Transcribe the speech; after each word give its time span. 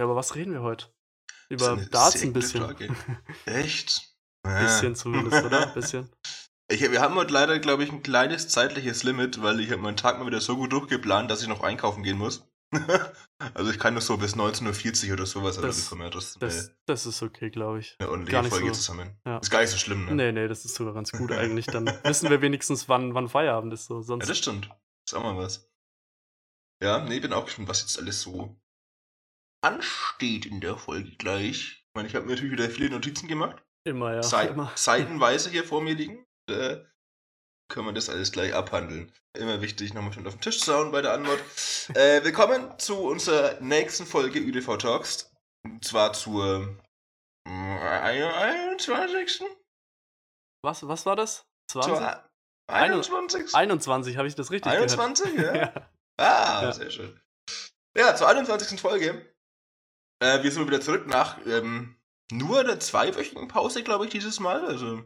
Ja, 0.00 0.04
aber 0.04 0.16
was 0.16 0.34
reden 0.34 0.54
wir 0.54 0.62
heute? 0.62 0.86
Über 1.50 1.76
Darts 1.76 2.22
ein 2.22 2.32
bisschen. 2.32 2.62
Frage. 2.62 2.88
Echt? 3.44 4.16
bisschen 4.42 4.96
zumindest, 4.96 5.44
oder? 5.44 5.66
Bisschen. 5.74 6.08
Ich, 6.72 6.80
wir 6.80 7.02
haben 7.02 7.16
heute 7.16 7.34
leider, 7.34 7.58
glaube 7.58 7.84
ich, 7.84 7.92
ein 7.92 8.02
kleines 8.02 8.48
zeitliches 8.48 9.02
Limit, 9.02 9.42
weil 9.42 9.60
ich 9.60 9.70
habe 9.70 9.82
meinen 9.82 9.98
Tag 9.98 10.18
mal 10.18 10.26
wieder 10.26 10.40
so 10.40 10.56
gut 10.56 10.72
durchgeplant, 10.72 11.30
dass 11.30 11.42
ich 11.42 11.48
noch 11.48 11.62
einkaufen 11.62 12.02
gehen 12.02 12.16
muss. 12.16 12.48
also 13.52 13.70
ich 13.70 13.78
kann 13.78 13.92
nur 13.92 14.00
so 14.00 14.16
bis 14.16 14.34
19.40 14.36 15.08
Uhr 15.08 15.12
oder 15.12 15.26
sowas. 15.26 15.58
Also 15.58 15.66
das, 15.66 15.90
ja, 15.90 16.08
das, 16.08 16.38
das, 16.38 16.74
das, 16.86 17.04
ist 17.04 17.22
okay, 17.22 17.50
glaube 17.50 17.80
ich. 17.80 17.96
Eine 17.98 18.08
ordentliche 18.08 18.44
Folge 18.44 18.68
so. 18.68 18.72
zusammen. 18.72 19.20
Ja. 19.26 19.36
Ist 19.36 19.50
gar 19.50 19.60
nicht 19.60 19.68
so 19.68 19.76
schlimm, 19.76 20.06
ne? 20.06 20.14
Nee, 20.14 20.32
nee, 20.32 20.48
das 20.48 20.64
ist 20.64 20.76
sogar 20.76 20.94
ganz 20.94 21.12
gut 21.12 21.30
eigentlich. 21.30 21.66
Dann 21.66 21.84
wissen 22.04 22.30
wir 22.30 22.40
wenigstens, 22.40 22.88
wann, 22.88 23.12
wann 23.12 23.28
Feierabend 23.28 23.74
ist. 23.74 23.84
So. 23.84 24.00
Sonst 24.00 24.24
ja, 24.24 24.28
das 24.28 24.38
stimmt. 24.38 24.70
Sag 25.06 25.22
mal 25.22 25.36
was. 25.36 25.70
Ja, 26.82 27.04
nee, 27.04 27.20
bin 27.20 27.34
auch 27.34 27.44
gespannt, 27.44 27.68
was 27.68 27.82
jetzt 27.82 27.98
alles 27.98 28.22
so 28.22 28.56
ansteht 29.62 30.46
in 30.46 30.60
der 30.60 30.76
Folge 30.76 31.10
gleich. 31.16 31.84
Ich 31.84 31.94
meine, 31.94 32.08
ich 32.08 32.14
habe 32.14 32.26
mir 32.26 32.32
natürlich 32.32 32.52
wieder 32.52 32.70
viele 32.70 32.90
Notizen 32.90 33.28
gemacht. 33.28 33.62
Immer, 33.84 34.14
ja. 34.14 34.22
Seit, 34.22 34.50
immer. 34.50 34.72
Seitenweise 34.76 35.50
hier 35.50 35.64
vor 35.64 35.82
mir 35.82 35.94
liegen. 35.94 36.26
Da 36.46 36.84
können 37.70 37.86
wir 37.86 37.92
das 37.92 38.10
alles 38.10 38.32
gleich 38.32 38.54
abhandeln. 38.54 39.12
Immer 39.36 39.60
wichtig, 39.60 39.94
nochmal 39.94 40.12
schon 40.12 40.26
auf 40.26 40.34
den 40.34 40.40
Tisch 40.40 40.60
zu 40.60 40.74
hauen 40.74 40.90
bei 40.90 41.02
der 41.02 41.12
Antwort. 41.12 41.40
äh, 41.94 42.24
willkommen 42.24 42.78
zu 42.78 42.96
unserer 42.98 43.60
nächsten 43.60 44.06
Folge 44.06 44.40
ÜDV 44.40 44.76
Talks. 44.76 45.32
Und 45.64 45.84
zwar 45.84 46.12
zur 46.12 46.76
21. 47.46 49.42
Was, 50.62 50.86
was 50.86 51.06
war 51.06 51.16
das? 51.16 51.46
20? 51.70 51.94
Zur 51.94 52.30
21. 52.68 53.54
21, 53.54 54.16
habe 54.16 54.28
ich 54.28 54.34
das 54.34 54.50
richtig 54.50 54.72
21, 54.72 55.36
gehört? 55.36 55.56
ja. 55.56 55.62
ja. 55.74 55.90
Ah, 56.18 56.62
ja. 56.64 56.72
sehr 56.72 56.90
schön. 56.90 57.20
Ja, 57.96 58.14
zur 58.14 58.28
21. 58.28 58.80
Folge. 58.80 59.29
Äh, 60.20 60.42
wir 60.42 60.52
sind 60.52 60.66
wieder 60.66 60.80
zurück 60.80 61.06
nach 61.06 61.38
ähm, 61.46 61.96
nur 62.30 62.60
einer 62.60 62.78
zweiwöchigen 62.78 63.48
Pause, 63.48 63.82
glaube 63.82 64.04
ich, 64.04 64.10
dieses 64.10 64.38
Mal. 64.38 64.64
Also, 64.64 65.02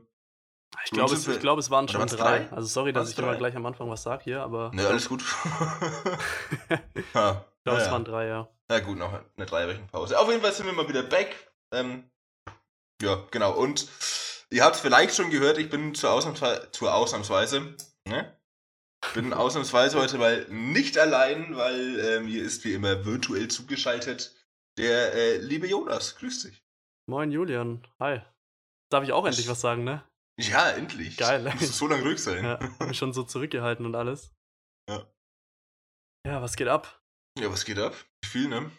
ich 0.84 0.90
glaube, 0.90 1.14
es, 1.14 1.40
glaub, 1.40 1.58
es 1.58 1.70
waren 1.70 1.88
schon 1.88 2.06
drei. 2.06 2.16
drei. 2.16 2.52
Also 2.52 2.66
sorry, 2.66 2.92
dass 2.92 3.10
ich 3.10 3.18
immer 3.18 3.36
gleich 3.36 3.54
am 3.56 3.64
Anfang 3.64 3.88
was 3.88 4.02
sage 4.02 4.24
hier, 4.24 4.42
aber. 4.42 4.70
Ne, 4.74 4.86
alles 4.86 5.08
gut. 5.08 5.22
ja. 6.68 6.78
Ich 6.94 7.12
glaube, 7.12 7.44
ja, 7.64 7.76
es 7.78 7.90
waren 7.90 8.04
drei, 8.04 8.26
ja. 8.26 8.48
Na 8.68 8.80
gut, 8.80 8.98
noch 8.98 9.12
eine 9.36 9.46
dreiwöchige 9.46 9.86
Pause. 9.86 10.18
Auf 10.18 10.28
jeden 10.28 10.42
Fall 10.42 10.52
sind 10.52 10.66
wir 10.66 10.72
mal 10.72 10.88
wieder 10.88 11.02
back. 11.02 11.34
Ähm, 11.72 12.10
ja, 13.00 13.22
genau. 13.30 13.52
Und 13.52 13.86
ihr 14.50 14.64
habt 14.64 14.76
es 14.76 14.80
vielleicht 14.80 15.14
schon 15.14 15.30
gehört, 15.30 15.58
ich 15.58 15.70
bin 15.70 15.94
zur, 15.94 16.10
Ausnahmsweise, 16.10 16.70
zur 16.72 16.94
Ausnahmsweise 16.94 17.76
ne? 18.08 18.36
bin 19.12 19.32
ausnahmsweise 19.32 19.98
heute 19.98 20.18
mal 20.18 20.46
nicht 20.48 20.98
allein, 20.98 21.56
weil 21.56 22.00
äh, 22.00 22.20
mir 22.20 22.42
ist 22.42 22.64
wie 22.64 22.74
immer 22.74 23.04
virtuell 23.04 23.48
zugeschaltet 23.48 24.34
der 24.78 25.14
äh, 25.14 25.36
liebe 25.38 25.66
Jonas. 25.66 26.16
Grüß 26.16 26.42
dich. 26.44 26.64
Moin 27.08 27.30
Julian. 27.30 27.86
Hi. 28.00 28.20
Darf 28.90 29.04
ich 29.04 29.12
auch 29.12 29.26
endlich 29.26 29.48
was 29.48 29.60
sagen, 29.60 29.84
ne? 29.84 30.04
Ja, 30.40 30.70
endlich. 30.70 31.16
Geil. 31.16 31.42
Muss 31.42 31.78
so 31.78 31.86
lange 31.86 32.02
ruhig 32.02 32.22
sein. 32.22 32.44
Ja, 32.44 32.58
mich 32.86 32.98
schon 32.98 33.12
so 33.12 33.22
zurückgehalten 33.22 33.86
und 33.86 33.94
alles. 33.94 34.32
Ja. 34.88 35.06
Ja, 36.26 36.42
was 36.42 36.56
geht 36.56 36.68
ab? 36.68 37.02
Ja, 37.38 37.50
was 37.50 37.64
geht 37.64 37.78
ab? 37.78 37.94
Viel, 38.24 38.48
ne? 38.48 38.70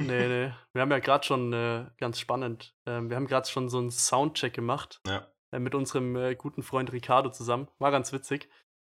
Nee, 0.00 0.28
nee. 0.28 0.52
Wir 0.72 0.82
haben 0.82 0.90
ja 0.90 0.98
gerade 0.98 1.24
schon 1.24 1.52
äh, 1.52 1.90
ganz 1.98 2.18
spannend. 2.18 2.74
Ähm, 2.86 3.10
wir 3.10 3.16
haben 3.16 3.26
gerade 3.26 3.48
schon 3.48 3.68
so 3.68 3.78
einen 3.78 3.90
Soundcheck 3.90 4.54
gemacht. 4.54 5.00
Ja. 5.06 5.32
Äh, 5.52 5.58
mit 5.58 5.74
unserem 5.74 6.16
äh, 6.16 6.34
guten 6.34 6.62
Freund 6.62 6.92
Ricardo 6.92 7.30
zusammen. 7.30 7.68
War 7.78 7.90
ganz 7.90 8.12
witzig. 8.12 8.48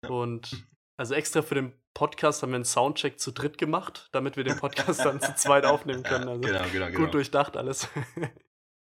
Ja. 0.04 0.10
Und 0.10 0.66
also 0.98 1.14
extra 1.14 1.42
für 1.42 1.54
den 1.54 1.79
Podcast 1.94 2.42
haben 2.42 2.50
wir 2.50 2.56
einen 2.56 2.64
Soundcheck 2.64 3.18
zu 3.18 3.32
dritt 3.32 3.58
gemacht, 3.58 4.08
damit 4.12 4.36
wir 4.36 4.44
den 4.44 4.56
Podcast 4.56 5.04
dann 5.04 5.20
zu 5.20 5.34
zweit 5.34 5.64
aufnehmen 5.64 6.02
können. 6.02 6.28
Also 6.28 6.40
genau, 6.40 6.64
genau, 6.70 6.86
genau. 6.86 6.98
Gut 6.98 7.14
durchdacht 7.14 7.56
alles. 7.56 7.88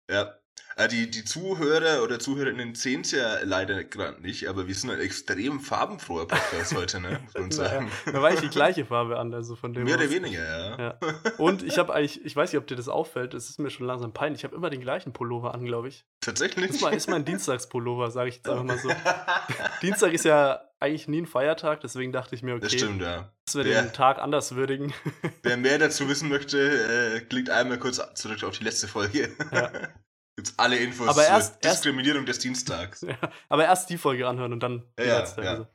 ja. 0.09 0.38
Äh, 0.78 0.88
die, 0.89 1.09
die 1.09 1.25
Zuhörer 1.25 2.03
oder 2.03 2.20
Zuhörerinnen 2.20 2.75
sehen 2.75 3.02
es 3.02 3.09
ja 3.09 3.39
leider 3.42 3.83
gerade 3.83 4.22
nicht, 4.22 4.47
aber 4.47 4.67
wir 4.67 4.75
sind 4.75 4.92
ein 4.92 5.00
extrem 5.00 5.59
farbenfroher 5.59 6.28
Podcast 6.28 6.75
heute, 6.75 7.00
ne? 7.00 7.19
Muss 7.24 7.34
man 7.34 7.50
sagen. 7.50 7.91
Ja, 8.06 8.12
da 8.12 8.22
war 8.22 8.31
ich 8.31 8.41
die 8.41 8.50
gleiche 8.50 8.85
Farbe 8.85 9.18
an, 9.18 9.34
also 9.34 9.56
von 9.56 9.74
dem. 9.74 9.85
Mehr 9.85 9.96
oder 9.96 10.12
weniger, 10.12 10.44
ja. 10.44 10.78
ja. 10.78 11.00
Und 11.40 11.63
ich 11.63 11.79
habe 11.79 11.96
eigentlich, 11.96 12.24
ich 12.24 12.35
weiß 12.35 12.53
nicht, 12.53 12.62
ob 12.62 12.68
dir 12.68 12.75
das 12.75 12.90
auffällt, 12.90 13.34
es 13.34 13.50
ist 13.50 13.57
mir 13.57 13.72
schon 13.72 13.88
langsam 13.88 14.13
peinlich, 14.13 14.41
ich 14.41 14.44
habe 14.44 14.56
immer 14.56 14.69
den 14.69 14.81
gleichen 14.81 15.13
Pullover 15.13 15.56
an, 15.56 15.66
glaube 15.66 15.88
ich. 15.88 16.06
Tatsächlich? 16.22 16.69
Ist 16.69 16.81
mein, 16.84 16.94
ist 16.94 17.09
mein 17.09 17.25
Dienstagspullover, 17.25 18.12
sage 18.12 18.29
ich 18.29 18.35
jetzt 18.35 18.47
einfach 18.47 18.63
mal 18.63 18.78
so. 18.78 18.91
Dienstag 19.81 20.13
ist 20.13 20.25
ja 20.25 20.62
eigentlich 20.79 21.07
nie 21.07 21.22
ein 21.22 21.25
Feiertag, 21.25 21.81
deswegen 21.81 22.12
dachte 22.12 22.35
ich 22.35 22.44
mir, 22.44 22.53
okay, 22.53 22.62
das 22.62 22.73
stimmt, 22.73 23.02
ja. 23.02 23.31
dass 23.46 23.56
wir 23.56 23.66
wer, 23.66 23.81
den 23.81 23.94
Tag 23.94 24.19
anders 24.19 24.53
würdigen. 24.53 24.94
Wer 25.41 25.57
mehr 25.57 25.79
dazu 25.79 26.07
wissen 26.07 26.29
möchte, 26.29 27.16
äh, 27.16 27.22
klickt 27.22 27.50
einmal 27.50 27.79
kurz 27.79 28.00
zurück 28.13 28.44
auf 28.44 28.59
die 28.59 28.63
letzte 28.63 28.88
Folge. 28.88 29.31
Ja. 29.52 29.72
Gibt's 30.38 30.53
alle 30.58 30.78
Infos 30.78 31.08
aber 31.08 31.25
erst, 31.25 31.64
zur 31.64 31.72
Diskriminierung 31.72 32.28
erst, 32.28 32.38
des 32.38 32.40
Dienstags. 32.40 33.02
Ja, 33.08 33.18
aber 33.50 33.66
erst 33.66 33.90
die 33.90 33.98
Folge 33.98 34.28
anhören 34.28 34.53
und 34.53 34.62
dann 34.62 34.84
die 35.00 35.03
ja, 35.03 35.20
letzte. 35.20 35.44
Ja. 35.44 35.52
Also. 35.52 35.68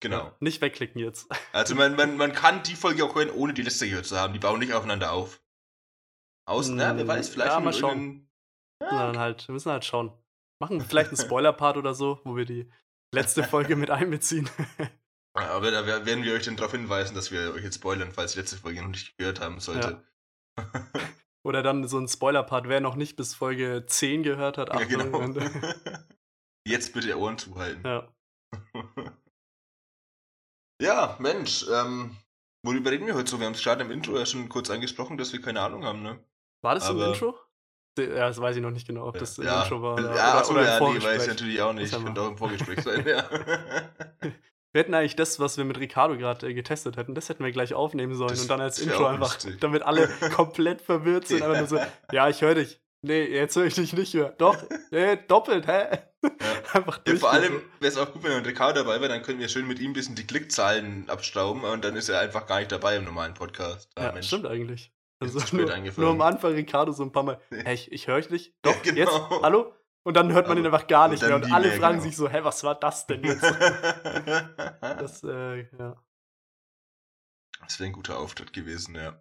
Genau. 0.00 0.24
Ja, 0.26 0.36
nicht 0.38 0.60
wegklicken 0.60 1.00
jetzt. 1.00 1.28
Also 1.52 1.74
man, 1.74 1.96
man, 1.96 2.16
man 2.16 2.32
kann 2.32 2.62
die 2.62 2.76
Folge 2.76 3.04
auch 3.04 3.14
hören, 3.14 3.30
ohne 3.30 3.54
die 3.54 3.62
letzte 3.62 3.88
gehört 3.88 4.06
zu 4.06 4.18
haben. 4.18 4.32
Die 4.32 4.38
bauen 4.38 4.60
nicht 4.60 4.72
aufeinander 4.72 5.12
auf. 5.12 5.42
Außen, 6.46 6.76
ne? 6.76 6.92
Wer 6.94 7.08
weiß, 7.08 7.28
vielleicht 7.28 7.52
ja, 7.52 7.60
mal 7.60 7.72
schauen. 7.72 8.28
Ja. 8.80 9.06
Dann 9.06 9.18
halt, 9.18 9.48
wir 9.48 9.52
müssen 9.52 9.72
halt 9.72 9.84
schauen. 9.84 10.12
Machen 10.60 10.80
vielleicht 10.80 11.08
einen 11.08 11.16
Spoiler-Part 11.16 11.76
oder 11.76 11.94
so, 11.94 12.20
wo 12.24 12.36
wir 12.36 12.44
die 12.44 12.70
letzte 13.12 13.42
Folge 13.42 13.76
mit 13.76 13.90
einbeziehen. 13.90 14.48
Aber 15.36 15.72
da 15.72 15.86
werden 15.86 16.22
wir 16.22 16.34
euch 16.34 16.44
dann 16.44 16.56
darauf 16.56 16.70
hinweisen, 16.70 17.16
dass 17.16 17.32
wir 17.32 17.52
euch 17.54 17.64
jetzt 17.64 17.76
spoilern, 17.76 18.12
falls 18.12 18.32
die 18.32 18.38
letzte 18.38 18.56
Folge 18.56 18.80
noch 18.82 18.88
nicht 18.88 19.16
gehört 19.18 19.40
haben 19.40 19.58
sollte. 19.58 20.04
Ja. 20.56 20.64
Oder 21.44 21.62
dann 21.62 21.86
so 21.86 21.98
ein 21.98 22.08
Spoiler-Part, 22.08 22.68
wer 22.68 22.80
noch 22.80 22.96
nicht 22.96 23.16
bis 23.16 23.34
Folge 23.34 23.84
10 23.86 24.22
gehört 24.22 24.56
hat. 24.56 24.72
Ja, 24.72 24.84
genau. 24.84 25.20
Jetzt 26.66 26.94
bitte 26.94 27.18
Ohren 27.18 27.36
zuhalten. 27.36 27.82
Ja. 27.84 28.08
ja, 30.80 31.16
Mensch, 31.18 31.66
ähm, 31.70 32.16
worüber 32.64 32.90
reden 32.90 33.06
wir 33.06 33.14
heute 33.14 33.30
so? 33.30 33.38
Wir 33.38 33.46
haben 33.46 33.52
es 33.52 33.62
gerade 33.62 33.84
im 33.84 33.90
Intro 33.90 34.16
ja 34.16 34.24
schon 34.24 34.48
kurz 34.48 34.70
angesprochen, 34.70 35.18
dass 35.18 35.34
wir 35.34 35.42
keine 35.42 35.60
Ahnung 35.60 35.84
haben, 35.84 36.02
ne? 36.02 36.18
War 36.62 36.74
das 36.74 36.84
Aber, 36.84 37.04
im 37.04 37.12
Intro? 37.12 37.38
Ja, 37.98 38.26
das 38.26 38.40
weiß 38.40 38.56
ich 38.56 38.62
noch 38.62 38.70
nicht 38.70 38.86
genau, 38.86 39.06
ob 39.06 39.18
das 39.18 39.38
im 39.38 39.44
ja. 39.44 39.62
Intro 39.62 39.82
war. 39.82 39.94
Oder, 39.94 40.16
ja, 40.16 40.40
oder, 40.40 40.50
oder 40.50 40.64
ja, 40.64 40.80
nee, 40.80 41.02
weiß 41.02 41.22
ich 41.22 41.28
natürlich 41.28 41.60
auch 41.60 41.74
nicht. 41.74 41.92
Könnte 41.92 42.20
auch 42.22 42.30
im 42.30 42.38
Vorgespräch 42.38 42.82
sein, 42.82 43.06
ja. 43.06 43.28
Wir 44.74 44.80
hätten 44.80 44.94
eigentlich 44.94 45.14
das, 45.14 45.38
was 45.38 45.56
wir 45.56 45.64
mit 45.64 45.78
Ricardo 45.78 46.16
gerade 46.18 46.48
äh, 46.48 46.52
getestet 46.52 46.96
hätten, 46.96 47.14
das 47.14 47.28
hätten 47.28 47.44
wir 47.44 47.52
gleich 47.52 47.74
aufnehmen 47.74 48.16
sollen 48.16 48.30
das 48.30 48.42
und 48.42 48.50
dann 48.50 48.60
als 48.60 48.80
Intro 48.80 49.06
einfach, 49.06 49.34
lustig. 49.34 49.60
damit 49.60 49.84
alle 49.84 50.08
komplett 50.34 50.82
verwirrt 50.82 51.28
sind. 51.28 51.42
Einfach 51.42 51.58
nur 51.58 51.68
so, 51.68 51.78
ja, 52.10 52.28
ich 52.28 52.42
höre 52.42 52.56
dich. 52.56 52.80
Nee, 53.00 53.24
jetzt 53.24 53.54
höre 53.54 53.66
ich 53.66 53.74
dich 53.74 53.92
nicht 53.92 54.14
mehr. 54.14 54.30
Doch, 54.30 54.56
nee, 54.90 55.16
doppelt, 55.28 55.68
hä? 55.68 55.98
Ja. 56.24 56.30
einfach 56.72 57.00
ja, 57.06 57.14
vor 57.14 57.30
allem 57.30 57.62
wäre 57.78 57.92
es 57.92 57.96
auch 57.96 58.12
gut, 58.12 58.24
wenn 58.24 58.32
ein 58.32 58.44
Ricardo 58.44 58.82
dabei 58.82 59.00
wäre, 59.00 59.10
dann 59.10 59.22
können 59.22 59.38
wir 59.38 59.48
schön 59.48 59.68
mit 59.68 59.78
ihm 59.78 59.90
ein 59.90 59.92
bisschen 59.92 60.16
die 60.16 60.26
Klickzahlen 60.26 61.08
abstauben 61.08 61.62
und 61.62 61.84
dann 61.84 61.94
ist 61.94 62.08
er 62.08 62.18
einfach 62.18 62.46
gar 62.48 62.58
nicht 62.58 62.72
dabei 62.72 62.96
im 62.96 63.04
normalen 63.04 63.34
Podcast. 63.34 63.88
Ah, 63.94 64.06
ja, 64.06 64.12
Mensch. 64.12 64.26
stimmt 64.26 64.46
eigentlich. 64.46 64.92
Also 65.20 65.38
nur, 65.56 65.72
nur, 65.96 66.10
am 66.10 66.20
Anfang 66.20 66.52
Ricardo 66.52 66.90
so 66.90 67.04
ein 67.04 67.12
paar 67.12 67.22
Mal, 67.22 67.40
hey, 67.50 67.74
ich, 67.74 67.92
ich 67.92 68.08
höre 68.08 68.20
dich 68.20 68.30
nicht. 68.30 68.54
Doch, 68.62 68.74
ja, 68.84 68.92
genau. 68.92 69.00
jetzt, 69.00 69.42
hallo? 69.42 69.72
Und 70.06 70.14
dann 70.14 70.32
hört 70.32 70.48
man 70.48 70.58
ihn 70.58 70.66
einfach 70.66 70.86
gar 70.86 71.08
nicht 71.08 71.22
mehr. 71.22 71.34
Und 71.34 71.50
alle 71.50 71.68
mehr, 71.68 71.78
fragen 71.78 71.98
genau. 71.98 72.04
sich 72.04 72.16
so, 72.16 72.28
hä, 72.28 72.40
was 72.42 72.62
war 72.62 72.74
das 72.74 73.06
denn 73.06 73.24
jetzt? 73.24 73.42
das, 74.80 75.24
äh, 75.24 75.62
ja. 75.78 75.96
Das 77.60 77.80
wäre 77.80 77.88
ein 77.88 77.94
guter 77.94 78.18
Auftritt 78.18 78.52
gewesen, 78.52 78.94
ja. 78.94 79.18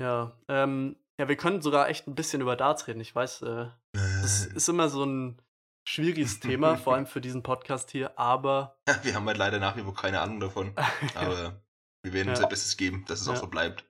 Ja, 0.00 0.36
ähm, 0.48 0.96
ja, 1.20 1.28
wir 1.28 1.36
können 1.36 1.62
sogar 1.62 1.88
echt 1.88 2.06
ein 2.06 2.14
bisschen 2.14 2.40
über 2.40 2.56
Darts 2.56 2.86
reden. 2.86 3.00
Ich 3.00 3.14
weiß, 3.14 3.42
äh, 3.42 3.68
das 3.92 4.46
ist 4.46 4.68
immer 4.68 4.88
so 4.88 5.04
ein 5.04 5.40
schwieriges 5.88 6.40
Thema, 6.40 6.76
vor 6.76 6.94
allem 6.94 7.06
für 7.06 7.20
diesen 7.20 7.42
Podcast 7.42 7.90
hier, 7.90 8.18
aber. 8.18 8.78
Wir 9.02 9.14
haben 9.14 9.26
halt 9.26 9.38
leider 9.38 9.58
nach 9.58 9.76
wie 9.76 9.82
vor 9.82 9.94
keine 9.94 10.20
Ahnung 10.20 10.40
davon. 10.40 10.74
Aber 11.14 11.60
wir 12.04 12.12
werden 12.12 12.28
unser 12.28 12.46
Bestes 12.46 12.76
geben, 12.76 13.04
dass 13.08 13.20
es 13.20 13.26
ja. 13.26 13.32
auch 13.32 13.36
so 13.38 13.46
bleibt. 13.48 13.84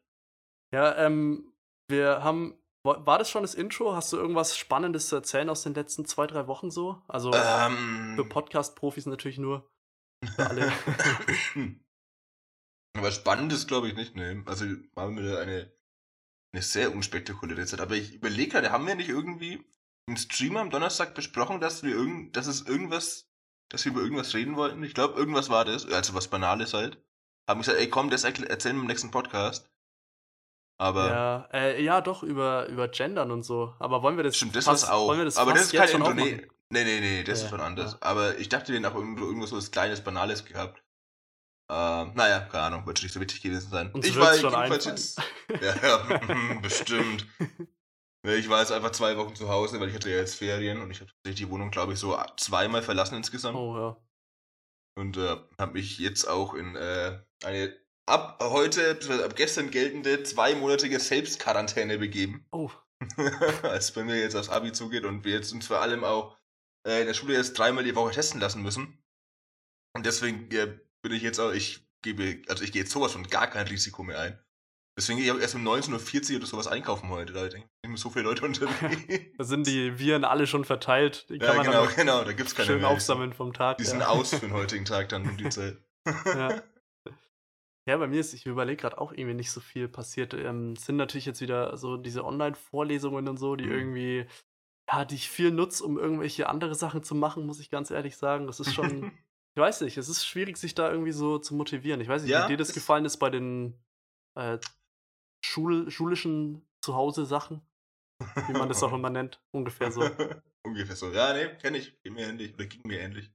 Ja, 0.72 0.96
ähm, 0.96 1.52
wir 1.88 2.24
haben 2.24 2.58
war 2.96 3.18
das 3.18 3.30
schon 3.30 3.42
das 3.42 3.54
Intro? 3.54 3.94
Hast 3.94 4.12
du 4.12 4.16
irgendwas 4.16 4.56
Spannendes 4.56 5.08
zu 5.08 5.16
erzählen 5.16 5.48
aus 5.48 5.62
den 5.62 5.74
letzten 5.74 6.04
zwei, 6.04 6.26
drei 6.26 6.46
Wochen 6.46 6.70
so? 6.70 7.02
Also 7.08 7.32
ähm, 7.32 8.14
für 8.16 8.24
Podcast-Profis 8.24 9.06
natürlich 9.06 9.38
nur. 9.38 9.70
Für 10.34 10.48
alle. 10.48 10.72
Aber 12.96 13.12
Spannendes 13.12 13.66
glaube 13.66 13.88
ich 13.88 13.94
nicht, 13.94 14.16
ne. 14.16 14.42
Also 14.46 14.64
haben 14.96 15.16
wir 15.16 15.38
eine, 15.38 15.72
eine 16.52 16.62
sehr 16.62 16.94
unspektakuläre 16.94 17.64
Zeit. 17.66 17.80
Aber 17.80 17.94
ich 17.94 18.14
überlege 18.14 18.52
gerade, 18.52 18.72
haben 18.72 18.86
wir 18.86 18.94
nicht 18.96 19.08
irgendwie 19.08 19.64
im 20.08 20.16
Stream 20.16 20.56
am 20.56 20.70
Donnerstag 20.70 21.14
besprochen, 21.14 21.60
dass 21.60 21.82
wir 21.82 21.94
irgend, 21.94 22.36
dass 22.36 22.46
es 22.46 22.62
irgendwas, 22.62 23.30
dass 23.68 23.84
wir 23.84 23.92
über 23.92 24.00
irgendwas 24.00 24.34
reden 24.34 24.56
wollten? 24.56 24.82
Ich 24.82 24.94
glaube, 24.94 25.18
irgendwas 25.18 25.48
war 25.48 25.64
das, 25.64 25.86
also 25.86 26.14
was 26.14 26.28
Banales 26.28 26.74
halt. 26.74 27.02
Haben 27.48 27.60
gesagt, 27.60 27.78
ey 27.78 27.88
komm, 27.88 28.10
das 28.10 28.24
erzählen 28.24 28.76
wir 28.76 28.82
im 28.82 28.88
nächsten 28.88 29.10
Podcast. 29.10 29.70
Aber. 30.78 31.08
Ja, 31.08 31.48
äh, 31.52 31.82
ja, 31.82 32.00
doch, 32.00 32.22
über, 32.22 32.66
über 32.68 32.88
Gendern 32.88 33.30
und 33.32 33.42
so. 33.42 33.74
Aber 33.80 34.02
wollen 34.02 34.16
wir 34.16 34.24
das. 34.24 34.36
Stimmt, 34.36 34.54
das 34.54 34.64
fast, 34.64 34.90
auch. 34.90 35.14
Das 35.16 35.36
aber 35.36 35.52
das 35.52 35.72
ist 35.72 35.72
kein 35.72 35.88
Intro. 35.88 36.14
Nee, 36.70 36.84
nee, 36.84 37.00
nee, 37.00 37.24
das 37.24 37.40
ja, 37.40 37.44
ist 37.44 37.50
schon 37.50 37.60
anders. 37.60 37.92
Ja. 37.92 37.98
Aber 38.02 38.38
ich 38.38 38.48
dachte, 38.48 38.72
den 38.72 38.84
auch 38.84 38.94
irgendwo, 38.94 39.46
so 39.46 39.56
was 39.56 39.70
Kleines, 39.70 40.02
Banales 40.02 40.44
gehabt. 40.44 40.82
Ähm, 41.70 42.12
naja, 42.14 42.40
keine 42.40 42.64
Ahnung, 42.64 42.86
wird 42.86 42.98
schon 42.98 43.06
nicht 43.06 43.14
so 43.14 43.20
wichtig 43.20 43.42
gewesen 43.42 43.70
sein. 43.70 43.90
Uns 43.92 44.06
ich 44.06 44.18
war 44.18 44.34
schon 44.34 44.52
jedenfalls 44.52 44.84
jetzt. 44.84 45.20
Ja, 45.60 45.74
ja, 45.82 46.58
bestimmt. 46.62 47.26
Ja, 48.24 48.32
Ich 48.34 48.48
war 48.48 48.60
jetzt 48.60 48.72
einfach 48.72 48.90
zwei 48.90 49.16
Wochen 49.16 49.34
zu 49.34 49.48
Hause, 49.48 49.80
weil 49.80 49.88
ich 49.88 49.94
hatte 49.94 50.10
ja 50.10 50.16
jetzt 50.16 50.34
Ferien 50.34 50.80
und 50.80 50.90
ich 50.90 51.00
habe 51.00 51.10
tatsächlich 51.10 51.46
die 51.46 51.50
Wohnung, 51.50 51.70
glaube 51.70 51.94
ich, 51.94 51.98
so 51.98 52.18
zweimal 52.36 52.82
verlassen 52.82 53.16
insgesamt. 53.16 53.56
Oh 53.56 53.76
ja. 53.76 53.96
Und 54.96 55.16
äh, 55.16 55.36
habe 55.58 55.72
mich 55.72 55.98
jetzt 55.98 56.26
auch 56.26 56.54
in 56.54 56.74
äh, 56.74 57.18
eine 57.44 57.74
ab 58.08 58.38
heute, 58.42 58.98
ab 59.24 59.36
gestern 59.36 59.70
geltende 59.70 60.22
zweimonatige 60.22 60.98
Selbstquarantäne 60.98 61.98
begeben. 61.98 62.46
Oh, 62.50 62.70
als 63.62 63.92
bei 63.92 64.04
mir 64.04 64.18
jetzt 64.18 64.34
aufs 64.34 64.48
Abi 64.48 64.72
zugeht 64.72 65.04
und 65.04 65.24
wir 65.24 65.34
jetzt 65.34 65.52
uns 65.52 65.66
vor 65.66 65.80
allem 65.80 66.04
auch 66.04 66.36
äh, 66.86 67.00
in 67.00 67.06
der 67.06 67.14
Schule 67.14 67.34
jetzt 67.34 67.58
dreimal 67.58 67.84
die 67.84 67.94
Woche 67.94 68.12
testen 68.12 68.40
lassen 68.40 68.62
müssen. 68.62 68.98
Und 69.94 70.06
deswegen 70.06 70.50
äh, 70.50 70.78
bin 71.02 71.12
ich 71.12 71.22
jetzt 71.22 71.38
auch, 71.38 71.52
ich 71.52 71.86
gebe, 72.02 72.42
also 72.48 72.64
ich 72.64 72.72
gehe 72.72 72.82
jetzt 72.82 72.92
sowas 72.92 73.12
von 73.12 73.24
gar 73.28 73.48
kein 73.48 73.66
Risiko 73.66 74.02
mehr 74.02 74.18
ein. 74.18 74.38
Deswegen 74.96 75.20
gehe 75.20 75.32
ich 75.32 75.40
erst 75.40 75.54
um 75.54 75.66
19.40 75.66 76.30
Uhr 76.30 76.36
oder 76.38 76.46
sowas 76.46 76.66
einkaufen 76.66 77.08
heute. 77.10 77.32
Da 77.32 77.48
denke 77.48 77.68
ich, 77.82 77.88
sind 77.88 77.98
so 77.98 78.10
viele 78.10 78.24
Leute 78.24 78.44
unterwegs. 78.44 79.24
da 79.38 79.44
sind 79.44 79.66
die 79.68 79.96
Viren 79.96 80.24
alle 80.24 80.48
schon 80.48 80.64
verteilt. 80.64 81.26
Die 81.28 81.38
kann 81.38 81.50
ja, 81.50 81.54
man 81.54 81.66
genau, 81.66 81.86
dann 81.86 81.94
genau, 81.96 82.24
da 82.24 82.32
gibt's 82.32 82.56
keine 82.56 82.66
schön 82.66 82.80
mehr. 82.80 82.90
aufsammeln 82.90 83.32
vom 83.32 83.52
Tag. 83.52 83.78
Die 83.78 83.84
sind 83.84 84.00
ja. 84.00 84.08
aus 84.08 84.30
für 84.30 84.40
den 84.40 84.52
heutigen 84.52 84.84
Tag 84.84 85.08
dann 85.10 85.22
um 85.22 85.36
die 85.36 85.48
Zeit. 85.50 85.78
Ja. 86.24 86.62
Ja, 87.88 87.96
bei 87.96 88.06
mir 88.06 88.20
ist, 88.20 88.34
ich 88.34 88.44
überlege 88.44 88.82
gerade 88.82 88.98
auch 88.98 89.12
irgendwie 89.12 89.32
nicht 89.34 89.50
so 89.50 89.60
viel 89.60 89.88
passiert. 89.88 90.34
Ähm, 90.34 90.72
es 90.72 90.84
sind 90.84 90.96
natürlich 90.96 91.24
jetzt 91.24 91.40
wieder 91.40 91.74
so 91.78 91.96
diese 91.96 92.22
Online-Vorlesungen 92.22 93.26
und 93.28 93.38
so, 93.38 93.56
die 93.56 93.64
Mhm. 93.64 93.70
irgendwie, 93.70 94.26
ja, 94.90 95.06
die 95.06 95.14
ich 95.14 95.30
viel 95.30 95.50
nutze, 95.50 95.84
um 95.84 95.98
irgendwelche 95.98 96.50
andere 96.50 96.74
Sachen 96.74 97.02
zu 97.02 97.14
machen, 97.14 97.46
muss 97.46 97.60
ich 97.60 97.70
ganz 97.70 97.90
ehrlich 97.90 98.18
sagen. 98.18 98.46
Das 98.46 98.60
ist 98.60 98.74
schon, 98.74 99.04
ich 99.56 99.60
weiß 99.60 99.80
nicht, 99.80 99.96
es 99.96 100.10
ist 100.10 100.26
schwierig, 100.26 100.58
sich 100.58 100.74
da 100.74 100.90
irgendwie 100.92 101.12
so 101.12 101.38
zu 101.38 101.54
motivieren. 101.54 102.02
Ich 102.02 102.08
weiß 102.08 102.22
nicht, 102.22 102.32
Ja, 102.32 102.44
wie 102.44 102.52
dir 102.52 102.58
das 102.58 102.74
gefallen 102.74 103.06
ist 103.06 103.16
bei 103.16 103.30
den 103.30 103.74
äh, 104.34 104.58
Schul 105.42 105.90
schulischen 105.90 106.68
Zuhause-Sachen, 106.82 107.62
wie 108.48 108.52
man 108.52 108.68
das 108.68 108.82
auch 108.82 108.92
immer 108.94 109.08
nennt. 109.08 109.40
Ungefähr 109.50 109.90
so. 109.90 110.10
Ungefähr 110.62 110.94
so. 110.96 111.10
Ja, 111.10 111.32
nee, 111.32 111.48
kenne 111.56 111.78
ich. 111.78 111.98
Ging 112.02 112.12
mir 112.12 112.28
ähnlich. 112.28 112.52
Oder 112.52 112.66
ging 112.66 112.82
mir 112.84 113.00
ähnlich. 113.00 113.30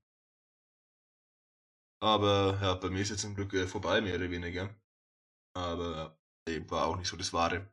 Aber 2.04 2.60
ja, 2.62 2.74
bei 2.74 2.90
mir 2.90 3.02
ist 3.02 3.10
jetzt 3.12 3.22
zum 3.22 3.34
Glück 3.34 3.54
äh, 3.54 3.66
vorbei, 3.66 4.02
mehr 4.02 4.16
oder 4.16 4.30
weniger. 4.30 4.70
Aber 5.56 6.18
nee, 6.48 6.62
war 6.70 6.88
auch 6.88 6.98
nicht 6.98 7.08
so 7.08 7.16
das 7.16 7.32
Wahre. 7.32 7.70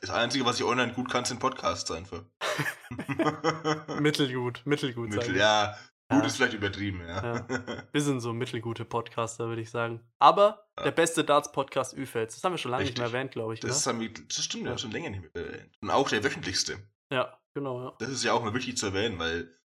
Das 0.00 0.10
Einzige, 0.10 0.44
was 0.44 0.58
ich 0.58 0.64
online 0.64 0.92
gut 0.94 1.08
kann, 1.10 1.24
sind 1.24 1.38
Podcasts 1.38 1.88
einfach. 1.92 2.24
mittelgut, 4.00 4.62
mittelgut. 4.64 5.10
Mittel, 5.10 5.34
wir. 5.34 5.40
ja. 5.40 5.78
Gut 6.08 6.20
Ja. 6.20 6.26
ist 6.26 6.36
vielleicht 6.36 6.54
übertrieben, 6.54 7.00
ja. 7.06 7.46
Wir 7.92 8.00
sind 8.00 8.20
so 8.20 8.32
mittelgute 8.32 8.84
Podcaster, 8.84 9.48
würde 9.48 9.62
ich 9.62 9.70
sagen. 9.70 10.00
Aber 10.20 10.68
Ja. 10.78 10.84
der 10.84 10.90
beste 10.92 11.24
Darts-Podcast 11.24 11.96
Ü-Fels. 11.96 12.34
Das 12.34 12.44
haben 12.44 12.52
wir 12.52 12.58
schon 12.58 12.70
lange 12.72 12.84
nicht 12.84 12.96
mehr 12.96 13.06
Richtig. 13.06 13.14
erwähnt, 13.16 13.32
glaube 13.32 13.54
ich. 13.54 13.60
Das, 13.60 13.86
haben 13.86 14.00
wir, 14.00 14.12
das 14.12 14.44
stimmt, 14.44 14.64
ja. 14.64 14.70
Ja. 14.72 14.78
schon 14.78 14.90
länger 14.92 15.10
nicht 15.10 15.22
mehr 15.34 15.44
erwähnt. 15.46 15.76
Und 15.80 15.90
auch 15.90 16.08
der 16.08 16.22
wöchentlichste. 16.24 16.78
Ja, 17.12 17.38
genau, 17.54 17.82
ja. 17.82 17.96
Das 17.98 18.08
ist 18.08 18.22
ja 18.24 18.32
auch 18.32 18.42
mal 18.42 18.54
wichtig 18.54 18.76
zu 18.76 18.86
erwähnen, 18.86 19.18
weil 19.18 19.56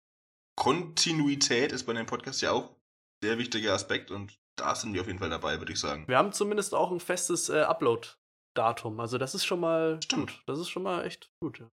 Kontinuität 0.55 1.71
ist 1.71 1.85
bei 1.85 1.93
dem 1.93 2.05
Podcast 2.05 2.41
ja 2.41 2.51
auch 2.51 2.75
sehr 3.23 3.37
wichtiger 3.37 3.73
Aspekt 3.73 4.11
und 4.11 4.37
da 4.57 4.75
sind 4.75 4.93
wir 4.93 5.01
auf 5.01 5.07
jeden 5.07 5.19
Fall 5.19 5.29
dabei, 5.29 5.59
würde 5.59 5.71
ich 5.73 5.79
sagen. 5.79 6.07
Wir 6.07 6.17
haben 6.17 6.31
zumindest 6.33 6.73
auch 6.75 6.91
ein 6.91 6.99
festes 6.99 7.49
äh, 7.49 7.61
Upload-Datum. 7.61 8.99
Also 8.99 9.17
das 9.17 9.35
ist 9.35 9.45
schon 9.45 9.59
mal 9.59 9.99
Stimmt. 10.03 10.31
gut. 10.31 10.43
Das 10.45 10.59
ist 10.59 10.69
schon 10.69 10.83
mal 10.83 11.05
echt 11.05 11.29
gut, 11.41 11.59
ja. 11.59 11.69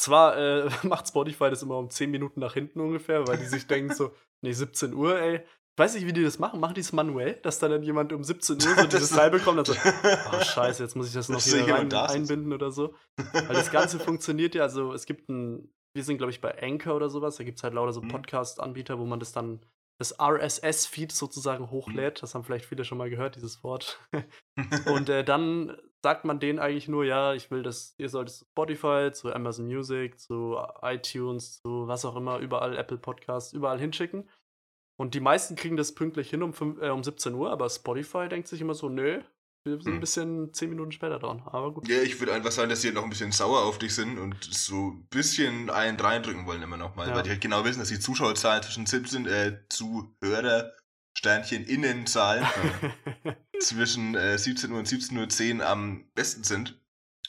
Zwar 0.00 0.36
äh, 0.36 0.68
macht 0.86 1.08
Spotify 1.08 1.50
das 1.50 1.62
immer 1.62 1.78
um 1.78 1.90
10 1.90 2.10
Minuten 2.10 2.40
nach 2.40 2.54
hinten 2.54 2.80
ungefähr, 2.80 3.26
weil 3.26 3.38
die 3.38 3.46
sich 3.46 3.66
denken 3.68 3.94
so, 3.94 4.12
nee, 4.42 4.52
17 4.52 4.92
Uhr, 4.94 5.18
ey. 5.18 5.36
Ich 5.38 5.78
weiß 5.82 5.94
nicht, 5.94 6.06
wie 6.06 6.12
die 6.14 6.24
das 6.24 6.38
machen. 6.38 6.58
Machen 6.58 6.74
die 6.74 6.80
es 6.80 6.92
manuell, 6.92 7.34
dass 7.42 7.58
da 7.58 7.68
dann 7.68 7.82
jemand 7.82 8.10
um 8.14 8.24
17 8.24 8.56
Uhr 8.56 8.60
so 8.62 8.74
Das- 8.74 8.88
dieses 8.88 9.10
Teil 9.10 9.30
bekommt 9.30 9.58
und 9.58 9.66
so, 9.66 9.74
oh 9.74 10.40
scheiße, 10.42 10.82
jetzt 10.82 10.96
muss 10.96 11.08
ich 11.08 11.12
das 11.14 11.28
noch 11.28 11.40
hier 11.42 11.68
rein, 11.72 11.92
einbinden 11.92 12.52
oder 12.54 12.70
so. 12.70 12.94
Weil 13.32 13.54
das 13.54 13.70
Ganze 13.70 13.98
funktioniert 14.00 14.54
ja, 14.54 14.62
also 14.62 14.94
es 14.94 15.04
gibt 15.04 15.28
ein, 15.28 15.70
wir 15.94 16.02
sind 16.02 16.16
glaube 16.16 16.30
ich 16.30 16.40
bei 16.40 16.60
Anchor 16.62 16.94
oder 16.96 17.10
sowas, 17.10 17.36
da 17.36 17.44
gibt 17.44 17.58
es 17.58 17.62
halt 17.62 17.74
lauter 17.74 17.92
so 17.92 18.00
Mhm. 18.00 18.08
Podcast-Anbieter, 18.08 18.98
wo 18.98 19.04
man 19.04 19.20
das 19.20 19.32
dann, 19.32 19.60
das 19.98 20.18
RSS-Feed 20.20 21.12
sozusagen 21.12 21.70
hochlädt. 21.70 22.22
Das 22.22 22.34
haben 22.34 22.44
vielleicht 22.44 22.66
viele 22.66 22.84
schon 22.84 22.98
mal 22.98 23.10
gehört, 23.10 23.36
dieses 23.36 23.62
Wort. 23.64 24.00
Und 24.86 25.08
äh, 25.08 25.24
dann 25.24 25.76
sagt 26.02 26.24
man 26.24 26.38
denen 26.38 26.58
eigentlich 26.58 26.88
nur, 26.88 27.04
ja, 27.04 27.34
ich 27.34 27.50
will 27.50 27.62
das, 27.62 27.94
ihr 27.98 28.08
sollt 28.08 28.28
es 28.28 28.38
zu 28.38 28.44
Spotify, 28.44 29.10
zu 29.12 29.32
Amazon 29.32 29.66
Music, 29.66 30.20
zu 30.20 30.58
iTunes, 30.82 31.60
zu 31.62 31.88
was 31.88 32.04
auch 32.04 32.16
immer, 32.16 32.38
überall 32.38 32.76
Apple 32.76 32.98
Podcasts, 32.98 33.52
überall 33.52 33.80
hinschicken. 33.80 34.28
Und 34.98 35.14
die 35.14 35.20
meisten 35.20 35.56
kriegen 35.56 35.76
das 35.76 35.94
pünktlich 35.94 36.30
hin 36.30 36.42
um, 36.42 36.52
fünf, 36.52 36.80
äh, 36.80 36.90
um 36.90 37.02
17 37.02 37.34
Uhr, 37.34 37.50
aber 37.50 37.68
Spotify 37.68 38.28
denkt 38.28 38.48
sich 38.48 38.60
immer 38.60 38.74
so, 38.74 38.88
nö, 38.88 39.22
wir 39.66 39.76
sind 39.82 39.86
ein 39.88 39.94
Hm. 39.94 40.00
bisschen 40.00 40.54
10 40.54 40.70
Minuten 40.70 40.92
später 40.92 41.18
dran. 41.18 41.42
Aber 41.46 41.72
gut. 41.74 41.88
Ja, 41.88 42.00
ich 42.02 42.18
würde 42.20 42.32
einfach 42.32 42.52
sagen, 42.52 42.70
dass 42.70 42.80
sie 42.80 42.92
noch 42.92 43.04
ein 43.04 43.10
bisschen 43.10 43.32
sauer 43.32 43.64
auf 43.64 43.78
dich 43.78 43.94
sind 43.94 44.18
und 44.18 44.36
so 44.42 44.90
ein 44.92 45.06
bisschen 45.08 45.68
einen 45.70 45.98
reindrücken 46.00 46.46
wollen 46.46 46.62
immer 46.62 46.76
noch 46.76 46.94
mal, 46.96 47.08
Ja. 47.08 47.14
weil 47.14 47.22
die 47.24 47.30
halt 47.30 47.40
genau 47.40 47.64
wissen, 47.64 47.80
dass 47.80 47.88
die 47.88 47.98
Zuschauerzahlen 48.00 48.62
zwischen 48.62 48.86
17, 48.86 49.26
äh, 49.26 49.58
Zuhörer, 49.68 50.72
Sternchen, 51.18 51.64
Innenzahlen 51.64 52.44
äh, 53.24 53.32
zwischen 53.60 54.14
äh, 54.14 54.38
17 54.38 54.70
Uhr 54.72 54.78
und 54.78 54.88
17.10 54.88 55.58
Uhr 55.60 55.66
am 55.66 56.04
besten 56.14 56.44
sind. 56.44 56.80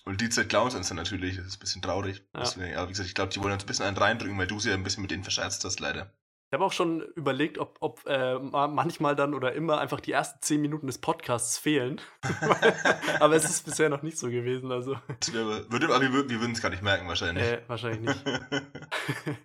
Und 0.06 0.22
die 0.22 0.30
Zeit 0.30 0.48
klauen 0.50 0.72
sie 0.72 0.78
uns 0.78 0.88
dann 0.88 0.96
natürlich, 0.98 1.36
das 1.36 1.46
ist 1.48 1.56
ein 1.58 1.60
bisschen 1.60 1.82
traurig. 1.82 2.24
Ja. 2.34 2.40
Deswegen, 2.42 2.76
aber 2.78 2.88
wie 2.88 2.94
gesagt, 2.94 3.10
ich 3.10 3.16
glaube, 3.16 3.34
die 3.34 3.42
wollen 3.42 3.54
uns 3.54 3.64
ein 3.64 3.68
bisschen 3.68 3.86
einen 3.86 3.98
reindrücken, 3.98 4.38
weil 4.38 4.48
du 4.48 4.60
sie 4.60 4.70
ja 4.70 4.76
ein 4.76 4.84
bisschen 4.84 5.02
mit 5.02 5.12
denen 5.12 5.24
verscherzt 5.24 5.64
hast, 5.66 5.80
leider. 5.82 6.14
Ich 6.50 6.54
habe 6.54 6.64
auch 6.64 6.72
schon 6.72 7.02
überlegt, 7.16 7.58
ob, 7.58 7.76
ob 7.82 8.06
äh, 8.06 8.40
ma- 8.40 8.68
manchmal 8.70 9.18
dann 9.18 9.34
oder 9.34 9.52
immer 9.54 9.80
einfach 9.80 10.00
die 10.00 10.14
ersten 10.14 10.42
10 10.42 10.62
Minuten 10.62 10.88
des 10.88 10.98
Podcasts 11.00 11.58
fehlen. 11.58 12.00
aber 13.20 13.36
es 13.36 13.44
ist 13.50 13.66
bisher 13.66 13.90
noch 13.90 14.02
nicht 14.02 14.18
so 14.18 14.30
gewesen, 14.30 14.72
also 14.72 14.98
Würde, 15.34 15.88
aber 15.94 16.02
wir, 16.02 16.30
wir 16.30 16.40
würden 16.40 16.54
es 16.54 16.62
gar 16.62 16.70
nicht 16.70 16.84
merken, 16.84 17.06
wahrscheinlich. 17.08 17.44
äh, 17.44 17.62
wahrscheinlich 17.68 18.02
nicht. 18.02 18.26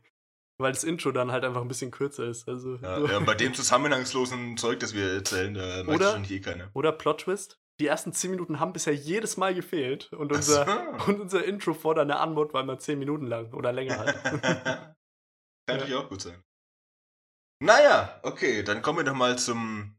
Weil 0.59 0.71
das 0.73 0.85
Intro 0.85 1.11
dann 1.11 1.33
halt 1.33 1.45
einfach 1.45 1.61
ein 1.63 1.67
bisschen 1.67 1.91
kürzer 1.91 2.25
ist. 2.29 2.49
Also, 2.49 2.77
ja, 2.77 3.01
so. 3.01 3.07
ja, 3.09 3.19
bei 3.19 3.35
dem 3.35 3.53
zusammenhangslosen 3.53 4.57
Zeug, 4.57 4.79
das 4.79 4.95
wir 4.95 5.13
erzählen, 5.15 5.55
da 5.55 5.83
Oder- 5.87 6.13
schon 6.13 6.23
hier 6.25 6.41
keiner. 6.41 6.71
Oder 6.75 6.93
Plot 6.93 7.23
Twist. 7.23 7.59
Die 7.81 7.87
ersten 7.89 8.13
10 8.13 8.31
Minuten 8.31 8.61
haben 8.61 8.73
bisher 8.73 8.95
jedes 8.95 9.37
Mal 9.39 9.55
gefehlt 9.55 10.13
und 10.13 10.31
unser, 10.31 10.67
so. 10.67 11.11
und 11.11 11.21
unser 11.23 11.45
Intro 11.45 11.75
fordert 11.75 12.05
eine 12.05 12.21
Antwort, 12.21 12.55
weil 12.55 12.63
man 12.65 12.79
10 12.79 12.97
Minuten 12.99 13.27
lang 13.27 13.53
oder 13.55 13.73
länger 13.73 13.99
hat. 13.99 14.23
Kann 14.25 14.95
natürlich 15.67 15.95
auch 15.97 16.09
gut 16.09 16.21
sein. 16.21 16.41
Naja, 17.63 18.19
okay, 18.25 18.65
dann 18.65 18.83
kommen 18.83 18.99
wir 18.99 19.05
noch 19.05 19.15
mal 19.17 19.39
zum 19.39 19.97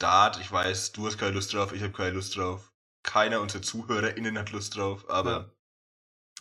Dart. 0.00 0.40
Ich 0.40 0.50
weiß, 0.50 0.90
du 0.90 1.06
hast 1.06 1.18
keine 1.18 1.30
Lust 1.34 1.54
drauf, 1.54 1.72
ich 1.72 1.80
habe 1.82 1.92
keine 1.92 2.10
Lust 2.10 2.36
drauf. 2.36 2.72
Keiner 3.04 3.40
unserer 3.40 3.62
ZuhörerInnen 3.62 4.36
hat 4.36 4.50
Lust 4.50 4.76
drauf, 4.76 5.08
aber 5.08 5.54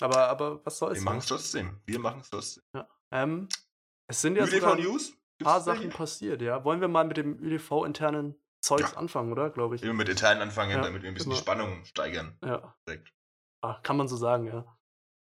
Aber, 0.02 0.28
aber 0.28 0.66
was 0.66 0.82
wir 0.82 0.88
soll's? 0.88 1.02
machen 1.02 1.19
es 1.19 1.28
trotzdem. 1.28 1.80
Wir 1.86 2.00
machen 2.00 2.22
es 2.22 2.31
trotzdem. 2.31 2.64
Ähm, 3.12 3.48
es 4.07 4.22
sind 4.22 4.38
ja 4.38 4.48
sogar 4.48 4.76
ein 4.76 4.88
paar 5.44 5.62
Sachen 5.62 5.90
passiert, 5.92 6.42
ja. 6.42 6.64
Wollen 6.64 6.81
wir 6.81 6.88
mal 6.88 7.06
mit 7.06 7.18
dem 7.18 7.38
ÜDV-internen 7.40 8.36
Zeugs 8.62 8.94
Ja. 8.94 8.98
anfangen, 8.98 9.31
oder? 9.31 9.52
Glaube 9.52 9.76
ich. 9.76 9.84
Immer 9.84 9.94
mit 9.94 10.10
Italien 10.10 10.42
anfangen, 10.42 10.72
Ja, 10.72 10.81
damit 10.81 11.04
wir 11.04 11.10
ein 11.10 11.14
bisschen 11.14 11.30
immer. 11.31 11.36
die 11.40 11.44
Spannung 11.44 11.86
steigern. 11.86 12.40
Ja. 12.44 12.76
Direkt. 12.88 13.14
Ah, 13.62 13.80
kann 13.84 13.98
man 13.98 14.07
so 14.07 14.18
sagen, 14.18 14.48
ja. 14.48 14.78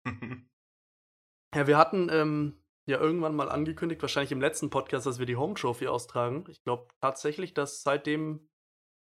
Ja, 1.55 1.65
wir 1.67 1.77
hatten 1.77 2.09
ähm, 2.11 2.61
ja 2.87 2.99
irgendwann 2.99 3.35
mal 3.35 3.49
angekündigt, 3.49 4.01
wahrscheinlich 4.01 4.31
im 4.31 4.41
letzten 4.41 4.69
Podcast, 4.69 5.05
dass 5.05 5.19
wir 5.19 5.25
die 5.25 5.35
Home 5.35 5.53
Trophy 5.55 5.87
austragen. 5.87 6.45
Ich 6.49 6.63
glaube 6.63 6.87
tatsächlich, 7.01 7.53
dass 7.53 7.83
seitdem, 7.83 8.47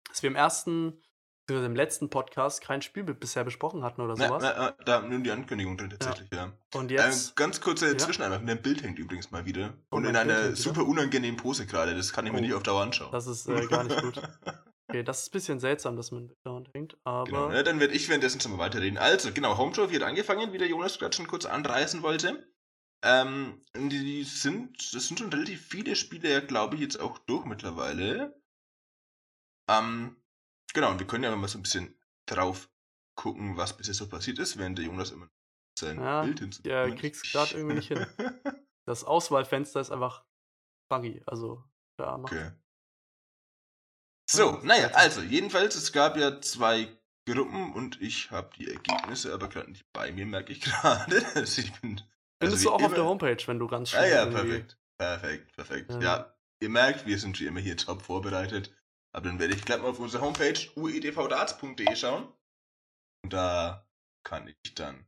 dass 0.08 0.22
wir 0.22 0.30
im 0.30 0.36
ersten, 0.36 1.00
beziehungsweise 1.46 1.66
im 1.66 1.76
letzten 1.76 2.08
Podcast 2.10 2.60
kein 2.62 2.80
Spiel 2.82 3.02
bi- 3.02 3.14
bisher 3.14 3.42
besprochen 3.44 3.82
hatten 3.82 4.00
oder 4.00 4.16
sowas. 4.16 4.42
na, 4.42 4.54
na, 4.56 4.84
da 4.84 5.00
nur 5.02 5.18
die 5.18 5.32
Ankündigung 5.32 5.76
drin 5.76 5.90
tatsächlich, 5.90 6.30
ja. 6.32 6.52
Und 6.74 6.90
Ähm, 6.92 6.96
jetzt, 6.98 7.34
ganz 7.36 7.60
kurze 7.60 7.88
Ja. 7.90 7.98
Zwischeneinwurf. 7.98 8.42
Dein 8.46 8.62
Bild 8.62 8.82
hängt 8.82 8.98
übrigens 9.00 9.30
mal 9.32 9.44
wieder. 9.44 9.74
Und 9.90 10.02
mein 10.04 10.10
in 10.10 10.16
einer 10.16 10.54
super 10.54 10.86
unangenehmen 10.86 11.36
Pose 11.36 11.66
gerade. 11.66 11.94
Das 11.96 12.12
kann 12.12 12.24
ich 12.26 12.32
mir 12.32 12.38
Oh. 12.38 12.42
nicht 12.42 12.54
auf 12.54 12.62
Dauer 12.62 12.82
anschauen. 12.82 13.10
das 13.10 13.26
ist 13.26 13.48
äh, 13.48 13.66
gar 13.66 13.84
nicht 13.84 14.00
gut. 14.00 14.20
Okay, 14.88 15.04
das 15.04 15.22
ist 15.22 15.28
ein 15.28 15.32
bisschen 15.32 15.58
seltsam, 15.58 15.96
dass 15.96 16.10
man 16.10 16.32
dauernd 16.44 16.68
hängt, 16.74 16.98
aber 17.04 17.24
Genau, 17.24 17.48
ne? 17.48 17.64
dann 17.64 17.80
werde 17.80 17.94
ich 17.94 18.08
währenddessen 18.10 18.40
schon 18.42 18.52
mal 18.52 18.58
weiterreden. 18.58 18.98
Also, 18.98 19.32
genau, 19.32 19.56
Home 19.56 19.72
Trophy 19.72 19.94
hat 19.94 20.02
angefangen, 20.02 20.52
wie 20.52 20.58
der 20.58 20.68
Jonas 20.68 20.98
gerade 20.98 21.16
schon 21.16 21.26
kurz 21.26 21.46
anreißen 21.46 22.02
wollte. 22.02 22.46
Ähm, 23.04 23.60
die 23.74 24.22
sind, 24.24 24.94
das 24.94 25.08
sind 25.08 25.18
schon 25.18 25.32
relativ 25.32 25.66
viele 25.66 25.96
Spiele, 25.96 26.30
ja, 26.30 26.40
glaube 26.40 26.76
ich, 26.76 26.80
jetzt 26.80 27.00
auch 27.00 27.18
durch 27.18 27.44
mittlerweile. 27.44 28.40
Ähm, 29.68 30.16
genau, 30.72 30.90
und 30.92 30.98
wir 31.00 31.06
können 31.06 31.24
ja 31.24 31.34
mal 31.34 31.48
so 31.48 31.58
ein 31.58 31.62
bisschen 31.62 31.98
drauf 32.26 32.70
gucken, 33.16 33.56
was 33.56 33.76
bisher 33.76 33.94
so 33.94 34.08
passiert 34.08 34.38
ist, 34.38 34.56
während 34.56 34.78
der 34.78 34.86
Jonas 34.86 35.10
immer 35.10 35.28
sein 35.78 35.98
Ja, 35.98 36.22
Bild 36.22 36.40
hinzu. 36.40 36.62
ja, 36.64 36.88
krieg's 36.94 37.30
grad 37.32 37.52
irgendwie 37.52 37.74
nicht 37.74 37.88
hin. 37.88 38.06
das 38.86 39.04
Auswahlfenster 39.04 39.80
ist 39.80 39.90
einfach 39.90 40.24
buggy. 40.88 41.22
Also, 41.26 41.64
da 41.98 42.18
macht 42.18 42.32
Okay. 42.32 42.52
So, 44.30 44.60
naja, 44.62 44.88
also, 44.94 45.20
jedenfalls, 45.20 45.74
es 45.74 45.92
gab 45.92 46.16
ja 46.16 46.40
zwei 46.40 46.88
Gruppen 47.26 47.72
und 47.72 48.00
ich 48.00 48.30
habe 48.30 48.50
die 48.56 48.68
Ergebnisse 48.70 49.32
aber 49.32 49.48
gerade 49.48 49.70
nicht 49.70 49.92
bei 49.92 50.10
mir, 50.12 50.26
merke 50.26 50.52
ich 50.52 50.60
gerade. 50.62 51.24
Also 51.34 51.62
ich 51.62 51.72
bin. 51.80 52.00
Also 52.42 52.56
Findest 52.56 52.62
wie 52.62 52.64
du 52.66 52.70
auch 52.72 52.82
auf 52.82 52.88
der 52.90 52.98
immer- 52.98 53.08
Homepage, 53.08 53.46
wenn 53.46 53.58
du 53.58 53.66
ganz 53.68 53.92
Ja, 53.92 53.98
schnell 53.98 54.10
ja, 54.10 54.24
irgendwie- 54.24 54.42
perfekt. 54.48 54.78
Perfekt, 54.98 55.56
perfekt. 55.56 55.90
Ja. 55.92 56.00
Ja. 56.00 56.34
ihr 56.62 56.68
merkt, 56.68 57.06
wir 57.06 57.18
sind 57.18 57.38
wie 57.40 57.46
immer 57.46 57.60
hier 57.60 57.76
top 57.76 58.02
vorbereitet. 58.02 58.72
Aber 59.14 59.26
dann 59.28 59.38
werde 59.38 59.54
ich 59.54 59.64
gleich 59.64 59.80
mal 59.82 59.88
auf 59.90 59.98
unsere 59.98 60.22
Homepage 60.22 60.58
uedvdarts.de 60.76 61.96
schauen. 61.96 62.32
Und 63.24 63.32
da 63.32 63.86
kann 64.24 64.48
ich 64.62 64.74
dann 64.74 65.04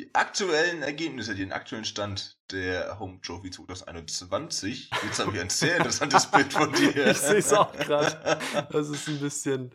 die 0.00 0.14
aktuellen 0.14 0.82
Ergebnisse, 0.82 1.34
den 1.34 1.52
aktuellen 1.52 1.84
Stand 1.84 2.38
der 2.50 2.98
Home 2.98 3.20
Trophy 3.22 3.50
2021. 3.50 4.90
Jetzt 5.04 5.18
habe 5.20 5.34
ich 5.34 5.40
ein 5.40 5.50
sehr 5.50 5.76
interessantes 5.78 6.26
Bild 6.30 6.52
von 6.52 6.72
dir. 6.72 7.06
Ich 7.08 7.18
sehe 7.18 7.36
es 7.38 7.52
auch 7.52 7.72
gerade. 7.72 8.38
Das 8.70 8.88
ist 8.88 9.08
ein 9.08 9.20
bisschen. 9.20 9.70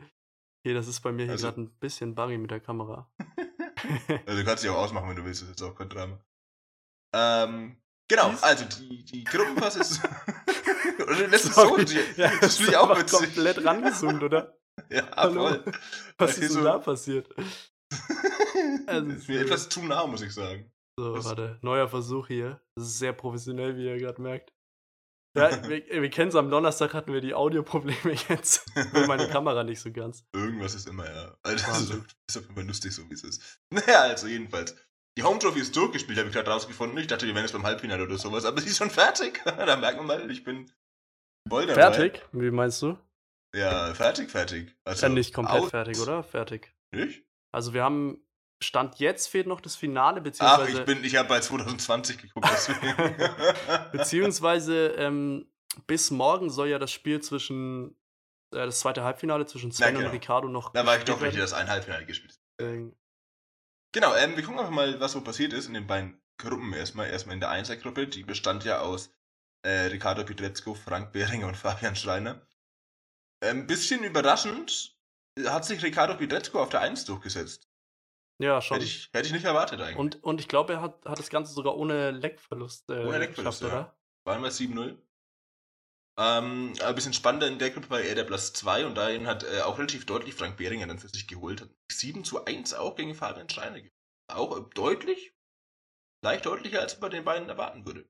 Okay, 0.63 0.73
das 0.73 0.87
ist 0.87 0.99
bei 1.01 1.11
mir 1.11 1.23
hier 1.23 1.31
also, 1.33 1.47
gerade 1.47 1.61
ein 1.61 1.69
bisschen 1.79 2.15
buggy 2.15 2.37
mit 2.37 2.51
der 2.51 2.59
Kamera. 2.59 3.09
also 4.25 4.37
du 4.39 4.43
kannst 4.45 4.61
sie 4.63 4.69
auch 4.69 4.75
ausmachen, 4.77 5.09
wenn 5.09 5.15
du 5.15 5.23
willst, 5.25 5.41
das 5.41 5.49
ist 5.49 5.59
jetzt 5.59 5.63
auch 5.69 5.75
kein 5.75 5.89
Drama. 5.89 6.19
Ähm, 7.13 7.81
genau, 8.07 8.33
also 8.41 8.65
die, 8.65 9.03
die 9.03 9.23
Gruppenpass 9.23 9.75
ist. 9.75 10.01
oder 10.99 11.27
lässt 11.27 11.45
es 11.45 11.55
so, 11.55 11.77
die, 11.77 11.99
ja, 12.17 12.31
das 12.39 12.57
finde 12.57 12.71
ich 12.71 12.77
auch 12.77 12.97
witzig. 12.97 13.19
komplett 13.19 13.63
rangezoomt, 13.65 14.23
oder? 14.23 14.57
Ja, 14.89 15.09
Hallo. 15.15 15.49
voll. 15.49 15.63
Was 16.17 16.37
ist 16.37 16.53
so 16.53 16.63
da 16.63 16.79
passiert? 16.79 17.29
also, 18.87 19.09
ist 19.09 19.27
mir 19.27 19.41
etwas 19.41 19.69
zu 19.69 19.83
nah, 19.83 20.05
muss 20.05 20.21
ich 20.21 20.33
sagen. 20.33 20.71
So, 20.97 21.15
das 21.15 21.25
warte. 21.25 21.59
Neuer 21.61 21.87
Versuch 21.87 22.27
hier. 22.27 22.61
Das 22.75 22.85
ist 22.85 22.99
sehr 22.99 23.13
professionell, 23.13 23.77
wie 23.77 23.85
ihr 23.85 23.97
gerade 23.97 24.21
merkt. 24.21 24.53
Ja, 25.37 25.69
wir, 25.69 25.85
wir 25.87 26.09
kennen 26.09 26.29
es 26.29 26.35
am 26.35 26.49
Donnerstag 26.49 26.93
hatten 26.93 27.13
wir 27.13 27.21
die 27.21 27.33
Audioprobleme 27.35 28.15
jetzt. 28.29 28.65
Mit 28.75 29.07
meiner 29.07 29.27
Kamera 29.27 29.63
nicht 29.63 29.79
so 29.79 29.91
ganz. 29.91 30.25
Irgendwas 30.33 30.73
ist 30.75 30.87
immer, 30.87 31.05
ja. 31.05 31.37
Also, 31.43 31.65
das 31.67 31.81
ist 32.27 32.37
auf 32.37 32.43
jeden 32.43 32.55
Fall 32.55 32.65
lustig, 32.65 32.93
so 32.93 33.07
wie 33.09 33.13
es 33.13 33.23
ist. 33.23 33.61
Naja, 33.69 34.01
also 34.01 34.27
jedenfalls. 34.27 34.75
Die 35.19 35.23
Home 35.23 35.37
Trophy 35.37 35.59
ist 35.59 35.75
durchgespielt, 35.75 36.17
habe 36.17 36.29
ich 36.29 36.33
gerade 36.33 36.49
rausgefunden. 36.49 36.97
Ich 36.97 37.07
dachte, 37.07 37.27
wir 37.27 37.35
wären 37.35 37.43
jetzt 37.43 37.51
beim 37.51 37.65
Halbfinale 37.65 38.03
oder 38.03 38.17
sowas, 38.17 38.45
aber 38.45 38.61
sie 38.61 38.69
ist 38.69 38.77
schon 38.77 38.89
fertig. 38.89 39.41
da 39.45 39.75
merkt 39.75 39.97
man 39.97 40.07
mal, 40.07 40.31
ich 40.31 40.45
bin 40.45 40.71
voll 41.49 41.65
dabei. 41.65 41.91
Fertig? 41.91 42.25
Wie 42.31 42.49
meinst 42.51 42.81
du? 42.81 42.97
Ja, 43.53 43.93
fertig, 43.93 44.31
fertig. 44.31 44.73
Also, 44.85 45.07
ja, 45.07 45.11
nicht 45.11 45.33
komplett 45.33 45.63
out. 45.63 45.71
fertig, 45.71 45.99
oder? 45.99 46.23
Fertig. 46.23 46.73
Nicht? 46.95 47.25
Also 47.51 47.73
wir 47.73 47.83
haben 47.83 48.23
Stand 48.63 48.99
jetzt 48.99 49.27
fehlt 49.27 49.47
noch 49.47 49.59
das 49.59 49.75
Finale, 49.75 50.21
beziehungsweise. 50.21 50.71
Ach, 50.73 50.79
ich 50.79 50.85
bin, 50.85 51.03
ich 51.03 51.17
habe 51.17 51.27
bei 51.27 51.41
2020 51.41 52.17
geguckt, 52.17 52.47
deswegen. 52.49 52.95
beziehungsweise 53.91 54.87
ähm, 54.97 55.51
bis 55.85 56.11
morgen 56.11 56.49
soll 56.49 56.69
ja 56.69 56.79
das 56.79 56.93
Spiel 56.93 57.19
zwischen 57.21 57.89
äh, 58.53 58.65
das 58.65 58.79
zweite 58.79 59.03
Halbfinale 59.03 59.45
zwischen 59.47 59.73
Sven 59.73 59.95
genau. 59.95 60.07
und 60.07 60.13
Ricardo 60.13 60.47
noch. 60.47 60.71
Da 60.71 60.85
war 60.85 60.97
ich 60.97 61.03
doch 61.03 61.21
richtig, 61.21 61.41
das 61.41 61.51
ein 61.51 61.67
Halbfinale 61.67 62.05
gespielt. 62.05 62.39
Ähm, 62.61 62.95
genau, 63.91 64.15
ähm, 64.15 64.35
wir 64.35 64.43
gucken 64.43 64.59
einfach 64.59 64.71
mal, 64.71 64.99
was 64.99 65.13
so 65.13 65.21
passiert 65.21 65.53
ist 65.53 65.67
in 65.67 65.73
den 65.73 65.87
beiden 65.87 66.21
Gruppen 66.37 66.73
erstmal. 66.73 67.09
Erstmal 67.09 67.33
in 67.35 67.39
der 67.39 67.49
Einsergruppe, 67.49 68.07
die 68.07 68.23
bestand 68.23 68.63
ja 68.63 68.81
aus 68.81 69.13
äh, 69.63 69.87
Ricardo 69.87 70.23
Pietrezco, 70.23 70.73
Frank 70.73 71.11
Behringer 71.11 71.47
und 71.47 71.57
Fabian 71.57 71.95
Schreiner. 71.95 72.41
Ein 73.41 73.59
ähm, 73.59 73.67
bisschen 73.67 74.03
überraschend 74.03 74.97
hat 75.45 75.65
sich 75.65 75.81
Ricardo 75.83 76.15
Pietrezco 76.15 76.61
auf 76.61 76.69
der 76.69 76.81
1 76.81 77.05
durchgesetzt. 77.05 77.69
Ja, 78.41 78.61
schon. 78.61 78.75
Hätte 78.75 78.85
ich, 78.85 79.09
hätte 79.13 79.27
ich 79.27 79.33
nicht 79.33 79.45
erwartet 79.45 79.81
eigentlich. 79.81 79.97
Und, 79.97 80.23
und 80.23 80.39
ich 80.39 80.47
glaube, 80.47 80.73
er 80.73 80.81
hat, 80.81 81.05
hat 81.05 81.19
das 81.19 81.29
Ganze 81.29 81.53
sogar 81.53 81.75
ohne 81.75 82.11
Leckverlust 82.11 82.89
äh, 82.89 83.05
ohne 83.05 83.19
Leckverlust, 83.19 83.59
geschafft, 83.59 83.73
ja. 83.73 83.79
oder? 83.79 83.97
Waren 84.25 84.43
wir 84.43 84.51
7-0. 84.51 84.97
Ähm, 86.21 86.73
ein 86.83 86.95
bisschen 86.95 87.13
spannender 87.13 87.47
in 87.47 87.59
der 87.59 87.69
Gruppe 87.69 88.01
er 88.01 88.13
der 88.13 88.25
Platz 88.25 88.51
2 88.51 88.85
und 88.85 88.95
dahin 88.95 89.25
hat 89.25 89.45
äh, 89.45 89.61
auch 89.61 89.77
relativ 89.77 90.05
deutlich 90.05 90.35
Frank 90.35 90.57
Behringer 90.57 90.85
dann 90.85 90.99
für 90.99 91.07
sich 91.07 91.29
geholt. 91.29 91.69
7 91.89 92.25
zu 92.25 92.43
1 92.43 92.73
auch 92.73 92.97
gegen 92.97 93.15
Fabian 93.15 93.47
Schreiner. 93.47 93.79
Auch 94.29 94.57
äh, 94.57 94.61
deutlich, 94.75 95.33
leicht 96.21 96.45
deutlicher, 96.45 96.81
als 96.81 96.95
man 96.95 97.09
bei 97.09 97.15
den 97.15 97.23
beiden 97.23 97.47
erwarten 97.47 97.85
würde. 97.85 98.05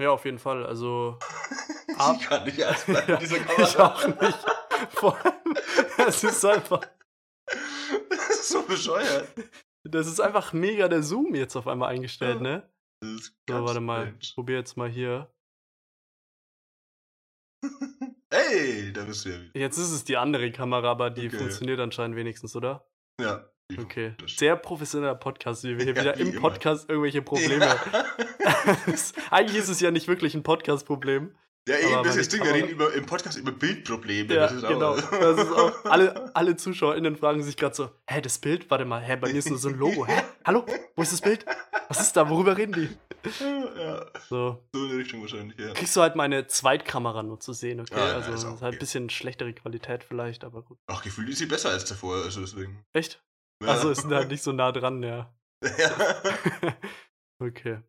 Ja, 0.00 0.10
auf 0.10 0.24
jeden 0.24 0.38
Fall. 0.38 0.64
Also. 0.64 1.18
ich 1.88 2.28
kann 2.28 2.44
nicht 2.44 2.58
erst 2.58 2.86
bleiben 2.86 3.12
ja, 3.12 3.16
dieser 3.16 3.40
Kamera. 3.40 3.62
Ich 3.64 3.78
auch 3.78 4.06
nicht. 4.06 4.38
Vor 4.90 5.24
allem, 5.24 5.56
es 6.06 6.22
ist 6.22 6.44
einfach. 6.44 6.82
Das 8.08 8.30
ist 8.30 8.48
so 8.48 8.62
bescheuert. 8.62 9.28
Das 9.84 10.06
ist 10.06 10.20
einfach 10.20 10.52
mega 10.52 10.88
der 10.88 11.02
Zoom 11.02 11.34
jetzt 11.34 11.56
auf 11.56 11.68
einmal 11.68 11.90
eingestellt, 11.90 12.40
ne? 12.40 12.68
Das 13.00 13.10
ist 13.10 13.36
so, 13.48 13.64
warte 13.64 13.80
mal. 13.80 14.14
Ich 14.20 14.34
probier 14.34 14.56
jetzt 14.56 14.76
mal 14.76 14.88
hier. 14.88 15.32
Hey, 18.28 18.92
da 18.92 19.04
bist 19.04 19.24
du 19.24 19.30
ja 19.30 19.40
wieder. 19.40 19.58
Jetzt 19.58 19.78
ist 19.78 19.92
es 19.92 20.04
die 20.04 20.16
andere 20.16 20.50
Kamera, 20.50 20.90
aber 20.90 21.10
die 21.10 21.28
okay. 21.28 21.38
funktioniert 21.38 21.78
anscheinend 21.78 22.16
wenigstens, 22.16 22.56
oder? 22.56 22.84
Ja. 23.20 23.48
Okay. 23.78 24.14
Sehr 24.26 24.56
professioneller 24.56 25.14
Podcast, 25.14 25.64
wie 25.64 25.78
wir 25.78 25.84
hier 25.84 25.94
ja, 25.96 26.02
wieder 26.02 26.16
im 26.16 26.40
Podcast 26.40 26.84
immer. 26.84 26.94
irgendwelche 26.94 27.22
Probleme. 27.22 27.64
Ja. 27.64 28.06
Eigentlich 29.30 29.58
ist 29.58 29.68
es 29.68 29.80
ja 29.80 29.90
nicht 29.90 30.08
wirklich 30.08 30.34
ein 30.34 30.42
Podcast-Problem. 30.42 31.36
Ja, 31.68 31.78
eben, 31.78 32.04
das 32.04 32.14
ist 32.14 32.18
das 32.18 32.28
Ding, 32.28 32.46
wir 32.46 32.54
reden 32.54 32.68
über, 32.68 32.94
im 32.94 33.06
Podcast 33.06 33.36
über 33.38 33.50
Bildprobleme. 33.50 34.32
Ja, 34.32 34.46
das 34.46 34.62
genau. 34.62 34.94
Das 35.10 35.38
ist 35.38 35.50
auch, 35.50 35.84
alle, 35.84 36.32
alle 36.34 36.56
ZuschauerInnen 36.56 37.16
fragen 37.16 37.42
sich 37.42 37.56
gerade 37.56 37.74
so, 37.74 37.90
hä, 38.08 38.20
das 38.20 38.38
Bild, 38.38 38.70
warte 38.70 38.84
mal, 38.84 39.02
hä, 39.02 39.16
bei 39.16 39.32
mir 39.32 39.38
ist 39.38 39.50
nur 39.50 39.58
so 39.58 39.68
ein 39.68 39.74
Logo. 39.74 40.06
Hä, 40.06 40.22
hallo, 40.44 40.64
wo 40.94 41.02
ist 41.02 41.12
das 41.12 41.20
Bild? 41.20 41.44
Was 41.88 42.00
ist 42.00 42.16
da, 42.16 42.28
worüber 42.30 42.56
reden 42.56 42.72
die? 42.72 42.88
Ja, 43.40 44.06
so. 44.28 44.62
so 44.72 44.84
in 44.84 44.90
die 44.90 44.96
Richtung 44.96 45.22
wahrscheinlich, 45.22 45.58
ja. 45.58 45.72
Kriegst 45.72 45.96
du 45.96 46.02
halt 46.02 46.14
meine 46.14 46.46
Zweitkamera 46.46 47.24
nur 47.24 47.40
zu 47.40 47.52
sehen, 47.52 47.80
okay? 47.80 47.96
Ja, 47.96 48.14
also, 48.14 48.30
ja, 48.30 48.34
ist, 48.36 48.44
ist 48.44 48.62
halt 48.62 48.74
ein 48.74 48.78
bisschen 48.78 49.10
schlechtere 49.10 49.52
Qualität 49.52 50.04
vielleicht, 50.04 50.44
aber 50.44 50.62
gut. 50.62 50.78
Ach, 50.86 51.02
gefühlt 51.02 51.28
ist 51.30 51.38
sie 51.38 51.46
besser 51.46 51.70
als 51.70 51.84
davor, 51.84 52.22
also 52.22 52.42
deswegen. 52.42 52.84
Echt? 52.92 53.20
Ja. 53.60 53.70
Also 53.70 53.90
ist 53.90 54.04
halt 54.04 54.30
nicht 54.30 54.44
so 54.44 54.52
nah 54.52 54.70
dran, 54.70 55.02
ja. 55.02 55.34
Ja. 55.78 56.76
okay. 57.40 57.80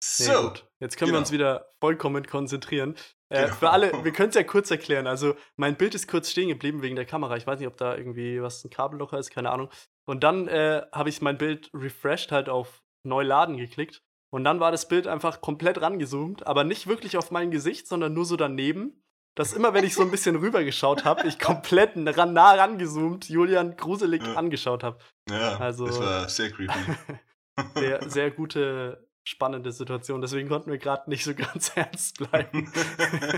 So. 0.00 0.52
Jetzt 0.80 0.96
können 0.96 1.08
genau. 1.08 1.18
wir 1.18 1.20
uns 1.20 1.32
wieder 1.32 1.70
vollkommen 1.80 2.26
konzentrieren. 2.26 2.94
Äh, 3.30 3.44
genau. 3.44 3.54
Für 3.56 3.70
alle, 3.70 4.04
wir 4.04 4.12
können 4.12 4.30
es 4.30 4.34
ja 4.34 4.44
kurz 4.44 4.70
erklären. 4.70 5.06
Also, 5.06 5.34
mein 5.56 5.76
Bild 5.76 5.94
ist 5.94 6.08
kurz 6.08 6.30
stehen 6.30 6.48
geblieben 6.48 6.82
wegen 6.82 6.96
der 6.96 7.04
Kamera. 7.04 7.36
Ich 7.36 7.46
weiß 7.46 7.58
nicht, 7.58 7.68
ob 7.68 7.76
da 7.76 7.96
irgendwie 7.96 8.40
was 8.40 8.64
ein 8.64 8.70
Kabellocher 8.70 9.18
ist, 9.18 9.30
keine 9.30 9.50
Ahnung. 9.50 9.70
Und 10.06 10.24
dann 10.24 10.48
äh, 10.48 10.82
habe 10.92 11.08
ich 11.08 11.20
mein 11.20 11.36
Bild 11.36 11.70
refreshed, 11.74 12.32
halt 12.32 12.48
auf 12.48 12.82
Neuladen 13.04 13.56
geklickt. 13.56 14.02
Und 14.30 14.44
dann 14.44 14.60
war 14.60 14.70
das 14.70 14.88
Bild 14.88 15.06
einfach 15.06 15.40
komplett 15.40 15.80
rangezoomt, 15.80 16.46
aber 16.46 16.64
nicht 16.64 16.86
wirklich 16.86 17.16
auf 17.16 17.30
mein 17.30 17.50
Gesicht, 17.50 17.88
sondern 17.88 18.12
nur 18.12 18.24
so 18.24 18.36
daneben. 18.36 19.02
Dass 19.34 19.52
immer, 19.52 19.72
wenn 19.72 19.84
ich 19.84 19.94
so 19.94 20.02
ein 20.02 20.10
bisschen 20.10 20.36
rübergeschaut 20.40 21.04
habe, 21.04 21.26
ich 21.26 21.38
komplett 21.38 21.92
ran, 21.96 22.32
nah 22.32 22.52
rangezoomt 22.52 23.28
Julian 23.28 23.76
gruselig 23.76 24.22
ja. 24.22 24.34
angeschaut 24.34 24.82
habe. 24.82 24.98
Ja, 25.30 25.58
also, 25.58 25.86
das 25.86 26.00
war 26.00 26.28
sehr 26.28 26.50
creepy. 26.50 26.78
sehr, 27.74 28.10
sehr 28.10 28.30
gute 28.30 29.07
spannende 29.28 29.72
Situation. 29.72 30.22
Deswegen 30.22 30.48
konnten 30.48 30.70
wir 30.70 30.78
gerade 30.78 31.10
nicht 31.10 31.24
so 31.24 31.34
ganz 31.36 31.72
ernst 31.74 32.18
bleiben. 32.18 32.72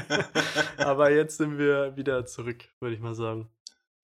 Aber 0.79 1.11
jetzt 1.11 1.39
sind 1.39 1.59
wir 1.59 1.97
wieder 1.97 2.25
zurück, 2.27 2.65
würde 2.81 2.95
ich 2.95 3.01
mal 3.01 3.15
sagen. 3.15 3.51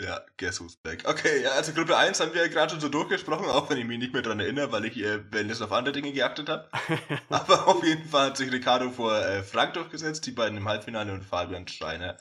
Ja, 0.02 0.20
guess 0.36 0.60
who's 0.60 0.76
back. 0.76 1.08
Okay, 1.08 1.42
ja, 1.42 1.52
also 1.52 1.72
Gruppe 1.72 1.96
1 1.96 2.20
haben 2.20 2.34
wir 2.34 2.42
ja 2.42 2.48
gerade 2.48 2.72
schon 2.72 2.80
so 2.80 2.90
durchgesprochen, 2.90 3.46
auch 3.46 3.70
wenn 3.70 3.78
ich 3.78 3.86
mich 3.86 3.98
nicht 3.98 4.12
mehr 4.12 4.20
daran 4.20 4.40
erinnere, 4.40 4.70
weil 4.70 4.84
ich 4.84 4.98
äh, 4.98 5.32
Wellness 5.32 5.62
auf 5.62 5.72
andere 5.72 5.94
Dinge 5.94 6.12
geachtet 6.12 6.50
habe. 6.50 6.68
Aber 7.30 7.66
auf 7.68 7.82
jeden 7.82 8.04
Fall 8.04 8.26
hat 8.26 8.36
sich 8.36 8.52
Ricardo 8.52 8.90
vor 8.90 9.16
äh, 9.16 9.42
Frank 9.42 9.72
durchgesetzt, 9.72 10.26
die 10.26 10.32
beiden 10.32 10.58
im 10.58 10.68
Halbfinale 10.68 11.14
und 11.14 11.24
Fabian 11.24 11.66
Schreiner 11.66 12.18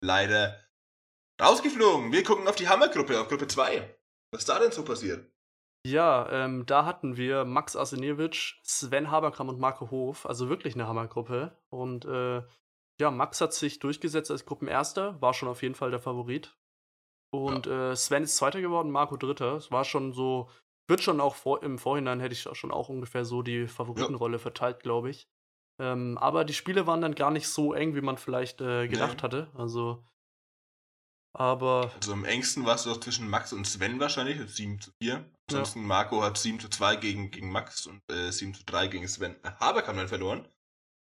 leider 0.00 0.58
rausgeflogen. 1.40 2.10
Wir 2.10 2.24
gucken 2.24 2.48
auf 2.48 2.56
die 2.56 2.68
Hammergruppe, 2.68 3.20
auf 3.20 3.28
Gruppe 3.28 3.46
2. 3.46 3.96
Was 4.32 4.40
ist 4.40 4.48
da 4.48 4.58
denn 4.58 4.72
so 4.72 4.84
passiert? 4.84 5.31
Ja, 5.84 6.28
ähm, 6.30 6.64
da 6.66 6.84
hatten 6.84 7.16
wir 7.16 7.44
Max 7.44 7.74
Arseniewicz, 7.74 8.54
Sven 8.62 9.10
Haberkram 9.10 9.48
und 9.48 9.58
Marco 9.58 9.90
Hof, 9.90 10.26
also 10.26 10.48
wirklich 10.48 10.74
eine 10.74 10.86
Hammergruppe. 10.86 11.56
Und 11.70 12.04
äh, 12.04 12.42
ja, 13.00 13.10
Max 13.10 13.40
hat 13.40 13.52
sich 13.52 13.80
durchgesetzt 13.80 14.30
als 14.30 14.46
Gruppenerster, 14.46 15.20
war 15.20 15.34
schon 15.34 15.48
auf 15.48 15.62
jeden 15.62 15.74
Fall 15.74 15.90
der 15.90 15.98
Favorit. 15.98 16.56
Und 17.32 17.66
ja. 17.66 17.90
äh, 17.90 17.96
Sven 17.96 18.22
ist 18.22 18.36
Zweiter 18.36 18.60
geworden, 18.60 18.92
Marco 18.92 19.16
Dritter. 19.16 19.56
Es 19.56 19.72
war 19.72 19.84
schon 19.84 20.12
so, 20.12 20.48
wird 20.88 21.02
schon 21.02 21.20
auch 21.20 21.34
vor, 21.34 21.64
im 21.64 21.78
Vorhinein 21.78 22.20
hätte 22.20 22.34
ich 22.34 22.42
schon 22.42 22.70
auch 22.70 22.88
ungefähr 22.88 23.24
so 23.24 23.42
die 23.42 23.66
Favoritenrolle 23.66 24.36
ja. 24.36 24.42
verteilt, 24.42 24.80
glaube 24.80 25.10
ich. 25.10 25.26
Ähm, 25.80 26.16
aber 26.18 26.44
die 26.44 26.54
Spiele 26.54 26.86
waren 26.86 27.00
dann 27.00 27.16
gar 27.16 27.32
nicht 27.32 27.48
so 27.48 27.72
eng, 27.72 27.96
wie 27.96 28.02
man 28.02 28.18
vielleicht 28.18 28.60
äh, 28.60 28.86
gedacht 28.86 29.16
nee. 29.16 29.22
hatte. 29.22 29.50
Also 29.54 30.04
aber. 31.34 31.90
Also 31.94 32.12
am 32.12 32.24
engsten 32.24 32.64
war 32.66 32.74
es 32.74 32.84
doch 32.84 33.00
zwischen 33.00 33.28
Max 33.28 33.52
und 33.52 33.66
Sven 33.66 33.98
wahrscheinlich, 34.00 34.38
7 34.50 34.80
zu 34.80 34.90
4. 35.02 35.24
Ansonsten 35.54 35.80
ja. 35.80 35.86
Marco 35.86 36.22
hat 36.22 36.38
7 36.38 36.60
zu 36.60 36.68
2 36.68 36.96
gegen, 36.96 37.30
gegen 37.30 37.50
Max 37.50 37.86
und 37.86 38.02
äh, 38.10 38.30
7 38.30 38.54
zu 38.54 38.64
3 38.64 38.88
gegen 38.88 39.08
Sven. 39.08 39.36
Haberkamp 39.60 39.98
dann 39.98 40.08
verloren. 40.08 40.48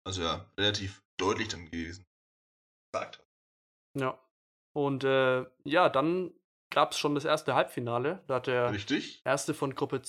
Also 0.05 0.21
ja, 0.21 0.45
relativ 0.57 1.03
deutlich 1.17 1.47
dann 1.47 1.65
gewesen. 1.65 2.05
Sagt. 2.93 3.23
Ja. 3.97 4.19
Und 4.75 5.03
äh, 5.03 5.45
ja, 5.63 5.89
dann 5.89 6.33
gab 6.71 6.91
es 6.91 6.97
schon 6.97 7.15
das 7.15 7.25
erste 7.25 7.55
Halbfinale. 7.55 8.23
Da 8.27 8.35
hat 8.35 8.47
der 8.47 8.71
Richtig. 8.71 9.21
erste 9.23 9.53
von 9.53 9.75
Gruppe 9.75 10.01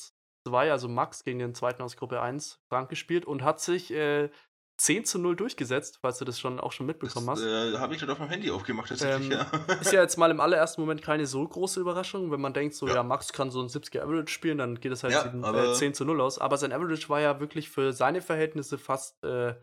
2, 0.47 0.73
also 0.73 0.89
Max, 0.89 1.25
gegen 1.25 1.39
den 1.39 1.55
zweiten 1.55 1.83
aus 1.83 1.97
Gruppe 1.97 2.21
1, 2.21 2.63
Frank 2.69 2.89
gespielt 2.89 3.27
und 3.27 3.43
hat 3.43 3.61
sich 3.61 3.93
äh, 3.93 4.31
10 4.77 5.05
zu 5.05 5.19
0 5.19 5.37
durchgesetzt, 5.37 5.99
falls 6.01 6.19
du 6.19 6.25
das 6.25 6.41
schon 6.41 6.59
auch 6.59 6.73
schon 6.73 6.87
mitbekommen 6.87 7.27
das, 7.27 7.41
hast. 7.41 7.47
Äh, 7.47 7.79
Habe 7.79 7.95
ich 7.95 8.01
gerade 8.01 8.13
auf 8.13 8.19
meinem 8.19 8.31
Handy 8.31 8.51
aufgemacht, 8.51 8.89
tatsächlich, 8.89 9.31
ähm, 9.31 9.39
ja. 9.39 9.75
Ist 9.81 9.93
ja 9.93 10.03
jetzt 10.03 10.17
mal 10.17 10.31
im 10.31 10.41
allerersten 10.41 10.81
Moment 10.81 11.01
keine 11.01 11.27
so 11.27 11.47
große 11.47 11.81
Überraschung, 11.81 12.33
wenn 12.33 12.41
man 12.41 12.55
denkt, 12.55 12.75
so, 12.75 12.89
ja, 12.89 12.95
ja 12.95 13.03
Max 13.03 13.33
kann 13.33 13.51
so 13.51 13.61
ein 13.61 13.69
70er 13.69 14.03
Average 14.03 14.33
spielen, 14.33 14.59
dann 14.59 14.81
geht 14.81 14.91
es 14.91 15.05
halt 15.05 15.13
ja, 15.13 15.23
7, 15.23 15.45
äh, 15.45 15.75
10 15.75 15.95
zu 15.95 16.05
0 16.05 16.21
aus. 16.21 16.39
Aber 16.39 16.57
sein 16.57 16.73
Average 16.73 17.09
war 17.09 17.21
ja 17.21 17.39
wirklich 17.39 17.71
für 17.71 17.93
seine 17.93 18.21
Verhältnisse 18.21 18.77
fast 18.79 19.23
äh, 19.25 19.55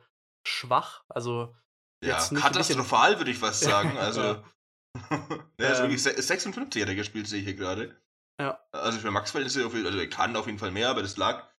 schwach. 0.47 1.03
Also 1.09 1.53
Ja, 2.03 2.17
katastrophal 2.17 3.17
würde 3.19 3.31
ich 3.31 3.37
fast 3.37 3.61
sagen. 3.63 3.97
Also, 3.97 4.21
ja. 4.21 4.43
der 5.59 5.71
ist 5.73 5.79
ähm, 5.79 5.91
wirklich 5.91 6.03
56 6.03 6.81
hat 6.81 6.89
er 6.89 6.95
gespielt, 6.95 7.27
sehe 7.27 7.39
ich 7.39 7.45
hier 7.45 7.55
gerade. 7.55 7.95
Ja. 8.39 8.59
Also 8.71 8.99
für 8.99 9.11
Max 9.11 9.35
er 9.35 9.49
Fall, 9.49 9.85
also 9.85 9.99
er 9.99 10.09
kann 10.09 10.35
auf 10.35 10.47
jeden 10.47 10.57
Fall 10.57 10.71
mehr, 10.71 10.89
aber 10.89 11.01
das 11.01 11.17
lag, 11.17 11.50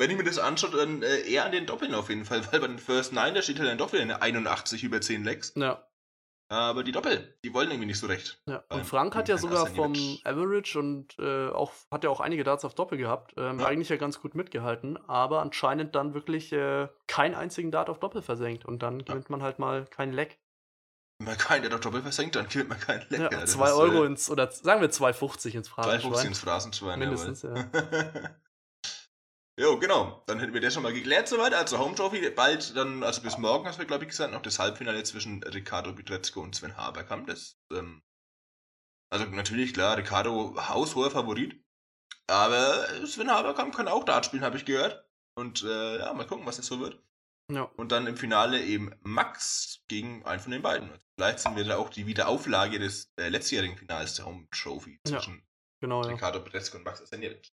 wenn 0.00 0.10
ich 0.10 0.16
mir 0.16 0.24
das 0.24 0.38
anschaue, 0.38 0.70
dann 0.70 1.02
äh, 1.02 1.20
eher 1.20 1.44
an 1.44 1.52
den 1.52 1.66
Doppeln 1.66 1.94
auf 1.94 2.08
jeden 2.08 2.24
Fall, 2.24 2.42
weil 2.52 2.60
bei 2.60 2.66
den 2.66 2.78
First 2.78 3.12
Nine, 3.12 3.34
da 3.34 3.42
steht 3.42 3.58
halt 3.58 3.68
dann 3.68 3.78
doch 3.78 3.92
wieder 3.92 4.02
eine 4.02 4.22
81 4.22 4.82
über 4.82 5.00
10 5.00 5.22
Lecks. 5.22 5.52
Ja. 5.54 5.86
Aber 6.48 6.82
die 6.82 6.90
Doppel, 6.90 7.38
die 7.44 7.54
wollen 7.54 7.70
irgendwie 7.70 7.86
nicht 7.86 8.00
so 8.00 8.08
recht. 8.08 8.42
Ja. 8.46 8.64
Und 8.70 8.84
Frank 8.84 9.14
hat 9.14 9.28
ja 9.28 9.38
sogar 9.38 9.68
vom 9.68 9.92
Average 10.24 10.80
und 10.80 11.16
äh, 11.20 11.48
auch 11.48 11.70
hat 11.92 12.02
ja 12.02 12.10
auch 12.10 12.18
einige 12.18 12.42
Darts 12.42 12.64
auf 12.64 12.74
Doppel 12.74 12.98
gehabt. 12.98 13.34
Ähm, 13.36 13.60
ja. 13.60 13.66
Eigentlich 13.66 13.88
ja 13.88 13.96
ganz 13.96 14.20
gut 14.20 14.34
mitgehalten, 14.34 14.98
aber 15.06 15.42
anscheinend 15.42 15.94
dann 15.94 16.12
wirklich 16.12 16.52
äh, 16.52 16.88
keinen 17.06 17.36
einzigen 17.36 17.70
Dart 17.70 17.88
auf 17.88 18.00
Doppel 18.00 18.20
versenkt. 18.20 18.64
Und 18.64 18.82
dann 18.82 19.04
gewinnt 19.04 19.28
ja. 19.28 19.30
man 19.30 19.42
halt 19.44 19.60
mal 19.60 19.86
keinen 19.86 20.12
Leck. 20.12 20.40
Wenn 21.20 21.28
man 21.28 21.38
keinen 21.38 21.70
der 21.70 21.78
Doppel 21.78 22.02
versenkt, 22.02 22.34
dann 22.34 22.48
gewinnt 22.48 22.70
man 22.70 22.80
keinen 22.80 23.06
Leck. 23.10 23.30
Ja, 23.30 23.46
2 23.46 23.72
Euro 23.72 24.02
äh, 24.02 24.06
ins, 24.06 24.28
oder 24.28 24.50
sagen 24.50 24.80
wir 24.80 24.90
2,50 24.90 25.54
ins 25.54 25.68
Phrasenschwein. 25.68 26.12
2,50 26.12 26.26
ins 26.26 26.38
Phrasenschwein, 26.40 26.98
Mindestens, 26.98 27.42
ja. 27.42 27.54
Jo, 29.60 29.78
genau. 29.78 30.22
Dann 30.26 30.40
hätten 30.40 30.54
wir 30.54 30.62
das 30.62 30.72
schon 30.72 30.82
mal 30.82 30.94
geklärt 30.94 31.28
soweit. 31.28 31.52
Also 31.52 31.78
Home 31.78 31.94
Trophy, 31.94 32.30
bald 32.30 32.74
dann, 32.74 33.02
also 33.02 33.20
bis 33.20 33.36
morgen 33.36 33.66
hast 33.66 33.78
du, 33.78 33.84
glaube 33.84 34.04
ich, 34.04 34.08
gesagt, 34.08 34.32
noch 34.32 34.40
das 34.40 34.58
Halbfinale 34.58 35.02
zwischen 35.02 35.42
Ricardo 35.42 35.92
Pietrezco 35.92 36.40
und 36.40 36.54
Sven 36.54 36.78
Haberkamp. 36.78 37.26
Das, 37.26 37.58
ähm, 37.70 38.02
also 39.10 39.26
natürlich, 39.26 39.74
klar, 39.74 39.98
Ricardo 39.98 40.56
haushoher 40.56 41.10
Favorit. 41.10 41.62
Aber 42.26 43.06
Sven 43.06 43.30
Haberkamp 43.30 43.76
kann 43.76 43.86
auch 43.86 44.04
Dart 44.04 44.24
spielen, 44.24 44.44
habe 44.44 44.56
ich 44.56 44.64
gehört. 44.64 45.06
Und 45.34 45.62
äh, 45.62 45.98
ja, 45.98 46.14
mal 46.14 46.26
gucken, 46.26 46.46
was 46.46 46.56
das 46.56 46.64
so 46.64 46.80
wird. 46.80 46.98
Ja. 47.52 47.64
Und 47.64 47.92
dann 47.92 48.06
im 48.06 48.16
Finale 48.16 48.62
eben 48.62 48.94
Max 49.02 49.84
gegen 49.88 50.24
einen 50.24 50.40
von 50.40 50.52
den 50.52 50.62
beiden. 50.62 50.88
Vielleicht 51.18 51.40
sind 51.40 51.56
wir 51.56 51.64
da 51.64 51.76
auch 51.76 51.90
die 51.90 52.06
Wiederauflage 52.06 52.78
des 52.78 53.12
äh, 53.18 53.28
letztjährigen 53.28 53.76
Finals 53.76 54.14
der 54.14 54.24
Home 54.24 54.48
Trophy 54.52 54.98
zwischen 55.06 55.34
ja, 55.34 55.42
genau, 55.82 56.00
Ricardo 56.00 56.38
ja. 56.38 56.44
Pietrezco 56.44 56.78
und 56.78 56.84
Max 56.84 57.02
Aseniewicz. 57.02 57.52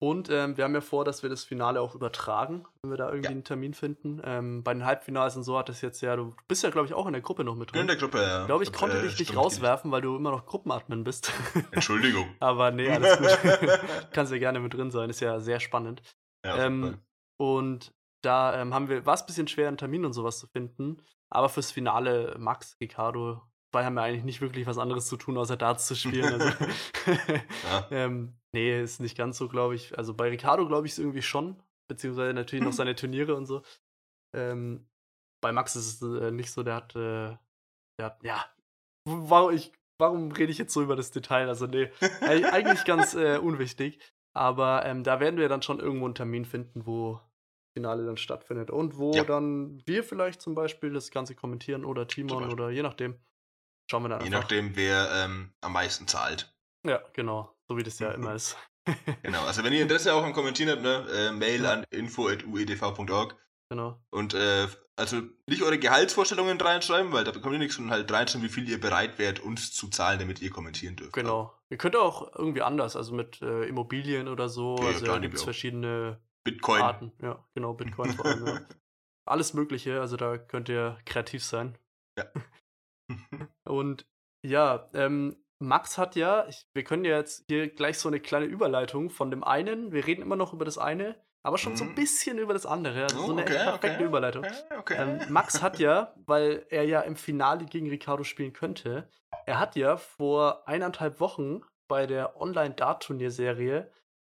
Und 0.00 0.30
ähm, 0.30 0.56
wir 0.56 0.62
haben 0.62 0.74
ja 0.74 0.80
vor, 0.80 1.04
dass 1.04 1.24
wir 1.24 1.30
das 1.30 1.42
Finale 1.42 1.80
auch 1.80 1.96
übertragen, 1.96 2.64
wenn 2.82 2.90
wir 2.90 2.96
da 2.96 3.08
irgendwie 3.08 3.24
ja. 3.24 3.30
einen 3.30 3.42
Termin 3.42 3.74
finden. 3.74 4.20
Ähm, 4.24 4.62
bei 4.62 4.72
den 4.72 4.84
Halbfinals 4.84 5.36
und 5.36 5.42
so 5.42 5.58
hat 5.58 5.68
das 5.68 5.80
jetzt 5.80 6.00
ja, 6.02 6.14
du 6.14 6.36
bist 6.46 6.62
ja, 6.62 6.70
glaube 6.70 6.86
ich, 6.86 6.94
auch 6.94 7.06
in 7.06 7.14
der 7.14 7.22
Gruppe 7.22 7.42
noch 7.42 7.56
mit 7.56 7.72
drin. 7.72 7.80
In 7.80 7.86
der 7.88 7.96
Gruppe, 7.96 8.18
ja. 8.18 8.42
Ich 8.42 8.46
glaube, 8.46 8.62
ich 8.62 8.72
konnte 8.72 8.98
äh, 8.98 9.02
dich 9.02 9.18
nicht 9.18 9.34
rauswerfen, 9.34 9.90
weil 9.90 10.00
du 10.00 10.14
immer 10.14 10.30
noch 10.30 10.46
Gruppenadmin 10.46 11.02
bist. 11.02 11.32
Entschuldigung. 11.72 12.32
Aber 12.38 12.70
nee, 12.70 12.88
alles 12.88 13.18
gut. 13.18 13.80
Kannst 14.12 14.30
ja 14.30 14.38
gerne 14.38 14.60
mit 14.60 14.72
drin 14.72 14.92
sein, 14.92 15.10
ist 15.10 15.20
ja 15.20 15.40
sehr 15.40 15.58
spannend. 15.58 16.02
Ja, 16.46 16.66
ähm, 16.66 16.98
und 17.36 17.92
da 18.22 18.60
ähm, 18.60 18.74
haben 18.74 18.88
wir, 18.88 19.04
war 19.04 19.14
es 19.14 19.22
ein 19.22 19.26
bisschen 19.26 19.48
schwer, 19.48 19.66
einen 19.66 19.78
Termin 19.78 20.04
und 20.04 20.12
sowas 20.12 20.38
zu 20.38 20.46
finden. 20.46 21.02
Aber 21.28 21.48
fürs 21.48 21.72
Finale 21.72 22.36
Max, 22.38 22.76
Ricardo, 22.80 23.42
weil 23.72 23.84
haben 23.84 23.94
wir 23.94 24.02
eigentlich 24.02 24.24
nicht 24.24 24.40
wirklich 24.40 24.66
was 24.66 24.78
anderes 24.78 25.08
zu 25.08 25.16
tun, 25.16 25.36
außer 25.36 25.56
Darts 25.56 25.86
zu 25.86 25.94
spielen. 25.94 26.32
Also, 26.32 26.48
ja. 27.06 27.86
ähm, 27.90 28.37
nee, 28.54 28.80
ist 28.80 29.00
nicht 29.00 29.16
ganz 29.16 29.38
so, 29.38 29.48
glaube 29.48 29.74
ich. 29.74 29.96
Also 29.96 30.14
bei 30.14 30.28
Ricardo 30.28 30.66
glaube 30.66 30.86
ich 30.86 30.92
es 30.92 30.98
irgendwie 30.98 31.22
schon, 31.22 31.62
beziehungsweise 31.88 32.32
natürlich 32.34 32.64
noch 32.64 32.72
seine 32.72 32.94
Turniere 32.96 33.34
und 33.34 33.46
so. 33.46 33.62
Ähm, 34.34 34.88
bei 35.40 35.52
Max 35.52 35.76
ist 35.76 36.02
es 36.02 36.20
äh, 36.20 36.30
nicht 36.30 36.50
so, 36.50 36.62
der 36.62 36.74
hat, 36.74 36.96
äh, 36.96 37.36
der 37.98 38.06
hat, 38.06 38.22
ja, 38.22 38.44
warum, 39.06 39.54
ich, 39.54 39.72
warum 39.98 40.32
rede 40.32 40.52
ich 40.52 40.58
jetzt 40.58 40.72
so 40.72 40.82
über 40.82 40.96
das 40.96 41.10
Detail? 41.10 41.48
Also 41.48 41.66
nee, 41.66 41.90
eigentlich 42.20 42.84
ganz 42.84 43.14
äh, 43.14 43.38
unwichtig. 43.42 44.00
Aber 44.36 44.84
ähm, 44.84 45.02
da 45.02 45.20
werden 45.20 45.38
wir 45.38 45.48
dann 45.48 45.62
schon 45.62 45.80
irgendwo 45.80 46.04
einen 46.04 46.14
Termin 46.14 46.44
finden, 46.44 46.86
wo 46.86 47.20
Finale 47.76 48.04
dann 48.04 48.16
stattfindet 48.16 48.70
und 48.70 48.98
wo 48.98 49.12
ja. 49.12 49.24
dann 49.24 49.82
wir 49.86 50.04
vielleicht 50.04 50.40
zum 50.40 50.54
Beispiel 50.54 50.92
das 50.92 51.10
Ganze 51.10 51.34
kommentieren 51.34 51.84
oder 51.84 52.06
Timon 52.06 52.50
oder 52.50 52.70
je 52.70 52.82
nachdem. 52.82 53.18
Schauen 53.90 54.02
wir 54.02 54.10
dann 54.10 54.20
Je 54.20 54.26
einfach. 54.26 54.42
nachdem, 54.42 54.76
wer 54.76 55.10
ähm, 55.12 55.52
am 55.60 55.72
meisten 55.72 56.06
zahlt. 56.06 56.54
Ja, 56.86 57.02
genau. 57.14 57.57
So 57.68 57.76
wie 57.76 57.82
das 57.82 57.98
ja 57.98 58.10
immer 58.12 58.34
ist. 58.34 58.56
genau, 59.22 59.44
also 59.44 59.62
wenn 59.62 59.72
ihr 59.72 59.82
Interesse 59.82 60.14
auch 60.14 60.24
am 60.24 60.32
Kommentieren 60.32 60.70
habt, 60.70 60.82
ne, 60.82 61.06
äh, 61.12 61.32
Mail 61.32 61.62
ja. 61.62 61.72
an 61.72 61.84
info.uedv.org. 61.90 63.36
Genau. 63.70 64.00
Und 64.10 64.32
äh, 64.32 64.66
also 64.96 65.22
nicht 65.46 65.62
eure 65.62 65.78
Gehaltsvorstellungen 65.78 66.60
reinschreiben, 66.60 67.12
weil 67.12 67.24
da 67.24 67.30
bekommt 67.30 67.52
ihr 67.52 67.58
nichts, 67.58 67.76
sondern 67.76 67.92
halt 67.92 68.10
reinschreiben, 68.10 68.48
wie 68.48 68.52
viel 68.52 68.68
ihr 68.68 68.80
bereit 68.80 69.18
wärt, 69.18 69.40
uns 69.40 69.72
zu 69.72 69.88
zahlen, 69.88 70.18
damit 70.18 70.40
ihr 70.40 70.50
kommentieren 70.50 70.96
dürft. 70.96 71.12
Genau. 71.12 71.54
Ihr 71.70 71.76
könnt 71.76 71.94
auch 71.94 72.34
irgendwie 72.34 72.62
anders, 72.62 72.96
also 72.96 73.14
mit 73.14 73.42
äh, 73.42 73.64
Immobilien 73.64 74.26
oder 74.26 74.48
so. 74.48 74.74
Okay, 74.74 74.86
also 74.86 75.06
da 75.06 75.18
gibt 75.18 75.34
es 75.34 75.42
verschiedene 75.42 76.18
Bitcoin. 76.42 76.82
Arten. 76.82 77.12
Ja, 77.22 77.44
genau, 77.54 77.74
Bitcoin 77.74 78.12
vor 78.12 78.26
allem. 78.26 78.46
ja. 78.46 78.60
Alles 79.26 79.52
Mögliche, 79.52 80.00
also 80.00 80.16
da 80.16 80.38
könnt 80.38 80.70
ihr 80.70 80.98
kreativ 81.04 81.44
sein. 81.44 81.76
Ja. 82.18 82.24
Und 83.64 84.06
ja, 84.42 84.88
ähm, 84.94 85.36
Max 85.60 85.98
hat 85.98 86.16
ja, 86.16 86.46
ich, 86.46 86.66
wir 86.72 86.84
können 86.84 87.04
ja 87.04 87.16
jetzt 87.16 87.44
hier 87.48 87.68
gleich 87.68 87.98
so 87.98 88.08
eine 88.08 88.20
kleine 88.20 88.46
Überleitung 88.46 89.10
von 89.10 89.30
dem 89.30 89.42
einen, 89.42 89.92
wir 89.92 90.06
reden 90.06 90.22
immer 90.22 90.36
noch 90.36 90.52
über 90.52 90.64
das 90.64 90.78
eine, 90.78 91.16
aber 91.42 91.58
schon 91.58 91.72
mhm. 91.72 91.76
so 91.76 91.84
ein 91.84 91.90
mhm. 91.90 91.94
bisschen 91.96 92.38
über 92.38 92.52
das 92.52 92.66
andere. 92.66 93.04
Also 93.04 93.18
oh, 93.20 93.26
so 93.26 93.32
eine 93.32 93.42
okay, 93.42 93.54
perfekte 93.54 93.96
okay, 93.96 94.04
Überleitung. 94.04 94.46
Okay, 94.78 94.96
ähm, 94.98 95.32
Max 95.32 95.62
hat 95.62 95.78
ja, 95.78 96.14
weil 96.26 96.66
er 96.70 96.84
ja 96.84 97.00
im 97.00 97.16
Finale 97.16 97.64
gegen 97.64 97.88
Ricardo 97.88 98.24
spielen 98.24 98.52
könnte, 98.52 99.08
er 99.46 99.58
hat 99.58 99.76
ja 99.76 99.96
vor 99.96 100.68
eineinhalb 100.68 101.20
Wochen 101.20 101.62
bei 101.88 102.06
der 102.06 102.40
Online-Dart-Turnierserie 102.40 103.90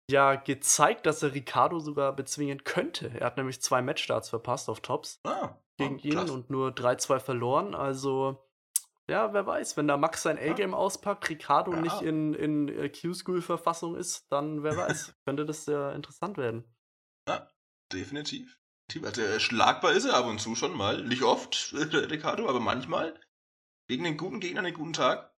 ja 0.09 0.35
gezeigt, 0.35 1.05
dass 1.05 1.23
er 1.23 1.33
Ricardo 1.33 1.79
sogar 1.79 2.15
bezwingen 2.15 2.63
könnte. 2.63 3.11
Er 3.19 3.27
hat 3.27 3.37
nämlich 3.37 3.61
zwei 3.61 3.81
Matchstarts 3.81 4.29
verpasst 4.29 4.69
auf 4.69 4.81
Tops 4.81 5.19
ah, 5.23 5.55
gegen 5.77 5.95
oh, 5.95 6.03
ihn 6.03 6.29
und 6.29 6.49
nur 6.49 6.69
3-2 6.69 7.19
verloren. 7.19 7.75
Also 7.75 8.43
ja, 9.09 9.33
wer 9.33 9.45
weiß, 9.45 9.75
wenn 9.77 9.87
da 9.87 9.97
Max 9.97 10.23
sein 10.23 10.37
A-Game 10.37 10.73
auspackt, 10.73 11.29
Ricardo 11.29 11.73
ja. 11.73 11.81
nicht 11.81 12.01
in, 12.01 12.33
in 12.33 12.69
äh, 12.69 12.89
Q-School-Verfassung 12.89 13.95
ist, 13.95 14.31
dann 14.31 14.63
wer 14.63 14.77
weiß, 14.77 15.15
könnte 15.25 15.45
das 15.45 15.65
sehr 15.65 15.93
interessant 15.93 16.37
werden. 16.37 16.63
Ja, 17.27 17.47
definitiv. 17.91 18.59
Also 19.03 19.21
äh, 19.21 19.39
schlagbar 19.39 19.91
ist 19.91 20.05
er 20.05 20.15
ab 20.15 20.25
und 20.25 20.39
zu 20.39 20.55
schon 20.55 20.75
mal. 20.75 21.03
Nicht 21.03 21.23
oft, 21.23 21.73
Ricardo, 21.73 22.47
aber 22.47 22.59
manchmal. 22.59 23.19
Gegen 23.87 24.03
den 24.03 24.17
guten 24.17 24.39
Gegner, 24.39 24.61
einen 24.61 24.73
guten 24.73 24.93
Tag. 24.93 25.33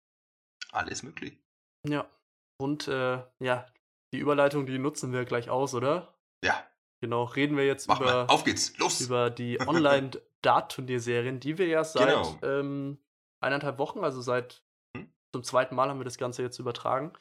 Alles 0.71 1.03
möglich. 1.03 1.39
Ja. 1.87 2.09
Und 2.57 2.87
äh, 2.87 3.23
ja, 3.39 3.65
die 4.13 4.19
Überleitung, 4.19 4.65
die 4.65 4.77
nutzen 4.77 5.13
wir 5.13 5.25
gleich 5.25 5.49
aus, 5.49 5.73
oder? 5.73 6.13
Ja. 6.43 6.65
Genau, 7.01 7.23
reden 7.23 7.57
wir 7.57 7.65
jetzt 7.65 7.87
Mach 7.87 7.99
über, 7.99 8.25
mal. 8.25 8.25
Auf 8.27 8.43
geht's, 8.43 8.77
los! 8.77 9.01
über 9.01 9.29
die 9.29 9.59
Online-Dart-Turnierserien, 9.67 11.39
die 11.39 11.57
wir 11.57 11.67
ja 11.67 11.83
seit 11.83 12.07
genau. 12.07 12.39
ähm, 12.43 12.99
eineinhalb 13.41 13.77
Wochen, 13.77 14.03
also 14.03 14.21
seit 14.21 14.63
hm? 14.95 15.11
zum 15.33 15.43
zweiten 15.43 15.75
Mal 15.75 15.89
haben 15.89 15.99
wir 15.99 16.05
das 16.05 16.17
Ganze 16.17 16.41
jetzt 16.41 16.59
übertragen. 16.59 17.13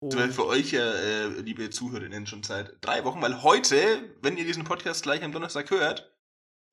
Und 0.00 0.34
für 0.34 0.46
euch, 0.46 0.74
äh, 0.74 1.28
liebe 1.28 1.70
Zuhörerinnen, 1.70 2.26
schon 2.26 2.42
seit 2.42 2.76
drei 2.82 3.04
Wochen, 3.04 3.22
weil 3.22 3.42
heute, 3.42 3.76
wenn 4.20 4.36
ihr 4.36 4.44
diesen 4.44 4.64
Podcast 4.64 5.02
gleich 5.02 5.22
am 5.22 5.32
Donnerstag 5.32 5.70
hört, 5.70 6.14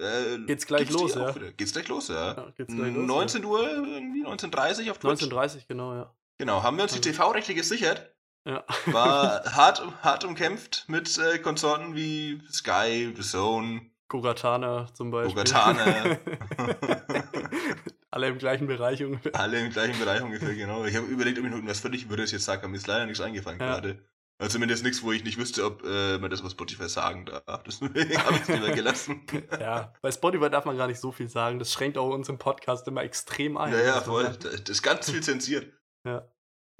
äh, 0.02 0.40
geht's 0.40 0.66
gleich 0.66 0.90
los, 0.90 1.16
ja. 1.16 1.32
Geht's 1.56 1.72
gleich 1.72 1.88
los, 1.88 2.08
ja. 2.10 2.36
ja 2.36 2.52
gleich 2.58 2.94
19 2.94 3.44
los, 3.44 3.52
Uhr, 3.52 3.70
irgendwie 3.70 4.26
19.30 4.26 4.86
Uhr 4.86 4.92
auf 4.92 4.98
Twitch. 4.98 5.24
19.30 5.24 5.68
genau, 5.68 5.94
ja. 5.94 6.14
Genau, 6.40 6.64
haben 6.64 6.76
wir 6.78 6.84
uns 6.84 6.94
die 6.94 6.98
also 6.98 7.12
TV-Rechte 7.12 7.54
gesichert. 7.54 8.14
Ja. 8.46 8.66
War 8.88 9.44
hart, 9.56 9.84
hart 10.04 10.26
umkämpft 10.26 10.86
mit 10.88 11.18
äh, 11.20 11.38
Konsorten 11.38 11.96
wie 11.96 12.42
Sky, 12.52 13.14
The 13.16 13.22
Zone. 13.22 13.92
Gogatana 14.08 14.88
zum 14.94 15.12
Beispiel. 15.12 15.36
Gogatana. 15.36 16.18
Alle 18.12 18.28
im 18.28 18.38
gleichen 18.38 18.68
Bereich 18.68 19.04
ungefähr. 19.04 19.34
Alle 19.36 19.60
im 19.60 19.72
gleichen 19.72 19.98
Bereich 19.98 20.22
ungefähr, 20.22 20.54
genau. 20.54 20.84
Ich 20.86 20.96
habe 20.98 21.08
überlegt, 21.08 21.40
ob 21.40 21.46
ich 21.46 21.50
noch 21.50 21.58
irgendwas 21.58 21.80
völlig 21.80 22.10
Würdes 22.10 22.32
jetzt 22.32 22.44
sage, 22.44 22.62
aber 22.62 22.70
mir 22.70 22.78
ist 22.78 22.88
leider 22.88 23.06
nichts 23.06 23.22
eingefallen 23.22 23.60
ja. 23.60 23.68
gerade. 23.68 24.04
Also 24.38 24.54
zumindest 24.54 24.84
nichts, 24.84 25.04
wo 25.04 25.12
ich 25.12 25.24
nicht 25.24 25.38
wüsste, 25.38 25.64
ob 25.64 25.84
äh, 25.86 26.18
man 26.18 26.30
das 26.32 26.44
auf 26.44 26.50
Spotify 26.50 26.90
sagen 26.90 27.26
darf. 27.26 27.64
Deswegen 27.64 27.94
habe 28.26 28.36
ich 28.36 28.42
es 28.42 28.48
lieber 28.48 28.72
gelassen. 28.72 29.22
ja, 29.60 29.94
bei 30.02 30.12
Spotify 30.12 30.50
darf 30.50 30.66
man 30.66 30.78
gar 30.78 30.88
nicht 30.88 31.00
so 31.00 31.12
viel 31.12 31.30
sagen. 31.30 31.60
Das 31.60 31.72
schränkt 31.72 31.98
auch 31.98 32.10
uns 32.10 32.28
im 32.28 32.38
Podcast 32.38 32.88
immer 32.88 33.04
extrem 33.04 33.56
ein. 33.56 33.72
Ja, 33.72 33.82
ja, 33.82 34.02
voll. 34.02 34.36
Das 34.42 34.62
ist 34.68 34.82
ganz 34.82 35.10
viel 35.10 35.22
zensiert. 35.22 35.72
Ja. 36.06 36.28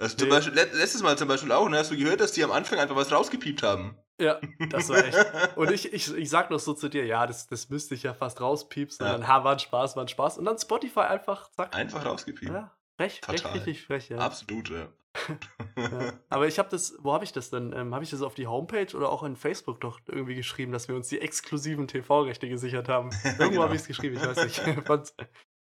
Also 0.00 0.16
zum 0.16 0.28
nee. 0.28 0.34
Beispiel, 0.34 0.54
letztes 0.54 1.02
Mal 1.02 1.16
zum 1.16 1.28
Beispiel 1.28 1.52
auch, 1.52 1.68
ne, 1.68 1.78
hast 1.78 1.92
du 1.92 1.96
gehört, 1.96 2.20
dass 2.20 2.32
die 2.32 2.42
am 2.42 2.50
Anfang 2.50 2.80
einfach 2.80 2.96
was 2.96 3.12
rausgepiept 3.12 3.62
haben? 3.62 3.96
Ja, 4.22 4.40
das 4.70 4.88
war 4.88 5.04
echt. 5.04 5.18
Und 5.56 5.70
ich, 5.72 5.92
ich, 5.92 6.14
ich 6.14 6.30
sag 6.30 6.50
noch 6.50 6.60
so 6.60 6.74
zu 6.74 6.88
dir, 6.88 7.04
ja, 7.04 7.26
das, 7.26 7.48
das 7.48 7.68
müsste 7.70 7.96
ich 7.96 8.04
ja 8.04 8.14
fast 8.14 8.40
rauspiepsen. 8.40 9.04
Ja. 9.04 9.14
Und 9.14 9.22
dann, 9.22 9.28
ha, 9.28 9.42
war 9.42 9.52
ein 9.52 9.58
Spaß, 9.58 9.96
war 9.96 10.04
ein 10.04 10.08
Spaß. 10.08 10.38
Und 10.38 10.44
dann 10.44 10.58
Spotify 10.58 11.00
einfach, 11.00 11.50
zack. 11.50 11.74
Einfach 11.74 12.04
rausgepiept. 12.04 12.52
Ja, 12.52 12.72
frech, 12.96 13.20
frech 13.20 13.54
richtig 13.54 13.84
frech, 13.84 14.08
ja. 14.10 14.18
Absolut, 14.18 14.70
ja. 14.70 14.88
ja. 15.76 16.12
Aber 16.28 16.46
ich 16.46 16.58
habe 16.58 16.68
das, 16.70 16.94
wo 17.00 17.12
habe 17.12 17.24
ich 17.24 17.32
das 17.32 17.50
denn? 17.50 17.72
Ähm, 17.72 17.94
habe 17.94 18.04
ich 18.04 18.10
das 18.10 18.22
auf 18.22 18.34
die 18.34 18.46
Homepage 18.46 18.96
oder 18.96 19.10
auch 19.10 19.24
in 19.24 19.36
Facebook 19.36 19.80
doch 19.80 20.00
irgendwie 20.06 20.36
geschrieben, 20.36 20.72
dass 20.72 20.86
wir 20.86 20.94
uns 20.94 21.08
die 21.08 21.20
exklusiven 21.20 21.88
TV-Rechte 21.88 22.48
gesichert 22.48 22.88
haben? 22.88 23.10
Irgendwo 23.24 23.48
genau. 23.48 23.62
habe 23.64 23.74
ich 23.74 23.82
es 23.82 23.88
geschrieben, 23.88 24.16
ich 24.16 24.24
weiß 24.24 24.44
nicht. 24.44 24.86
fand, 24.86 25.12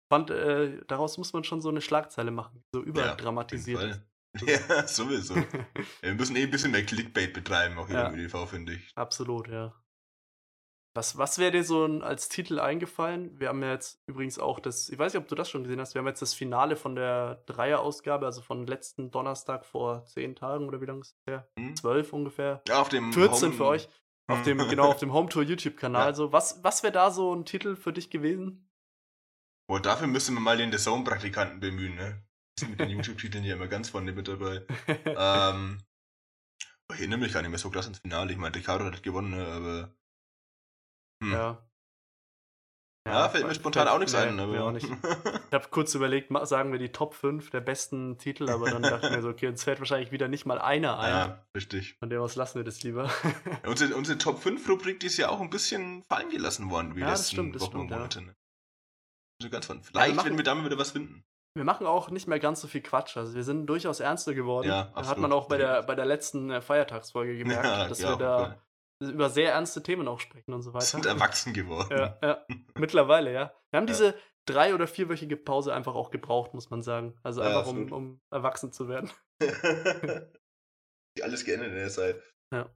fand 0.10 0.30
äh, 0.30 0.78
daraus 0.88 1.18
muss 1.18 1.34
man 1.34 1.44
schon 1.44 1.60
so 1.60 1.70
eine 1.70 1.82
Schlagzeile 1.82 2.32
machen, 2.32 2.64
so 2.72 2.82
überdramatisiert. 2.82 3.82
Ja, 3.82 3.96
Ja, 4.48 4.88
sowieso. 4.88 5.36
wir 5.36 6.14
müssen 6.16 6.36
eh 6.36 6.44
ein 6.44 6.52
bisschen 6.52 6.72
mehr 6.72 6.86
Clickbait 6.86 7.34
betreiben, 7.34 7.78
auch 7.78 7.88
hier 7.88 7.98
ja. 7.98 8.08
im 8.08 8.16
ÖDV, 8.16 8.48
finde 8.50 8.74
ich. 8.74 8.92
Absolut, 8.96 9.48
ja. 9.48 9.74
Was, 10.96 11.18
was 11.18 11.40
wäre 11.40 11.52
dir 11.52 11.64
so 11.64 11.86
als 11.86 12.30
Titel 12.30 12.60
eingefallen? 12.60 13.40
Wir 13.40 13.50
haben 13.50 13.64
ja 13.64 13.72
jetzt 13.72 14.04
übrigens 14.06 14.38
auch 14.38 14.60
das, 14.60 14.90
ich 14.90 15.00
weiß 15.00 15.14
nicht, 15.14 15.22
ob 15.22 15.28
du 15.28 15.34
das 15.34 15.50
schon 15.50 15.64
gesehen 15.64 15.80
hast, 15.80 15.96
wir 15.96 16.00
haben 16.00 16.08
jetzt 16.08 16.22
das 16.22 16.36
Finale 16.36 16.76
von 16.76 16.96
der 16.96 17.44
Dreier-Ausgabe, 17.48 18.28
also 18.28 18.42
von 18.42 18.68
letzten 18.68 19.10
Donnerstag 19.10 19.66
vor 19.66 20.06
zehn 20.06 20.36
Tagen 20.36 20.68
oder 20.68 20.82
wie 20.82 20.86
lange 20.86 21.02
ist 21.02 21.16
es 21.18 21.26
her? 21.26 21.48
Hm? 21.58 21.76
Zwölf 21.76 22.14
ungefähr. 22.14 22.62
Ja, 22.68 22.80
auf 22.80 22.90
dem 22.90 23.12
14 23.12 23.50
Home 23.50 23.54
für 23.54 23.66
euch. 23.66 23.90
Auf 24.28 24.44
dem, 24.44 24.58
genau, 24.70 24.90
auf 24.90 25.00
dem 25.00 25.14
Home 25.14 25.30
Tour 25.30 25.42
YouTube-Kanal. 25.42 26.10
Ja. 26.10 26.14
So, 26.14 26.32
was 26.32 26.64
was 26.64 26.84
wäre 26.84 26.94
da 26.94 27.10
so 27.10 27.34
ein 27.34 27.46
Titel 27.46 27.76
für 27.76 27.92
dich 27.92 28.12
gewesen? 28.12 28.70
Boah, 29.68 29.80
dafür 29.80 30.08
müssen 30.08 30.36
wir 30.36 30.42
mal 30.42 30.58
den 30.58 30.72
The 30.72 30.78
Zone-Praktikanten 30.78 31.60
bemühen, 31.60 31.96
ne? 31.96 32.24
Sind 32.60 32.72
mit 32.72 32.80
den 32.80 32.90
YouTube-Titeln 32.90 33.44
hier 33.44 33.56
immer 33.56 33.68
ganz 33.68 33.90
vorne 33.90 34.12
mit 34.12 34.28
dabei. 34.28 34.66
ähm, 34.88 35.80
ich 36.92 37.00
erinnere 37.00 37.20
mich 37.20 37.34
gar 37.34 37.42
nicht 37.42 37.50
mehr 37.50 37.60
so 37.60 37.72
krass 37.72 37.88
ins 37.88 38.00
Finale. 38.00 38.32
Ich 38.32 38.38
meine, 38.38 38.56
Ricardo 38.56 38.86
hat 38.86 39.02
gewonnen, 39.02 39.32
ne? 39.32 39.46
aber. 39.48 39.96
Hm. 41.24 41.32
Ja. 41.32 41.70
Ja, 43.06 43.28
fällt 43.28 43.48
mir 43.48 43.54
spontan 43.54 43.90
auch 43.90 43.98
nichts 44.00 44.14
nee, 44.14 44.20
ein. 44.20 44.40
Aber... 44.40 44.64
Auch 44.64 44.72
nicht. 44.72 44.88
Ich 45.54 45.54
habe 45.54 45.70
kurz 45.70 45.94
überlegt, 45.94 46.32
sagen 46.48 46.72
wir 46.72 46.80
die 46.80 46.92
Top 46.92 47.14
5 47.14 47.52
der 47.52 47.62
besten 47.62 48.18
Titel, 48.18 48.50
aber 48.50 48.72
dann 48.72 48.82
dachte 48.82 49.06
ich 49.08 49.16
mir 49.16 49.22
so, 49.22 49.30
okay, 49.30 49.48
uns 49.48 49.64
fällt 49.64 49.78
wahrscheinlich 49.78 50.12
wieder 50.12 50.28
nicht 50.28 50.48
mal 50.48 50.60
einer 50.60 50.98
ein. 51.00 51.12
Ja, 51.12 51.46
richtig. 51.56 51.96
Von 52.00 52.10
dem 52.10 52.22
aus 52.22 52.36
lassen 52.36 52.56
wir 52.56 52.64
das 52.64 52.82
lieber. 52.82 53.12
Ja, 53.64 53.70
unsere, 53.70 53.96
unsere 53.96 54.18
Top 54.18 54.42
5 54.42 54.68
Rubrik 54.68 55.00
die 55.00 55.08
ist 55.08 55.18
ja 55.18 55.30
auch 55.30 55.42
ein 55.42 55.52
bisschen 55.52 56.02
fallen 56.10 56.32
gelassen 56.32 56.72
worden, 56.72 56.96
wie 56.96 57.02
ja, 57.02 57.12
das 57.12 57.30
stimmt, 57.30 57.54
das 57.54 57.62
Wochen 57.62 57.72
stimmt, 57.72 57.92
Monate. 57.92 58.22
Ja. 58.22 58.34
Also 59.40 59.52
ganz 59.52 59.66
von. 59.68 59.84
Vielleicht 59.84 60.16
ja, 60.16 60.18
wir 60.18 60.24
werden 60.24 60.38
wir 60.38 60.44
damit 60.44 60.66
wieder 60.66 60.78
was 60.80 60.92
finden. 60.92 61.24
Wir 61.56 61.64
machen 61.64 61.86
auch 61.86 62.10
nicht 62.10 62.28
mehr 62.28 62.40
ganz 62.40 62.62
so 62.62 62.68
viel 62.68 62.82
Quatsch. 62.82 63.16
Also 63.16 63.36
wir 63.36 63.44
sind 63.44 63.68
durchaus 63.68 64.00
ernster 64.00 64.34
geworden. 64.34 64.68
Ja, 64.68 64.88
absolut. 64.88 65.08
Hat 65.08 65.18
man 65.20 65.32
auch 65.32 65.48
bei 65.48 65.58
der, 65.58 65.84
bei 65.84 65.94
der 65.94 66.06
letzten 66.06 66.50
äh, 66.50 66.62
Feiertagsfolge 66.62 67.38
gemerkt, 67.38 67.66
ja, 67.66 67.88
dass 67.88 68.02
wir 68.02 68.16
da 68.16 68.60
über 69.00 69.30
sehr 69.30 69.52
ernste 69.52 69.84
Themen 69.84 70.08
auch 70.08 70.20
sprechen 70.20 70.54
und 70.54 70.62
so 70.62 70.74
weiter. 70.74 70.86
Sind 70.86 71.06
erwachsen 71.06 71.54
geworden. 71.54 71.90
Ja, 71.92 72.18
ja. 72.24 72.46
mittlerweile, 72.78 73.32
ja. 73.32 73.54
Wir 73.70 73.78
haben 73.78 73.88
ja. 73.88 73.94
diese 73.94 74.16
drei- 74.46 74.74
oder 74.74 74.88
vierwöchige 74.88 75.38
Pause 75.38 75.74
einfach 75.74 75.96
auch 75.96 76.10
gebraucht, 76.10 76.54
muss 76.54 76.70
man 76.70 76.82
sagen. 76.82 77.18
Also 77.24 77.42
ja, 77.42 77.60
einfach, 77.60 77.68
um, 77.68 77.92
um, 77.92 78.22
erwachsen 78.32 78.72
zu 78.72 78.88
werden. 78.88 79.12
Alles 81.22 81.46
geändert 81.46 81.70
in 81.70 81.76
der 81.76 81.90
Zeit. 81.90 82.22
Ja. 82.52 82.70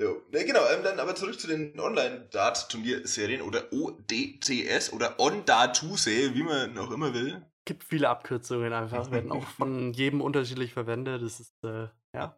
Jo. 0.00 0.22
Ne, 0.30 0.44
genau, 0.44 0.64
ähm, 0.68 0.82
dann 0.82 1.00
aber 1.00 1.14
zurück 1.14 1.38
zu 1.38 1.46
den 1.46 1.78
Online-Dart-Turnierserien 1.78 3.42
oder 3.42 3.72
ODCS 3.72 4.92
oder 4.92 5.18
On-Datuse, 5.18 6.34
wie 6.34 6.42
man 6.42 6.72
noch 6.72 6.90
immer 6.90 7.14
will. 7.14 7.46
Gibt 7.64 7.84
viele 7.84 8.08
Abkürzungen 8.08 8.72
einfach, 8.72 9.10
werden 9.10 9.30
auch 9.30 9.46
von 9.58 9.92
jedem 9.92 10.20
unterschiedlich 10.20 10.72
verwendet. 10.72 11.22
Das 11.22 11.40
ist, 11.40 11.54
äh, 11.64 11.88
ja. 12.14 12.36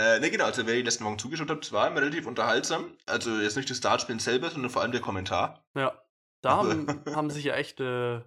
Äh, 0.00 0.18
ne, 0.20 0.30
genau, 0.30 0.46
also 0.46 0.66
wer 0.66 0.74
die 0.74 0.82
letzten 0.82 1.04
Wochen 1.04 1.18
zugeschaut 1.18 1.50
hat, 1.50 1.72
war 1.72 1.88
immer 1.88 2.00
relativ 2.00 2.26
unterhaltsam. 2.26 2.96
Also 3.06 3.38
jetzt 3.38 3.56
nicht 3.56 3.68
das 3.68 3.80
Dartspielen 3.80 4.18
selber, 4.18 4.50
sondern 4.50 4.70
vor 4.70 4.80
allem 4.82 4.92
der 4.92 5.00
Kommentar. 5.02 5.62
Ja, 5.74 5.92
da 6.42 6.56
haben, 6.56 6.86
haben 7.14 7.30
sich 7.30 7.44
ja 7.44 7.54
echt, 7.54 7.80
äh, 7.80 8.20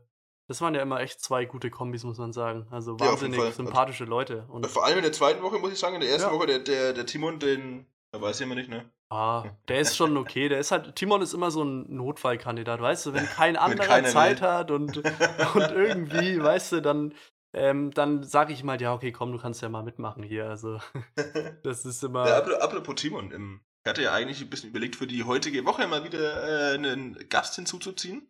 das 0.47 0.61
waren 0.61 0.75
ja 0.75 0.81
immer 0.81 0.99
echt 0.99 1.19
zwei 1.19 1.45
gute 1.45 1.71
Kombis, 1.71 2.03
muss 2.03 2.19
man 2.19 2.31
sagen. 2.31 2.67
Also 2.69 2.99
wahnsinnig 2.99 3.39
ja, 3.39 3.51
sympathische 3.51 4.05
Leute. 4.05 4.45
Und 4.49 4.67
vor 4.67 4.85
allem 4.85 4.97
in 4.97 5.03
der 5.03 5.13
zweiten 5.13 5.41
Woche, 5.41 5.57
muss 5.57 5.71
ich 5.71 5.79
sagen, 5.79 5.95
in 5.95 6.01
der 6.01 6.11
ersten 6.11 6.29
ja. 6.29 6.35
Woche, 6.35 6.47
der, 6.47 6.59
der, 6.59 6.93
der 6.93 7.05
Timon, 7.07 7.39
den, 7.39 7.87
da 8.11 8.21
weiß 8.21 8.39
ich 8.39 8.45
immer 8.45 8.55
nicht, 8.55 8.69
ne? 8.69 8.87
Ah, 9.13 9.45
der 9.67 9.79
ist 9.79 9.95
schon 9.95 10.17
okay. 10.17 10.49
Der 10.49 10.59
ist 10.59 10.71
halt, 10.71 10.95
Timon 10.95 11.21
ist 11.21 11.33
immer 11.33 11.51
so 11.51 11.63
ein 11.63 11.95
Notfallkandidat, 11.95 12.81
weißt 12.81 13.05
du, 13.05 13.13
wenn 13.13 13.25
kein 13.27 13.57
anderer 13.57 14.03
Zeit 14.05 14.41
will. 14.41 14.47
hat 14.47 14.71
und, 14.71 14.97
und 14.97 15.71
irgendwie, 15.71 16.41
weißt 16.41 16.73
du, 16.73 16.81
dann 16.81 17.13
ähm, 17.55 17.91
dann 17.91 18.23
sage 18.23 18.51
ich 18.51 18.63
mal, 18.63 18.81
ja, 18.81 18.93
okay, 18.93 19.11
komm, 19.11 19.31
du 19.31 19.37
kannst 19.37 19.61
ja 19.61 19.69
mal 19.69 19.83
mitmachen 19.83 20.23
hier. 20.23 20.49
Also, 20.49 20.79
das 21.63 21.85
ist 21.85 22.03
immer. 22.03 22.27
Ja, 22.27 22.39
apropos 22.39 22.95
Timon, 22.95 23.31
ähm, 23.31 23.61
ich 23.85 23.89
hatte 23.89 24.01
ja 24.01 24.13
eigentlich 24.13 24.41
ein 24.41 24.49
bisschen 24.49 24.71
überlegt, 24.71 24.95
für 24.95 25.05
die 25.05 25.23
heutige 25.23 25.63
Woche 25.65 25.87
mal 25.87 26.03
wieder 26.03 26.71
äh, 26.71 26.73
einen 26.73 27.29
Gast 27.29 27.55
hinzuzuziehen. 27.55 28.27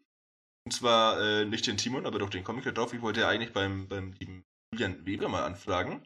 Und 0.65 0.72
zwar 0.72 1.22
äh, 1.22 1.46
nicht 1.46 1.67
den 1.67 1.78
Timon, 1.78 2.06
aber 2.06 2.19
doch 2.19 2.30
den 2.30 2.43
Comic 2.43 2.74
drauf. 2.76 2.93
Ich 2.93 3.02
wollte 3.02 3.22
ja 3.22 3.30
eigentlich 3.30 3.54
beim, 3.54 3.88
beim 3.88 4.12
lieben 4.19 4.43
Julian 4.74 5.06
Weber 5.06 5.30
mal 5.30 5.43
anfragen. 5.43 6.06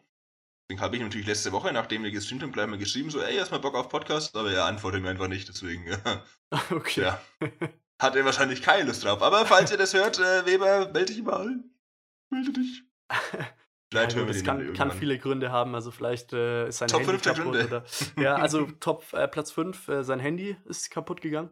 Deswegen 0.70 0.82
habe 0.82 0.98
ich 0.98 1.02
natürlich 1.02 1.28
letzte 1.28 1.54
Woche, 1.54 1.72
nachdem 1.72 2.04
wir 2.04 2.12
gestreamt 2.12 2.44
haben, 2.44 2.52
gleich 2.52 2.68
mal 2.68 2.78
geschrieben, 2.78 3.10
so, 3.10 3.22
ey, 3.22 3.38
erstmal 3.38 3.62
Bock 3.62 3.76
auf 3.76 3.88
Podcast, 3.88 4.36
aber 4.36 4.52
er 4.52 4.66
antwortet 4.66 5.02
mir 5.02 5.10
einfach 5.10 5.30
nicht, 5.30 5.48
deswegen, 5.48 5.88
ja. 5.88 6.24
Okay. 6.72 7.04
Ja. 7.04 7.22
Hat 8.02 8.18
er 8.18 8.26
wahrscheinlich 8.26 8.62
keine 8.62 8.84
Lust 8.84 9.06
drauf. 9.06 9.22
Aber 9.22 9.46
falls 9.46 9.72
ihr 9.72 9.78
das 9.78 9.94
hört, 9.94 10.20
äh, 10.20 10.46
Weber, 10.46 10.92
melde 10.92 11.14
dich 11.14 11.24
mal. 11.24 11.64
Melde 12.30 12.52
dich. 12.52 12.84
Vielleicht 13.90 14.12
ja, 14.12 14.18
hören 14.18 14.28
wir 14.28 14.34
das 14.34 14.44
kann, 14.44 14.74
kann, 14.74 14.92
viele 14.92 15.18
Gründe 15.18 15.50
haben. 15.50 15.74
Also 15.74 15.92
vielleicht 15.92 16.34
äh, 16.34 16.68
ist 16.68 16.80
sein 16.80 16.90
Top 16.90 17.00
Handy 17.00 17.20
5 17.20 17.24
kaputt. 17.24 17.44
Gründe. 17.54 17.66
Oder, 17.66 18.22
ja, 18.22 18.36
also 18.36 18.66
Top 18.82 19.14
äh, 19.14 19.30
Platz 19.30 19.52
5, 19.52 19.88
äh, 19.88 20.04
sein 20.04 20.20
Handy 20.20 20.58
ist 20.66 20.92
kaputt 20.92 21.22
gegangen. 21.22 21.52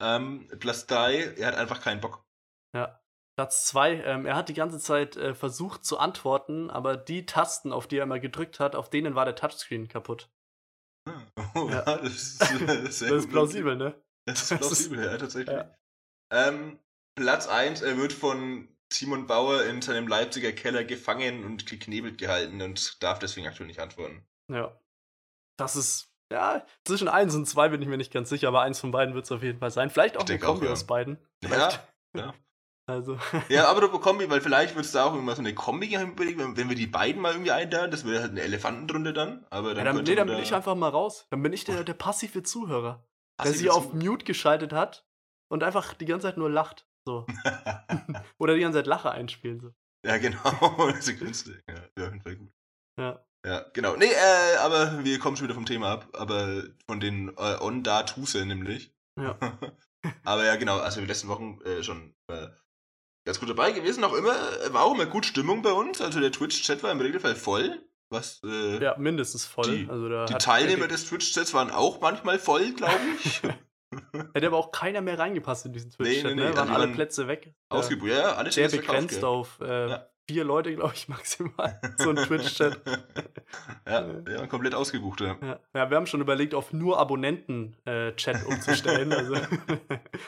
Ähm, 0.00 0.48
Platz 0.58 0.86
3, 0.86 1.34
er 1.36 1.48
hat 1.48 1.56
einfach 1.56 1.82
keinen 1.82 2.00
Bock. 2.00 2.24
Ja. 2.74 2.99
Platz 3.40 3.64
2, 3.68 4.02
ähm, 4.04 4.26
er 4.26 4.36
hat 4.36 4.50
die 4.50 4.54
ganze 4.54 4.78
Zeit 4.78 5.16
äh, 5.16 5.34
versucht 5.34 5.82
zu 5.82 5.98
antworten, 5.98 6.68
aber 6.68 6.98
die 6.98 7.24
Tasten, 7.24 7.72
auf 7.72 7.86
die 7.86 7.96
er 7.96 8.02
immer 8.02 8.20
gedrückt 8.20 8.60
hat, 8.60 8.76
auf 8.76 8.90
denen 8.90 9.14
war 9.14 9.24
der 9.24 9.34
Touchscreen 9.34 9.88
kaputt. 9.88 10.28
Oh, 11.54 11.70
ja. 11.70 11.80
das, 11.80 12.12
ist, 12.12 12.40
das, 12.42 12.50
ist, 12.50 13.00
das 13.00 13.10
ist 13.10 13.30
plausibel, 13.30 13.76
ne? 13.76 13.94
Das 14.26 14.42
ist 14.42 14.58
plausibel, 14.58 15.02
ja, 15.02 15.16
tatsächlich. 15.16 15.56
Ja. 15.56 15.74
Ähm, 16.30 16.78
Platz 17.14 17.48
1, 17.48 17.80
er 17.80 17.96
wird 17.96 18.12
von 18.12 18.68
Simon 18.92 19.26
Bauer 19.26 19.64
in 19.64 19.80
seinem 19.80 20.06
Leipziger 20.06 20.52
Keller 20.52 20.84
gefangen 20.84 21.42
und 21.46 21.64
geknebelt 21.64 22.18
gehalten 22.18 22.60
und 22.60 23.02
darf 23.02 23.20
deswegen 23.20 23.46
aktuell 23.46 23.68
nicht 23.68 23.80
antworten. 23.80 24.22
Ja. 24.52 24.78
Das 25.56 25.76
ist, 25.76 26.12
ja, 26.30 26.66
zwischen 26.84 27.08
eins 27.08 27.34
und 27.34 27.46
zwei 27.46 27.70
bin 27.70 27.80
ich 27.80 27.88
mir 27.88 27.96
nicht 27.96 28.12
ganz 28.12 28.28
sicher, 28.28 28.48
aber 28.48 28.60
eins 28.60 28.80
von 28.80 28.90
beiden 28.90 29.14
wird 29.14 29.24
es 29.24 29.32
auf 29.32 29.42
jeden 29.42 29.60
Fall 29.60 29.70
sein. 29.70 29.88
Vielleicht 29.88 30.18
auch 30.18 30.28
eine 30.28 30.38
Kombi 30.38 30.66
auch, 30.66 30.66
ja. 30.66 30.72
aus 30.72 30.86
beiden. 30.86 31.16
Vielleicht. 31.42 31.82
Ja, 32.14 32.20
ja. 32.20 32.34
Also. 32.90 33.18
ja, 33.48 33.66
aber 33.70 33.80
du 33.80 33.88
Kombi, 33.98 34.28
weil 34.28 34.40
vielleicht 34.40 34.74
wird 34.74 34.84
es 34.84 34.92
da 34.92 35.04
auch 35.04 35.14
irgendwas 35.14 35.36
so 35.36 35.42
eine 35.42 35.54
Kombi 35.54 35.88
geben, 35.88 36.16
wenn 36.18 36.68
wir 36.68 36.76
die 36.76 36.86
beiden 36.86 37.22
mal 37.22 37.32
irgendwie 37.32 37.52
einladen, 37.52 37.90
das 37.90 38.04
wäre 38.04 38.22
halt 38.22 38.32
eine 38.32 38.42
Elefantendrunde 38.42 39.12
dann. 39.12 39.46
Aber 39.50 39.74
dann, 39.74 39.86
ja, 39.86 39.92
dann, 39.92 40.04
nee, 40.04 40.14
dann 40.14 40.26
bin 40.26 40.36
da 40.36 40.42
ich 40.42 40.54
einfach 40.54 40.74
mal 40.74 40.88
raus. 40.88 41.26
Dann 41.30 41.42
bin 41.42 41.52
ich 41.52 41.64
der, 41.64 41.84
der 41.84 41.94
passive 41.94 42.42
Zuhörer, 42.42 43.04
passive 43.36 43.52
der 43.52 43.58
sie 43.58 43.70
auf 43.70 43.92
Mute 43.92 44.24
geschaltet 44.24 44.72
hat 44.72 45.06
und 45.48 45.62
einfach 45.62 45.94
die 45.94 46.06
ganze 46.06 46.26
Zeit 46.26 46.36
nur 46.36 46.50
lacht. 46.50 46.86
So. 47.06 47.26
Oder 48.38 48.54
die 48.54 48.60
ganze 48.60 48.78
Zeit 48.78 48.86
Lache 48.86 49.10
einspielen. 49.10 49.60
So. 49.60 49.72
Ja, 50.06 50.18
genau. 50.18 50.90
das 50.92 51.08
ist 51.08 51.18
günstig. 51.18 51.62
Ja, 51.68 51.74
auf 52.06 52.12
jeden 52.12 52.22
Fall 52.22 52.36
gut. 52.36 52.52
Ja. 52.98 53.24
Ja, 53.46 53.64
genau. 53.72 53.96
Nee, 53.96 54.12
äh, 54.12 54.56
aber 54.58 55.02
wir 55.02 55.18
kommen 55.18 55.36
schon 55.36 55.44
wieder 55.44 55.54
vom 55.54 55.64
Thema 55.64 55.92
ab. 55.92 56.08
Aber 56.12 56.64
von 56.86 57.00
den 57.00 57.28
äh, 57.36 57.56
On-Da-Tuse 57.60 58.44
nämlich. 58.44 58.92
Ja. 59.18 59.38
aber 60.24 60.44
ja, 60.44 60.56
genau. 60.56 60.78
Also, 60.78 61.00
die 61.00 61.06
letzten 61.06 61.28
Wochen 61.28 61.58
äh, 61.62 61.82
schon 61.82 62.14
äh, 62.28 62.48
ganz 63.30 63.38
gut 63.38 63.48
dabei 63.48 63.70
gewesen. 63.70 64.02
Auch 64.02 64.14
immer, 64.14 64.34
war 64.70 64.82
auch 64.82 64.94
immer 64.94 65.06
gut 65.06 65.24
Stimmung 65.24 65.62
bei 65.62 65.72
uns. 65.72 66.00
Also, 66.00 66.18
der 66.18 66.32
Twitch-Chat 66.32 66.82
war 66.82 66.90
im 66.90 67.00
Regelfall 67.00 67.36
voll. 67.36 67.80
Was, 68.08 68.40
äh, 68.44 68.82
ja, 68.82 68.96
mindestens 68.98 69.44
voll. 69.44 69.70
Die, 69.70 69.88
also 69.88 70.26
die 70.26 70.34
Teilnehmer 70.34 70.88
des 70.88 71.06
Twitch-Chats 71.06 71.54
waren 71.54 71.70
auch 71.70 72.00
manchmal 72.00 72.40
voll, 72.40 72.72
glaube 72.72 72.98
ich. 73.22 73.40
Hätte 74.34 74.48
aber 74.48 74.56
auch 74.56 74.72
keiner 74.72 75.00
mehr 75.00 75.16
reingepasst 75.16 75.66
in 75.66 75.72
diesen 75.72 75.92
Twitch-Chat, 75.92 76.24
nee, 76.24 76.34
nee, 76.34 76.42
nee. 76.42 76.48
ne? 76.48 76.56
Waren 76.56 76.70
also 76.70 76.82
alle 76.82 76.92
Plätze 76.92 77.28
weg. 77.28 77.54
Ausgebucht, 77.68 78.10
ja, 78.10 78.34
alles 78.34 78.56
Sehr 78.56 78.68
begrenzt 78.68 79.22
auf 79.22 79.60
äh, 79.60 79.90
ja. 79.90 80.06
vier 80.28 80.42
Leute, 80.42 80.74
glaube 80.74 80.94
ich, 80.94 81.08
maximal. 81.08 81.80
so 81.98 82.10
ein 82.10 82.16
Twitch-Chat. 82.16 82.80
ja, 83.86 84.06
ja, 84.28 84.46
komplett 84.48 84.74
ausgebucht, 84.74 85.20
ja. 85.20 85.38
ja. 85.40 85.60
ja. 85.72 85.90
wir 85.90 85.96
haben 85.96 86.06
schon 86.06 86.20
überlegt, 86.20 86.52
auf 86.52 86.72
nur 86.72 86.98
Abonnenten-Chat 86.98 88.42
äh, 88.42 88.44
umzustellen. 88.44 89.12
also, 89.12 89.36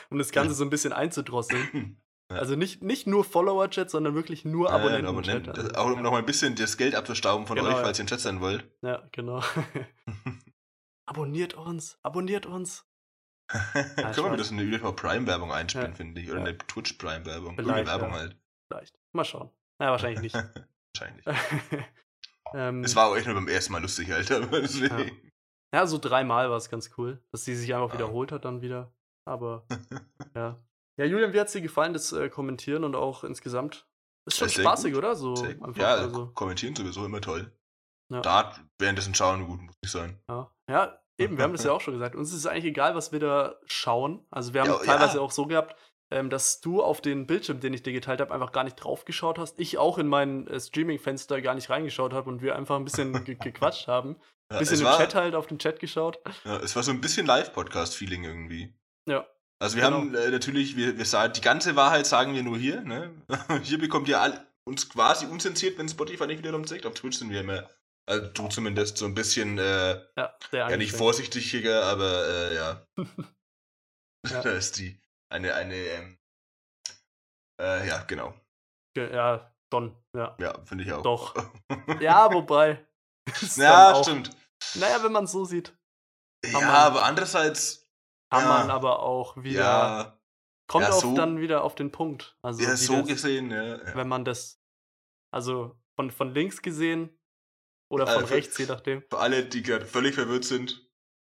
um 0.09 0.17
das 0.17 0.31
Ganze 0.31 0.53
so 0.53 0.63
ein 0.63 0.69
bisschen 0.69 0.93
einzudrosseln. 0.93 1.97
Also 2.37 2.55
nicht, 2.55 2.83
nicht 2.83 3.07
nur 3.07 3.23
Follower-Chat, 3.23 3.89
sondern 3.89 4.15
wirklich 4.15 4.45
nur 4.45 4.71
Abonnenten-Chat. 4.71 5.47
Abonnenten. 5.47 5.49
Also. 5.51 5.75
Auch 5.75 5.91
um 5.91 6.01
noch 6.01 6.11
mal 6.11 6.19
ein 6.19 6.25
bisschen 6.25 6.55
das 6.55 6.77
Geld 6.77 6.95
abzustauben 6.95 7.47
von 7.47 7.55
genau, 7.55 7.69
euch, 7.69 7.75
falls 7.75 7.99
ihr 7.99 8.03
im 8.03 8.07
Chat 8.07 8.19
sein 8.19 8.41
wollt. 8.41 8.69
Ja, 8.81 9.07
genau. 9.11 9.41
abonniert 11.05 11.53
uns, 11.53 11.99
abonniert 12.03 12.45
uns. 12.45 12.85
Können 13.49 14.31
wir 14.31 14.37
das 14.37 14.51
in 14.51 14.59
eine 14.59 14.67
UDV 14.67 14.95
Prime-Werbung 14.95 15.51
einspielen, 15.51 15.91
ja. 15.91 15.95
finde 15.95 16.21
ich. 16.21 16.29
Oder 16.29 16.39
ja. 16.39 16.45
eine 16.45 16.57
Twitch 16.57 16.93
Prime-Werbung. 16.93 17.57
Gute 17.57 17.85
Werbung 17.85 18.09
ja. 18.09 18.15
halt. 18.15 18.37
Vielleicht. 18.71 18.97
Mal 19.11 19.25
schauen. 19.25 19.49
Naja, 19.79 19.91
wahrscheinlich 19.91 20.21
nicht. 20.21 20.35
wahrscheinlich. 20.95 21.25
ähm, 22.53 22.83
es 22.83 22.95
war 22.95 23.07
auch 23.09 23.15
echt 23.15 23.27
nur 23.27 23.35
beim 23.35 23.47
ersten 23.47 23.73
Mal 23.73 23.81
lustig, 23.81 24.11
Alter. 24.13 24.47
Ja. 25.73 25.87
so 25.87 25.97
dreimal 25.97 26.49
war 26.49 26.57
es 26.57 26.69
ganz 26.69 26.91
cool, 26.97 27.21
dass 27.31 27.45
sie 27.45 27.55
sich 27.55 27.73
einfach 27.75 27.93
wiederholt 27.93 28.31
hat 28.31 28.45
dann 28.45 28.61
wieder. 28.61 28.93
Aber 29.25 29.65
ja. 30.35 30.57
Ja, 30.97 31.05
Julian, 31.05 31.33
wie 31.33 31.39
hat 31.39 31.47
es 31.47 31.53
dir 31.53 31.61
gefallen, 31.61 31.93
das 31.93 32.11
äh, 32.11 32.29
Kommentieren 32.29 32.83
und 32.83 32.95
auch 32.95 33.23
insgesamt? 33.23 33.87
Ist 34.25 34.37
schon 34.37 34.49
spaßig, 34.49 34.93
gut. 34.93 34.99
oder? 34.99 35.15
So 35.15 35.33
einfach, 35.33 35.77
ja, 35.77 35.95
also. 35.95 36.27
kommentieren 36.27 36.75
sowieso 36.75 37.05
immer 37.05 37.19
toll. 37.19 37.51
Ja. 38.11 38.21
Da 38.21 38.55
währenddessen 38.79 39.15
schauen 39.15 39.47
gut, 39.47 39.61
muss 39.61 39.75
ich 39.83 39.91
sagen. 39.91 40.21
Ja. 40.29 40.51
ja, 40.69 40.99
Eben, 41.17 41.37
wir 41.37 41.43
haben 41.43 41.53
das 41.53 41.63
ja 41.63 41.71
auch 41.73 41.81
schon 41.81 41.93
gesagt. 41.93 42.15
Uns 42.15 42.29
ist 42.29 42.39
es 42.39 42.45
eigentlich 42.45 42.65
egal, 42.65 42.95
was 42.95 43.11
wir 43.11 43.19
da 43.19 43.59
schauen. 43.65 44.25
Also 44.29 44.53
wir 44.53 44.61
haben 44.61 44.69
ja, 44.69 44.77
teilweise 44.77 45.17
ja. 45.17 45.23
auch 45.23 45.31
so 45.31 45.45
gehabt, 45.45 45.75
ähm, 46.11 46.29
dass 46.29 46.61
du 46.61 46.81
auf 46.81 47.01
den 47.01 47.27
Bildschirm, 47.27 47.59
den 47.59 47.73
ich 47.73 47.83
dir 47.83 47.93
geteilt 47.93 48.21
habe, 48.21 48.33
einfach 48.33 48.51
gar 48.51 48.63
nicht 48.63 48.75
drauf 48.75 49.05
geschaut 49.05 49.39
hast. 49.39 49.59
Ich 49.59 49.77
auch 49.77 49.97
in 49.97 50.07
mein 50.07 50.47
äh, 50.47 50.59
Streaming-Fenster 50.59 51.41
gar 51.41 51.55
nicht 51.55 51.69
reingeschaut 51.69 52.13
habe 52.13 52.29
und 52.29 52.41
wir 52.41 52.55
einfach 52.55 52.75
ein 52.75 52.85
bisschen 52.85 53.23
ge 53.23 53.35
gequatscht 53.35 53.87
haben. 53.87 54.17
Ein 54.49 54.59
bisschen 54.59 54.79
im 54.79 54.85
war- 54.85 54.97
Chat 54.97 55.15
halt, 55.15 55.33
auf 55.33 55.47
den 55.47 55.57
Chat 55.57 55.79
geschaut. 55.79 56.19
Ja, 56.43 56.57
es 56.57 56.75
war 56.75 56.83
so 56.83 56.91
ein 56.91 57.01
bisschen 57.01 57.25
Live-Podcast-Feeling 57.25 58.23
irgendwie. 58.23 58.75
Ja. 59.07 59.25
Also 59.61 59.77
wir 59.77 59.83
Genau. 59.83 59.97
haben 59.97 60.15
äh, 60.15 60.29
natürlich, 60.29 60.75
wir, 60.75 60.97
wir 60.97 61.05
sagen, 61.05 61.33
die 61.33 61.41
ganze 61.41 61.75
Wahrheit 61.75 62.05
sagen 62.05 62.33
wir 62.33 62.43
nur 62.43 62.57
hier, 62.57 62.81
ne? 62.81 63.11
hier 63.63 63.77
bekommt 63.79 64.07
ihr 64.09 64.19
all, 64.19 64.45
uns 64.67 64.89
quasi 64.89 65.25
unzensiert, 65.25 65.77
wenn 65.77 65.87
Spotify 65.89 66.27
nicht 66.27 66.39
wiederum 66.39 66.65
zeigt. 66.67 66.85
Auf 66.85 66.93
Twitch 66.95 67.17
sind 67.17 67.29
wir 67.29 67.41
immer, 67.41 67.69
also 68.09 68.27
du 68.27 68.47
zumindest 68.49 68.97
so 68.97 69.05
ein 69.05 69.13
bisschen, 69.13 69.57
äh, 69.57 70.01
Ja, 70.17 70.37
ja 70.51 70.75
nicht 70.77 70.95
vorsichtiger, 70.95 71.83
aber 71.85 72.27
äh, 72.27 72.55
ja. 72.55 72.87
Ja. 74.29 74.41
da 74.41 74.51
ist 74.51 74.77
die, 74.79 74.99
eine, 75.29 75.53
eine, 75.53 75.75
ähm, 75.75 76.17
äh, 77.61 77.87
ja, 77.87 78.03
genau. 78.03 78.33
Ge- 78.95 79.13
Ja, 79.13 79.53
schon. 79.73 79.95
Ja, 80.15 80.35
Ja, 80.39 80.63
finde 80.65 80.83
ich 80.85 80.93
auch. 80.93 81.01
doch. 81.03 81.35
Ja, 81.99 82.31
wobei. 82.33 82.85
ja, 83.57 83.91
auch- 83.93 84.03
stimmt. 84.03 84.29
Naja, 84.75 85.03
wenn 85.03 85.11
man 85.11 85.25
es 85.25 85.31
so 85.33 85.43
sieht, 85.43 85.73
Ja, 86.45 86.59
aber 86.69 87.03
andererseits, 87.03 87.82
kann 88.33 88.43
Ja. 88.43 88.59
man 88.59 88.69
aber 88.71 89.01
auch 89.03 89.37
wieder. 89.37 89.59
ja, 89.61 90.19
kommt 90.67 90.85
ja, 90.85 90.91
auch 90.91 91.01
so- 91.01 91.15
dann 91.15 91.39
wieder 91.39 91.63
auf 91.63 91.75
den 91.75 91.91
Punkt. 91.91 92.37
Also, 92.41 92.63
ja, 92.63 92.75
so 92.75 92.97
das, 92.97 93.07
gesehen, 93.07 93.51
ja. 93.51 93.79
wenn 93.95 94.07
man 94.07 94.25
das. 94.25 94.59
Also 95.31 95.75
von, 95.95 96.11
von 96.11 96.33
links 96.33 96.61
gesehen 96.61 97.09
oder 97.91 98.07
von 98.07 98.25
für- 98.27 98.35
rechts, 98.35 98.57
je 98.57 98.65
nachdem. 98.65 99.03
Für 99.09 99.19
alle, 99.19 99.45
die 99.45 99.61
gerade 99.63 99.85
völlig 99.85 100.15
verwirrt 100.15 100.45
sind, 100.45 100.87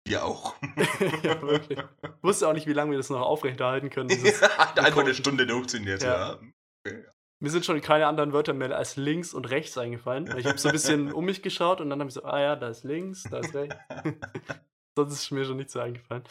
wir 0.06 0.24
auch. 0.24 0.54
ja, 1.22 1.40
wirklich. 1.42 1.78
Ich 1.78 2.22
wusste 2.22 2.48
auch 2.48 2.52
nicht, 2.52 2.66
wie 2.66 2.72
lange 2.72 2.92
wir 2.92 2.98
das 2.98 3.10
noch 3.10 3.20
aufrechterhalten 3.20 3.90
können. 3.90 4.10
Einfach 4.76 4.98
eine. 5.02 5.14
Stunde 5.14 5.46
durchziehen 5.46 5.84
jetzt, 5.84 6.02
Ja. 6.04 6.38
ja. 6.86 6.92
mir 7.40 7.50
sind 7.50 7.64
schon 7.66 7.80
keine 7.80 8.06
anderen 8.06 8.32
Wörter 8.32 8.54
mehr 8.54 8.74
als 8.76 8.96
links 8.96 9.34
und 9.34 9.50
rechts 9.50 9.76
eingefallen. 9.76 10.28
Weil 10.28 10.38
Ich 10.40 10.46
habe 10.46 10.58
so 10.58 10.68
ein 10.68 10.72
bisschen 10.72 11.12
um 11.12 11.24
mich 11.24 11.42
geschaut 11.42 11.80
und 11.80 11.90
dann 11.90 12.00
habe 12.00 12.08
ich 12.08 12.14
so, 12.14 12.24
ah 12.24 12.40
ja, 12.40 12.56
da 12.56 12.68
ist 12.68 12.84
links, 12.84 13.24
da 13.24 13.38
ist 13.38 13.54
rechts. 13.54 13.76
Sonst 14.96 15.12
ist 15.12 15.30
mir 15.30 15.44
schon 15.44 15.56
nichts 15.58 15.72
so 15.74 15.80
eingefallen. 15.80 16.24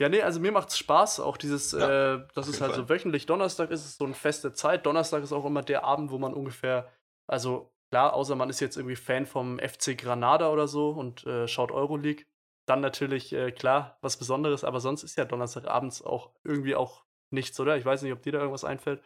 Ja, 0.00 0.08
nee, 0.08 0.22
also 0.22 0.40
mir 0.40 0.50
macht's 0.50 0.78
Spaß, 0.78 1.20
auch 1.20 1.36
dieses, 1.36 1.72
Ja, 1.72 2.14
äh, 2.14 2.26
dass 2.34 2.48
es 2.48 2.60
halt 2.62 2.72
Fall. 2.72 2.80
so 2.80 2.88
wöchentlich 2.88 3.26
Donnerstag 3.26 3.70
ist, 3.70 3.84
ist 3.84 3.98
so 3.98 4.06
eine 4.06 4.14
feste 4.14 4.52
Zeit. 4.54 4.86
Donnerstag 4.86 5.22
ist 5.22 5.32
auch 5.32 5.44
immer 5.44 5.62
der 5.62 5.84
Abend, 5.84 6.10
wo 6.10 6.18
man 6.18 6.32
ungefähr, 6.32 6.90
also 7.26 7.70
klar, 7.90 8.14
außer 8.14 8.34
man 8.34 8.48
ist 8.48 8.60
jetzt 8.60 8.76
irgendwie 8.78 8.96
Fan 8.96 9.26
vom 9.26 9.58
FC 9.58 9.98
Granada 9.98 10.50
oder 10.50 10.66
so 10.68 10.90
und 10.90 11.26
äh, 11.26 11.46
schaut 11.46 11.70
Euroleague, 11.70 12.24
dann 12.66 12.80
natürlich, 12.80 13.32
äh, 13.34 13.52
klar, 13.52 13.98
was 14.00 14.16
Besonderes, 14.16 14.64
aber 14.64 14.80
sonst 14.80 15.02
ist 15.02 15.16
ja 15.16 15.26
Donnerstagabends 15.26 16.00
auch 16.02 16.32
irgendwie 16.44 16.76
auch 16.76 17.04
nichts, 17.30 17.60
oder? 17.60 17.76
Ich 17.76 17.84
weiß 17.84 18.00
nicht, 18.02 18.12
ob 18.12 18.22
dir 18.22 18.32
da 18.32 18.38
irgendwas 18.38 18.64
einfällt. 18.64 19.02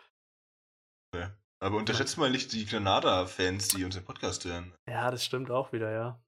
Aber 1.60 1.76
unterschätzt 1.78 2.18
mal 2.18 2.30
nicht 2.30 2.52
die 2.52 2.66
Granada-Fans, 2.66 3.68
die 3.68 3.84
unseren 3.84 4.04
Podcast 4.04 4.44
hören. 4.44 4.74
Ja, 4.86 5.10
das 5.10 5.24
stimmt 5.24 5.50
auch 5.50 5.72
wieder, 5.72 5.90
ja. 5.90 6.20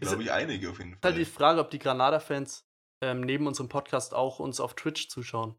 Glaube 0.00 0.22
ich 0.22 0.30
einige 0.30 0.70
auf 0.70 0.78
jeden 0.78 0.92
Ist 0.92 1.02
halt 1.02 1.14
Fall. 1.14 1.24
die 1.24 1.30
Frage, 1.30 1.60
ob 1.60 1.70
die 1.70 1.78
Granada-Fans 1.78 2.69
ähm, 3.02 3.20
neben 3.20 3.46
unserem 3.46 3.68
Podcast 3.68 4.14
auch 4.14 4.38
uns 4.38 4.60
auf 4.60 4.74
Twitch 4.74 5.08
zuschauen. 5.08 5.54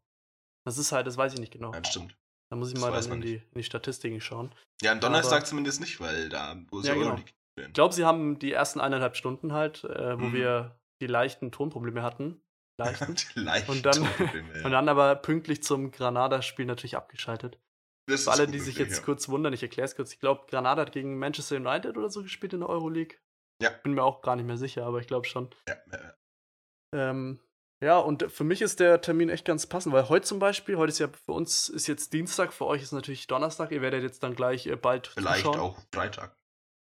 Das 0.65 0.77
ist 0.77 0.91
halt, 0.91 1.07
das 1.07 1.17
weiß 1.17 1.33
ich 1.33 1.39
nicht 1.39 1.53
genau. 1.53 1.73
Ja, 1.73 1.83
stimmt. 1.83 2.15
Da 2.49 2.57
muss 2.57 2.67
ich 2.69 2.73
das 2.75 2.81
mal 2.81 2.91
dann 2.91 3.11
in 3.13 3.21
die, 3.21 3.35
in 3.35 3.53
die 3.55 3.63
Statistiken 3.63 4.19
schauen. 4.21 4.53
Ja, 4.81 4.91
am 4.91 4.99
Donnerstag 4.99 5.37
Aber- 5.37 5.45
zumindest 5.45 5.79
nicht, 5.79 5.99
weil 6.01 6.29
da 6.29 6.57
wo 6.69 6.81
Ja, 6.81 6.93
genau. 6.93 7.05
Euroleague 7.07 7.31
Ich 7.57 7.73
glaube, 7.73 7.93
sie 7.95 8.05
haben 8.05 8.39
die 8.39 8.51
ersten 8.51 8.79
eineinhalb 8.81 9.15
Stunden 9.15 9.53
halt, 9.53 9.83
äh, 9.85 10.19
wo 10.19 10.25
Mhm. 10.25 10.33
wir 10.33 10.79
die 11.01 11.07
leichten 11.07 11.51
Tonprobleme 11.51 12.03
hatten. 12.03 12.41
Leichten. 12.77 13.15
Leicht 13.35 13.69
Und 13.69 13.85
dann- 13.85 14.03
ja. 14.03 14.65
Und 14.65 14.71
dann 14.71 14.89
aber 14.89 15.15
pünktlich 15.15 15.63
zum 15.63 15.91
Granada-Spiel 15.91 16.65
natürlich 16.65 16.95
abgeschaltet. 16.97 17.59
Das 18.07 18.23
Für 18.25 18.31
alle, 18.31 18.47
die 18.47 18.59
sich 18.59 18.77
jetzt 18.77 18.97
ja. 18.97 19.03
kurz 19.03 19.29
wundern, 19.29 19.53
ich 19.53 19.61
erkläre 19.63 19.85
es 19.85 19.95
kurz. 19.95 20.11
Ich 20.13 20.19
glaube, 20.19 20.45
Granada 20.49 20.81
hat 20.81 20.91
gegen 20.91 21.17
Manchester 21.19 21.55
United 21.57 21.97
oder 21.97 22.09
so 22.09 22.23
gespielt 22.23 22.53
in 22.53 22.59
der 22.61 22.69
Euroleague. 22.69 23.17
Ja. 23.61 23.69
Bin 23.69 23.93
mir 23.93 24.03
auch 24.03 24.21
gar 24.21 24.35
nicht 24.35 24.45
mehr 24.45 24.57
sicher, 24.57 24.85
aber 24.85 24.99
ich 24.99 25.07
glaube 25.07 25.27
schon. 25.27 25.49
Ja, 25.69 25.75
ja. 25.91 26.13
Ähm, 26.93 27.39
ja, 27.83 27.97
und 27.97 28.31
für 28.31 28.43
mich 28.43 28.61
ist 28.61 28.79
der 28.79 29.01
Termin 29.01 29.29
echt 29.29 29.45
ganz 29.45 29.65
passend, 29.65 29.93
weil 29.93 30.07
heute 30.07 30.25
zum 30.25 30.37
Beispiel, 30.37 30.77
heute 30.77 30.91
ist 30.91 30.99
ja 30.99 31.07
für 31.07 31.31
uns 31.31 31.67
ist 31.67 31.87
jetzt 31.87 32.13
Dienstag, 32.13 32.53
für 32.53 32.67
euch 32.67 32.83
ist 32.83 32.91
natürlich 32.91 33.25
Donnerstag. 33.25 33.71
Ihr 33.71 33.81
werdet 33.81 34.03
jetzt 34.03 34.21
dann 34.21 34.35
gleich 34.35 34.67
äh, 34.67 34.75
bald 34.75 35.07
Vielleicht 35.07 35.45
zuschauen. 35.45 35.59
auch 35.59 35.79
Freitag. 35.91 36.37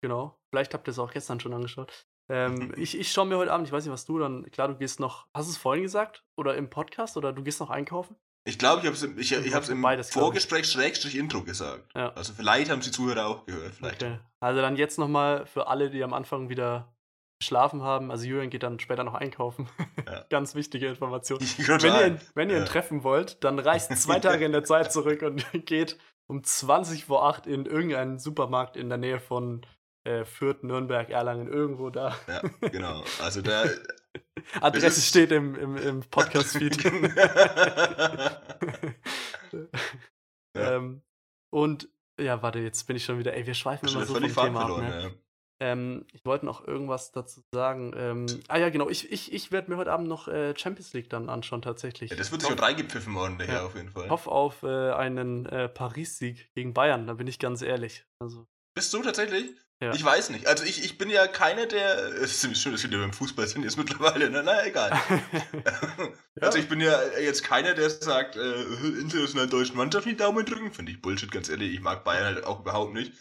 Genau. 0.02 0.38
Vielleicht 0.50 0.72
habt 0.72 0.88
ihr 0.88 0.92
es 0.92 0.98
auch 0.98 1.12
gestern 1.12 1.38
schon 1.38 1.52
angeschaut. 1.52 1.92
Ähm, 2.30 2.72
ich 2.78 2.98
ich 2.98 3.12
schaue 3.12 3.26
mir 3.26 3.36
heute 3.36 3.52
Abend, 3.52 3.66
ich 3.66 3.72
weiß 3.72 3.84
nicht, 3.84 3.92
was 3.92 4.06
du 4.06 4.18
dann, 4.18 4.50
klar, 4.50 4.68
du 4.68 4.76
gehst 4.76 4.98
noch, 4.98 5.26
hast 5.34 5.48
du 5.48 5.52
es 5.52 5.58
vorhin 5.58 5.82
gesagt? 5.82 6.24
Oder 6.38 6.56
im 6.56 6.70
Podcast? 6.70 7.18
Oder 7.18 7.34
du 7.34 7.42
gehst 7.42 7.60
noch 7.60 7.70
einkaufen? 7.70 8.16
Ich 8.48 8.58
glaube, 8.58 8.80
ich 8.80 8.86
habe 8.86 8.96
es 8.96 9.02
im, 9.02 9.18
ich, 9.18 9.32
ich 9.32 9.54
hab's 9.54 9.68
im 9.68 9.82
Beides. 9.82 10.10
Vorgespräch 10.10 10.70
Schrägstrich 10.70 11.16
Intro 11.16 11.42
gesagt. 11.42 11.92
Ja. 11.94 12.12
Also 12.14 12.32
vielleicht 12.32 12.70
haben 12.70 12.78
es 12.78 12.86
die 12.86 12.92
Zuhörer 12.92 13.26
auch 13.26 13.44
gehört. 13.44 13.74
Vielleicht. 13.74 14.02
Okay. 14.02 14.20
Also 14.40 14.60
dann 14.60 14.76
jetzt 14.76 14.98
nochmal 14.98 15.46
für 15.46 15.66
alle, 15.66 15.90
die 15.90 16.02
am 16.04 16.14
Anfang 16.14 16.48
wieder 16.48 16.95
geschlafen 17.38 17.82
haben. 17.82 18.10
Also 18.10 18.26
Julian 18.26 18.50
geht 18.50 18.62
dann 18.62 18.78
später 18.80 19.04
noch 19.04 19.14
einkaufen. 19.14 19.68
Ja. 20.06 20.24
Ganz 20.30 20.54
wichtige 20.54 20.86
Information. 20.88 21.38
Total. 21.38 21.80
Wenn 21.82 21.94
ihr, 21.94 22.06
ihn- 22.06 22.20
wenn 22.34 22.50
ihr 22.50 22.56
ihn 22.56 22.62
Ja. 22.62 22.68
treffen 22.68 23.04
wollt, 23.04 23.42
dann 23.44 23.58
reist 23.58 23.96
zwei 23.98 24.18
Tage 24.20 24.44
in 24.44 24.52
der 24.52 24.64
Zeit 24.64 24.92
zurück 24.92 25.22
und 25.22 25.44
geht 25.66 25.98
um 26.28 26.42
20 26.42 27.04
vor 27.04 27.26
8 27.28 27.46
in 27.46 27.66
irgendeinen 27.66 28.18
Supermarkt 28.18 28.76
in 28.76 28.88
der 28.88 28.98
Nähe 28.98 29.20
von 29.20 29.64
äh, 30.04 30.24
Fürth, 30.24 30.62
Nürnberg, 30.62 31.10
Erlangen, 31.10 31.48
irgendwo 31.52 31.90
da. 31.90 32.16
Ja, 32.28 32.42
genau. 32.68 33.02
Also 33.22 33.42
da. 33.42 33.64
Adresse 34.60 35.00
steht 35.02 35.30
im, 35.32 35.54
im, 35.56 35.76
im 35.76 36.00
Podcast-Feed. 36.00 36.82
Ja. 40.54 40.76
ähm, 40.76 41.02
und 41.50 41.88
ja, 42.18 42.40
warte, 42.42 42.60
jetzt 42.60 42.86
bin 42.86 42.96
ich 42.96 43.04
schon 43.04 43.18
wieder, 43.18 43.34
ey, 43.34 43.46
wir 43.46 43.54
schweifen 43.54 43.88
Schon 43.88 43.98
immer 43.98 44.06
so 44.06 44.14
vom 44.14 44.22
Thema 44.22 44.60
verloren, 44.60 44.84
ab. 44.86 44.90
Ne? 44.90 45.14
Ähm, 45.58 46.04
ich 46.12 46.24
wollte 46.24 46.44
noch 46.44 46.66
irgendwas 46.66 47.12
dazu 47.12 47.40
sagen. 47.52 47.92
Ähm, 47.96 48.26
ah 48.48 48.58
ja, 48.58 48.68
genau, 48.68 48.88
ich, 48.90 49.10
ich, 49.10 49.32
ich 49.32 49.52
werde 49.52 49.70
mir 49.70 49.76
heute 49.78 49.92
Abend 49.92 50.08
noch 50.08 50.28
äh, 50.28 50.54
Champions 50.56 50.92
League 50.92 51.08
dann 51.08 51.30
anschauen, 51.30 51.62
tatsächlich. 51.62 52.10
ja. 52.10 52.16
Das 52.16 52.30
wird 52.30 52.42
ich 52.42 52.50
auch 52.52 52.60
reingepfiffen 52.60 53.16
ordentlich, 53.16 53.48
Ja. 53.48 53.64
auf 53.64 53.74
jeden 53.74 53.90
Fall. 53.90 54.10
hoffe 54.10 54.30
auf 54.30 54.62
äh, 54.62 54.92
einen 54.92 55.46
äh, 55.46 55.68
Paris-Sieg 55.68 56.52
gegen 56.54 56.74
Bayern, 56.74 57.06
da 57.06 57.14
bin 57.14 57.26
ich 57.26 57.38
ganz 57.38 57.62
ehrlich. 57.62 58.04
Also, 58.18 58.46
Bist 58.74 58.92
du 58.92 59.02
tatsächlich? 59.02 59.54
Ja. 59.82 59.92
Ich 59.92 60.02
weiß 60.02 60.30
nicht. 60.30 60.46
Also 60.46 60.64
ich, 60.64 60.82
ich 60.84 60.96
bin 60.96 61.10
ja 61.10 61.26
keiner, 61.26 61.66
der. 61.66 61.98
Es 62.16 62.30
ist 62.32 62.40
ziemlich 62.40 62.60
schön, 62.60 62.72
dass 62.72 62.82
wir 62.90 62.98
beim 62.98 63.12
Fußball 63.12 63.46
sind 63.46 63.62
jetzt 63.62 63.76
mittlerweile. 63.76 64.30
Na, 64.30 64.42
na 64.42 64.64
egal. 64.66 64.90
Also 66.40 66.58
ich 66.58 66.68
bin 66.68 66.80
ja 66.80 66.98
jetzt 67.20 67.44
keiner, 67.44 67.74
der 67.74 67.88
sagt, 67.88 68.36
äh, 68.36 68.62
international 69.00 69.46
deutschen 69.48 69.76
Mannschaft 69.76 70.06
die 70.06 70.16
Daumen 70.16 70.44
drücken. 70.44 70.70
Finde 70.72 70.92
ich 70.92 71.00
Bullshit, 71.00 71.30
ganz 71.30 71.48
ehrlich. 71.48 71.72
Ich 71.72 71.80
mag 71.80 72.04
Bayern 72.04 72.24
halt 72.24 72.44
auch 72.44 72.60
überhaupt 72.60 72.92
nicht. 72.94 73.12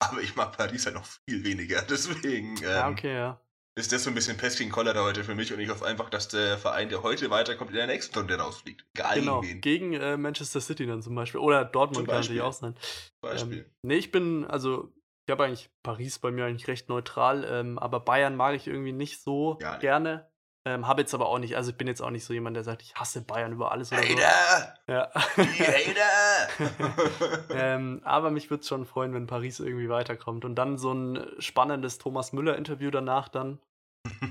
Aber 0.00 0.20
ich 0.22 0.36
mag 0.36 0.56
Paris 0.56 0.86
halt 0.86 0.94
noch 0.94 1.06
viel 1.28 1.44
weniger. 1.44 1.82
Deswegen 1.88 2.56
ähm, 2.58 2.62
ja, 2.62 2.88
okay, 2.88 3.14
ja. 3.14 3.40
ist 3.76 3.92
das 3.92 4.04
so 4.04 4.10
ein 4.10 4.14
bisschen 4.14 4.36
Pest 4.36 4.58
gegen 4.58 4.70
Cholera 4.70 5.02
heute 5.02 5.24
für 5.24 5.34
mich. 5.34 5.52
Und 5.52 5.60
ich 5.60 5.68
hoffe 5.70 5.84
einfach, 5.86 6.08
dass 6.10 6.28
der 6.28 6.56
Verein, 6.58 6.88
der 6.88 7.02
heute 7.02 7.30
weiterkommt, 7.30 7.70
in 7.70 7.76
der 7.76 7.86
nächsten 7.86 8.16
Runde 8.18 8.36
rausfliegt. 8.38 8.84
Egal 8.94 9.18
Genau, 9.20 9.40
gegen 9.40 9.54
wen. 9.54 9.60
gegen 9.60 9.92
äh, 9.94 10.16
Manchester 10.16 10.60
City 10.60 10.86
dann 10.86 11.02
zum 11.02 11.14
Beispiel. 11.14 11.40
Oder 11.40 11.64
Dortmund 11.64 12.06
kann 12.08 12.20
natürlich 12.20 12.42
auch 12.42 12.52
sein. 12.52 12.74
Beispiel. 13.20 13.58
Ähm, 13.58 13.64
nee, 13.82 13.96
ich 13.96 14.10
bin, 14.12 14.44
also, 14.44 14.92
ich 15.26 15.32
habe 15.32 15.44
eigentlich 15.44 15.68
Paris 15.82 16.18
bei 16.20 16.30
mir 16.30 16.46
eigentlich 16.46 16.68
recht 16.68 16.88
neutral, 16.88 17.44
ähm, 17.44 17.78
aber 17.78 18.00
Bayern 18.00 18.36
mag 18.36 18.54
ich 18.54 18.66
irgendwie 18.66 18.92
nicht 18.92 19.20
so 19.20 19.58
Ja. 19.60 19.76
gerne. 19.76 20.27
Ähm, 20.68 20.86
habe 20.86 21.00
jetzt 21.00 21.14
aber 21.14 21.28
auch 21.28 21.38
nicht, 21.38 21.56
also 21.56 21.70
ich 21.70 21.78
bin 21.78 21.86
jetzt 21.88 22.02
auch 22.02 22.10
nicht 22.10 22.26
so 22.26 22.34
jemand, 22.34 22.54
der 22.54 22.62
sagt, 22.62 22.82
ich 22.82 22.94
hasse 22.94 23.22
Bayern 23.22 23.52
über 23.52 23.72
alles 23.72 23.90
oder 23.90 24.02
so. 24.02 24.08
Hater! 24.08 24.74
Ja. 24.86 25.10
Die 25.38 25.64
Hater! 25.64 27.44
ähm, 27.54 28.02
aber 28.04 28.30
mich 28.30 28.50
würde 28.50 28.60
es 28.60 28.68
schon 28.68 28.84
freuen, 28.84 29.14
wenn 29.14 29.26
Paris 29.26 29.60
irgendwie 29.60 29.88
weiterkommt. 29.88 30.44
Und 30.44 30.56
dann 30.56 30.76
so 30.76 30.92
ein 30.92 31.26
spannendes 31.38 31.96
Thomas 31.96 32.34
Müller-Interview 32.34 32.90
danach 32.90 33.30
dann. 33.30 33.60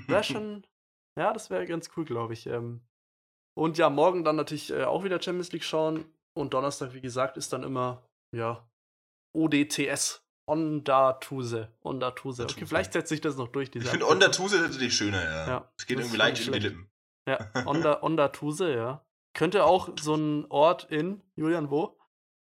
Wäre 0.06 0.24
schon, 0.24 0.64
ja, 1.18 1.34
das 1.34 1.50
wäre 1.50 1.66
ganz 1.66 1.90
cool, 1.98 2.06
glaube 2.06 2.34
ich. 2.34 2.46
Ähm, 2.46 2.82
und 3.56 3.80
ja, 3.80 3.90
morgen 3.90 4.24
dann 4.24 4.36
natürlich 4.36 4.72
äh, 4.72 4.84
auch 4.84 5.04
wieder 5.04 5.20
Champions 5.20 5.52
League 5.54 5.64
schauen. 5.64 6.06
Und 6.36 6.54
Donnerstag, 6.54 6.94
wie 6.94 7.02
gesagt, 7.02 7.38
ist 7.38 7.52
dann 7.52 7.64
immer, 7.64 8.08
ja, 8.32 8.70
ODTS. 9.34 10.27
Ondatuse. 10.48 11.70
Ondatuse. 11.84 12.44
Okay, 12.44 12.52
Ondatuse. 12.54 12.68
vielleicht 12.68 12.94
setzt 12.94 13.10
sich 13.10 13.22
das 13.22 13.36
noch 13.36 13.50
durch. 13.50 13.70
Ich 13.74 13.84
finde. 13.84 14.08
Ondatuse 14.08 14.60
tatsächlich 14.62 14.96
schöner, 14.96 15.24
ja. 15.24 15.48
Ja, 15.48 15.72
Es 15.78 15.86
geht 15.86 15.98
das 16.00 16.06
irgendwie 16.06 16.18
leicht 16.18 16.48
in 16.48 16.54
die. 16.54 16.60
Lippen. 16.60 16.90
Ja, 17.28 17.52
Onda, 17.66 18.00
Ondatuse, 18.02 18.74
ja. 18.74 19.06
Könnte 19.34 19.66
auch 19.66 19.90
so 20.00 20.16
ein 20.16 20.46
Ort 20.50 20.86
in, 20.90 21.22
Julian, 21.36 21.70
wo? 21.70 22.00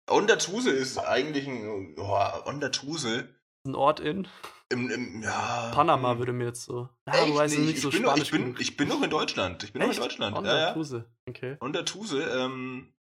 Ondatuse 0.09 0.71
ist 0.71 0.99
eigentlich 0.99 1.49
ein. 1.49 1.95
Oh, 1.99 2.19
Ondatuse. 2.45 3.29
Ein 3.67 3.75
Ort 3.75 3.99
in 3.99 4.29
Im, 4.69 4.89
im, 4.89 5.23
ja, 5.23 5.73
Panama 5.75 6.13
hm. 6.13 6.19
würde 6.19 6.33
mir 6.33 6.45
jetzt 6.45 6.65
so. 6.65 6.89
Ja, 7.09 7.15
Echt 7.15 7.29
du 7.29 7.35
weißt 7.35 7.59
nicht? 7.59 7.67
nicht 7.67 7.81
so 7.81 7.89
ich, 7.89 7.97
bin 7.97 8.05
noch, 8.05 8.17
ich, 8.17 8.31
bin, 8.31 8.57
ich 8.61 8.77
bin 8.77 8.89
noch 8.89 9.03
in 9.03 9.11
Deutschland. 9.11 9.65
Ich 9.65 9.73
bin 9.73 9.81
noch 9.81 9.87
in 9.89 9.93
Echt? 9.93 10.01
Deutschland. 10.01 10.37
Ja, 10.37 10.43
ja. 10.45 10.69
Ondatuse, 10.69 11.11
okay. 11.29 11.57
Ondatuse, 11.61 12.23
ähm. 12.23 12.93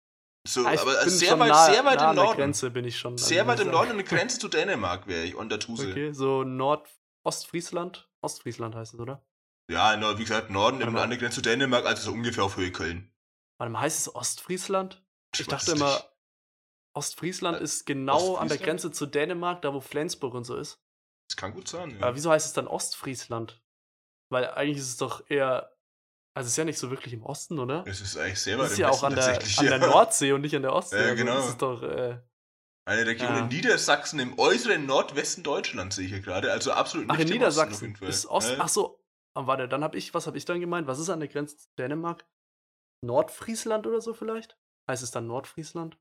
So, 0.47 0.67
Ah, 0.67 0.75
ich 0.75 0.81
aber 0.81 1.09
sehr 1.09 1.39
weit, 1.39 1.49
nah, 1.49 1.65
sehr 1.67 1.85
weit 1.85 1.99
nah 1.99 2.05
im 2.05 2.11
an 2.11 2.17
der 2.17 2.25
Norden. 2.25 2.37
Grenze 2.39 2.71
bin 2.71 2.85
ich 2.85 2.99
schon. 2.99 3.17
Sehr 3.17 3.47
weit 3.47 3.61
im 3.61 3.69
ich 3.69 3.73
Norden 3.73 3.93
an 3.93 3.97
der 3.97 4.07
Grenze 4.07 4.39
zu 4.39 4.49
Dänemark 4.49 5.07
wäre 5.07 5.25
ich, 5.25 5.37
Ondatuse. 5.37 5.89
Okay, 5.91 6.13
so 6.13 6.45
Nordostfriesland? 6.45 8.11
Ostfriesland 8.21 8.75
heißt 8.75 8.95
es, 8.95 9.01
oder? 9.01 9.25
Ja, 9.71 10.19
wie 10.19 10.23
gesagt, 10.25 10.51
Norden 10.51 10.81
im, 10.83 10.95
an 10.97 11.09
der 11.09 11.19
Grenze 11.19 11.37
zu 11.37 11.43
Dänemark, 11.43 11.87
also 11.87 12.03
so 12.03 12.13
ungefähr 12.13 12.45
auf 12.45 12.57
Höhe 12.57 12.73
Köln. 12.73 13.11
Warte 13.59 13.73
mal, 13.73 13.81
heißt 13.81 14.01
es 14.01 14.15
Ostfriesland? 14.15 15.03
ich 15.37 15.47
dachte 15.47 15.73
immer, 15.73 16.05
Ostfriesland 16.93 17.59
Äh, 17.61 17.65
ist 17.65 17.87
genau 17.87 18.37
an 18.37 18.49
der 18.49 18.57
Ostfriesland? 18.57 18.63
Grenze 18.63 18.91
zu 18.93 19.07
Dänemark, 19.07 19.63
da 19.63 19.73
wo 19.73 19.81
Flensburg 19.81 20.35
und 20.35 20.45
so 20.45 20.57
ist. 20.57 20.81
Das 21.29 21.37
kann 21.37 21.55
gut 21.55 21.69
sein, 21.69 21.91
ja. 21.99 22.07
Aber 22.07 22.15
wieso 22.17 22.31
heißt 22.31 22.47
es 22.47 22.53
dann 22.53 22.67
Ostfriesland? 22.69 23.63
Weil 24.31 24.51
eigentlich 24.51 24.79
ist 24.79 24.89
es 24.89 24.97
doch 24.99 25.29
eher. 25.31 25.74
Also 26.37 26.47
es 26.49 26.53
ist 26.55 26.57
ja 26.57 26.65
nicht 26.65 26.79
so 26.79 26.91
wirklich 26.91 27.15
im 27.15 27.23
Osten, 27.23 27.59
oder? 27.61 27.85
Es 27.87 28.01
ist 28.01 28.17
eigentlich 28.17 28.41
sehr 28.41 28.59
weit 28.59 28.65
Das 28.67 28.73
ist 28.73 28.79
ja 28.79 28.89
auch 28.89 29.03
Westen 29.03 29.07
an 29.07 29.15
der, 29.15 29.75
an 29.75 29.81
der. 29.81 29.89
Nordsee 29.89 30.33
und 30.33 30.41
nicht 30.41 30.57
an 30.57 30.63
der 30.63 30.73
Ostsee. 30.73 30.97
Ja, 30.97 31.03
Also 31.05 31.17
genau. 31.17 31.35
Das 31.37 31.49
ist 31.49 31.63
doch. 31.63 31.83
Äh, 31.83 32.19
Eine 32.87 33.07
Region 33.07 33.29
Ja. 33.35 33.39
in 33.41 33.49
Niedersachsen 33.49 34.19
im 34.19 34.39
äußeren 34.39 34.85
Nordwesten 34.85 35.45
Deutschlands 35.45 35.97
sehe 35.97 36.07
ich 36.07 36.13
hier 36.13 36.21
gerade. 36.21 36.51
Also 36.53 36.73
absolut 36.73 37.09
ach, 37.09 37.17
nicht 37.19 37.31
in 37.31 37.37
im 37.37 37.43
Osten 37.43 37.61
auf 37.61 37.67
Niedersachsen. 37.69 37.97
Fall. 37.97 38.09
Ist 38.09 38.27
Ost. 38.27 38.51
Ja. 38.51 38.57
Ach 38.59 38.69
so. 38.69 39.01
Ah, 39.35 39.47
warte, 39.47 39.69
dann 39.69 39.83
habe 39.85 39.97
ich. 39.97 40.13
Was 40.13 40.27
habe 40.27 40.37
ich 40.37 40.45
dann 40.45 40.61
gemeint? 40.61 40.87
Was 40.89 40.99
ist 40.99 41.09
an 41.09 41.21
der 41.21 41.29
Grenze 41.29 41.57
zu 41.57 41.69
Dänemark? 41.79 42.27
Nordfriesland 43.03 43.87
oder 43.87 44.01
so 44.01 44.13
vielleicht? 44.15 44.57
Heißt 44.89 45.03
es 45.03 45.11
dann 45.13 45.27
Nordfriesland? 45.27 45.97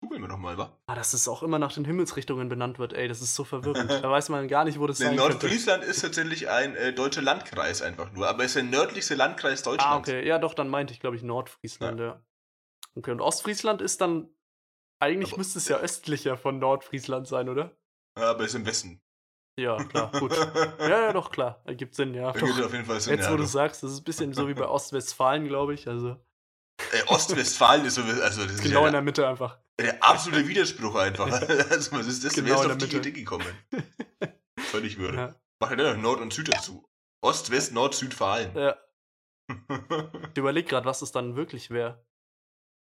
Googeln 0.00 0.22
wir 0.22 0.28
doch 0.28 0.38
mal, 0.38 0.56
wa? 0.56 0.78
Ah, 0.86 0.94
dass 0.94 1.12
es 1.12 1.26
auch 1.26 1.42
immer 1.42 1.58
nach 1.58 1.72
den 1.72 1.84
Himmelsrichtungen 1.84 2.48
benannt 2.48 2.78
wird, 2.78 2.92
ey, 2.92 3.08
das 3.08 3.20
ist 3.20 3.34
so 3.34 3.42
verwirrend. 3.44 3.90
da 4.04 4.08
weiß 4.10 4.28
man 4.28 4.46
gar 4.46 4.64
nicht, 4.64 4.78
wo 4.78 4.86
das 4.86 5.00
Nee, 5.00 5.06
sein 5.06 5.16
könnte. 5.16 5.32
Nordfriesland 5.32 5.82
ist 5.84 6.00
tatsächlich 6.02 6.48
ein 6.48 6.76
äh, 6.76 6.92
deutscher 6.92 7.22
Landkreis 7.22 7.82
einfach 7.82 8.12
nur, 8.12 8.28
aber 8.28 8.44
es 8.44 8.50
ist 8.50 8.56
der 8.56 8.62
nördlichste 8.64 9.16
Landkreis 9.16 9.62
Deutschlands. 9.64 10.08
Ah, 10.08 10.12
okay. 10.12 10.26
Ja, 10.26 10.38
doch, 10.38 10.54
dann 10.54 10.68
meinte 10.68 10.92
ich, 10.94 11.00
glaube 11.00 11.16
ich, 11.16 11.22
Nordfriesland, 11.24 11.98
ja. 11.98 12.22
Okay, 12.94 13.10
und 13.10 13.20
Ostfriesland 13.20 13.82
ist 13.82 14.00
dann. 14.00 14.28
Eigentlich 15.00 15.30
Aber- 15.30 15.38
müsste 15.38 15.58
es 15.58 15.68
ja 15.68 15.78
östlicher 15.78 16.36
von 16.36 16.58
Nordfriesland 16.58 17.26
sein, 17.28 17.48
oder? 17.48 17.76
Ja, 18.18 18.30
aber 18.30 18.40
es 18.44 18.50
ist 18.50 18.54
im 18.56 18.66
Westen. 18.66 19.00
Ja, 19.58 19.76
klar, 19.84 20.10
gut. 20.18 20.32
ja, 20.80 20.88
ja, 20.88 21.12
doch, 21.12 21.30
klar. 21.30 21.60
Ergibt 21.64 21.94
Sinn, 21.96 22.14
ja. 22.14 22.32
Da 22.32 22.38
gibt 22.38 22.50
es 22.52 22.56
Doch. 22.58 22.66
auf 22.66 22.72
jeden 22.72 22.84
Fall 22.84 23.00
Sinn. 23.00 23.14
Jetzt, 23.14 23.26
ja, 23.26 23.32
wo 23.32 23.36
du 23.36 23.42
doch. 23.42 23.48
sagst, 23.48 23.82
das 23.82 23.92
ist 23.92 24.00
ein 24.00 24.04
bisschen 24.04 24.32
so 24.32 24.46
wie 24.48 24.54
bei 24.54 24.66
Ostwestfalen, 24.68 25.46
glaube 25.48 25.74
ich. 25.74 25.86
Also 25.88 26.16
äh, 26.92 27.02
Ostwestfalen 27.06 27.84
ist 27.84 27.94
so, 27.94 28.02
also 28.02 28.44
das 28.44 28.54
ist 28.54 28.62
genau 28.62 28.82
ja 28.82 28.86
in 28.88 28.92
der 28.92 29.02
Mitte 29.02 29.26
einfach. 29.26 29.58
der 29.80 30.02
absolute 30.02 30.46
Widerspruch 30.46 30.94
einfach. 30.94 31.26
also, 31.70 31.92
was 31.92 32.06
ist 32.06 32.24
das? 32.24 32.34
Genau 32.34 32.48
Wer 32.48 32.54
ist 32.56 32.70
auf 32.70 32.78
die 32.78 32.84
Mitte. 32.84 32.98
Idee 32.98 33.12
gekommen? 33.12 33.46
Völlig 34.58 34.98
würde. 34.98 35.16
Ja. 35.16 35.34
Mach 35.60 35.70
ja 35.70 35.76
dann 35.76 35.96
noch 35.96 36.02
Nord 36.02 36.20
und 36.20 36.32
Süd 36.32 36.52
dazu. 36.52 36.88
Ost, 37.20 37.50
West, 37.50 37.72
Nord, 37.72 37.94
Süd, 37.94 38.14
Fahlen. 38.14 38.56
Ja, 38.56 38.76
ich 40.30 40.36
überlege 40.38 40.68
gerade, 40.68 40.86
was 40.86 41.02
es 41.02 41.12
dann 41.12 41.36
wirklich 41.36 41.70
wäre. 41.70 42.04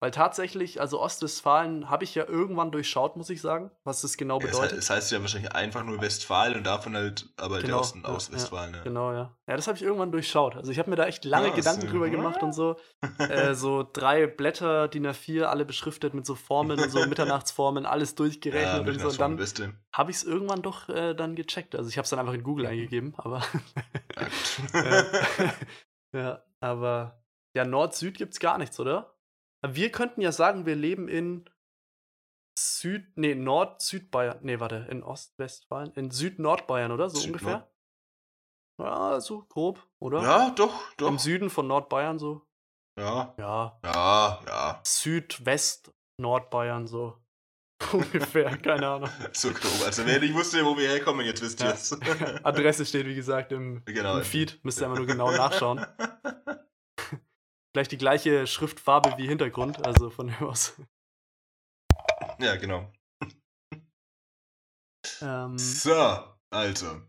Weil 0.01 0.13
tatsächlich, 0.13 0.81
also 0.81 1.01
Ostwestfalen 1.01 1.91
habe 1.91 2.05
ich 2.05 2.15
ja 2.15 2.25
irgendwann 2.25 2.71
durchschaut, 2.71 3.17
muss 3.17 3.31
ich 3.31 3.41
sagen, 3.41 3.73
was 3.83 4.01
das 4.03 4.17
genau 4.17 4.39
Ja, 4.39 4.47
bedeutet. 4.47 4.73
he- 4.73 4.79
es 4.79 4.91
heißt 4.91 5.11
ja 5.11 5.21
wahrscheinlich 5.21 5.53
einfach 5.53 5.83
nur 5.83 6.01
Westfalen 6.01 6.57
und 6.57 6.65
davon 6.65 6.95
halt 6.97 7.29
aber 7.37 7.57
der 7.59 7.67
Genau, 7.67 7.81
Osten 7.81 8.03
ja, 8.05 8.09
aus 8.09 8.29
ja, 8.29 8.35
Westfalen. 8.35 8.75
Ja. 8.75 8.83
Genau, 8.85 9.13
ja. 9.13 9.37
Ja, 9.49 9.57
das 9.57 9.67
habe 9.67 9.77
ich 9.77 9.83
irgendwann 9.83 10.13
durchschaut. 10.13 10.55
Also 10.55 10.71
ich 10.71 10.79
habe 10.79 10.89
mir 10.89 10.95
da 10.97 11.07
echt 11.07 11.25
lange 11.25 11.51
Ah, 11.51 11.57
Gedanken 11.57 11.89
drüber 11.89 12.11
gemacht 12.11 12.43
und 12.43 12.53
so. 12.53 12.77
Äh, 13.29 13.55
so 13.55 13.87
drei 13.93 14.27
Blätter, 14.29 14.87
DIN 14.89 15.05
A4, 15.07 15.43
alle 15.47 15.65
beschriftet 15.67 16.15
mit 16.15 16.25
so 16.25 16.35
Formeln 16.37 16.81
und 16.81 16.89
so, 16.91 17.05
Mitternachtsformeln, 17.05 17.85
alles 17.85 18.11
Ja, 18.11 18.15
durchgerechnet 18.17 18.89
und 18.89 19.01
so. 19.01 19.09
Und 19.09 19.21
dann 19.21 19.39
habe 19.93 20.11
ich 20.13 20.17
es 20.19 20.25
irgendwann 20.25 20.63
doch 20.63 20.89
äh, 20.89 21.15
dann 21.15 21.35
gecheckt. 21.35 21.75
Also 21.75 21.91
ich 21.91 21.99
habe 21.99 22.05
es 22.05 22.11
dann 22.11 22.21
einfach 22.21 22.33
in 22.35 22.45
Google 22.45 22.67
eingegeben, 22.67 23.15
aber 23.19 23.43
Ja, 24.17 24.29
äh, 24.85 25.05
ja, 26.17 26.43
aber 26.61 27.23
ja, 27.55 27.65
Nord-Süd 27.65 28.17
gibt 28.17 28.35
es 28.35 28.41
gar 28.41 28.57
nichts, 28.59 28.79
oder? 28.79 29.18
Wir 29.67 29.91
könnten 29.91 30.21
ja 30.21 30.33
sagen, 30.33 30.67
wir 30.67 30.77
leben 30.77 31.09
in 31.09 31.49
Süd, 32.59 33.05
nee, 33.17 33.35
Nord-Südbayern. 33.35 34.39
Nee, 34.43 34.61
warte, 34.61 34.87
in 34.91 35.03
Ostwestfalen, 35.03 35.93
in 35.95 36.11
Süd-Nordbayern, 36.11 36.93
oder? 36.93 37.09
So 37.09 37.19
Süd-Nord- 37.21 37.43
ungefähr? 37.43 37.71
Ja, 38.81 39.21
so 39.21 39.43
grob, 39.49 39.85
oder? 40.01 40.23
ja, 40.23 40.51
doch, 40.51 40.93
doch. 40.97 41.09
Im 41.09 41.19
Süden 41.19 41.51
von 41.51 41.67
Nordbayern 41.67 42.19
so. 42.19 42.47
Ja, 42.99 43.35
Ja, 43.39 43.79
ja, 43.85 44.41
ja. 44.47 44.81
Südwest 44.85 45.93
Nordbayern 46.21 46.87
so. 46.87 47.17
Ungefähr, 47.93 48.57
keine 48.59 48.89
Ahnung. 48.89 49.11
So 49.33 49.51
grob. 49.53 49.83
Also 49.85 50.05
wer 50.07 50.19
nicht 50.21 50.35
wusste, 50.35 50.65
wo 50.65 50.77
wir 50.77 50.89
herkommen, 50.89 51.25
jetzt 51.27 51.43
wisst 51.43 51.61
ihr 51.61 51.67
Ja. 51.67 51.73
es. 51.75 51.93
Adresse 52.45 52.85
steht, 52.87 53.07
wie 53.07 53.15
gesagt, 53.15 53.53
im, 53.53 53.85
genau. 53.85 54.17
im 54.19 54.25
Feed. 54.25 54.59
Müsst 54.65 54.81
ihr 54.81 54.87
einfach 54.87 54.99
nur 54.99 55.07
genau 55.07 55.31
nachschauen. 55.31 55.85
Gleich 57.79 57.87
die 57.87 57.97
gleiche 57.97 58.49
Schriftfarbe 58.49 59.15
wie 59.19 59.29
Hintergrund, 59.29 59.87
also 59.87 60.11
von 60.11 60.27
dem 60.27 60.49
aus. 60.49 60.75
Ja, 62.41 62.57
genau. 62.57 62.91
Ähm, 65.23 65.57
So, 65.57 65.95
also. 66.51 67.03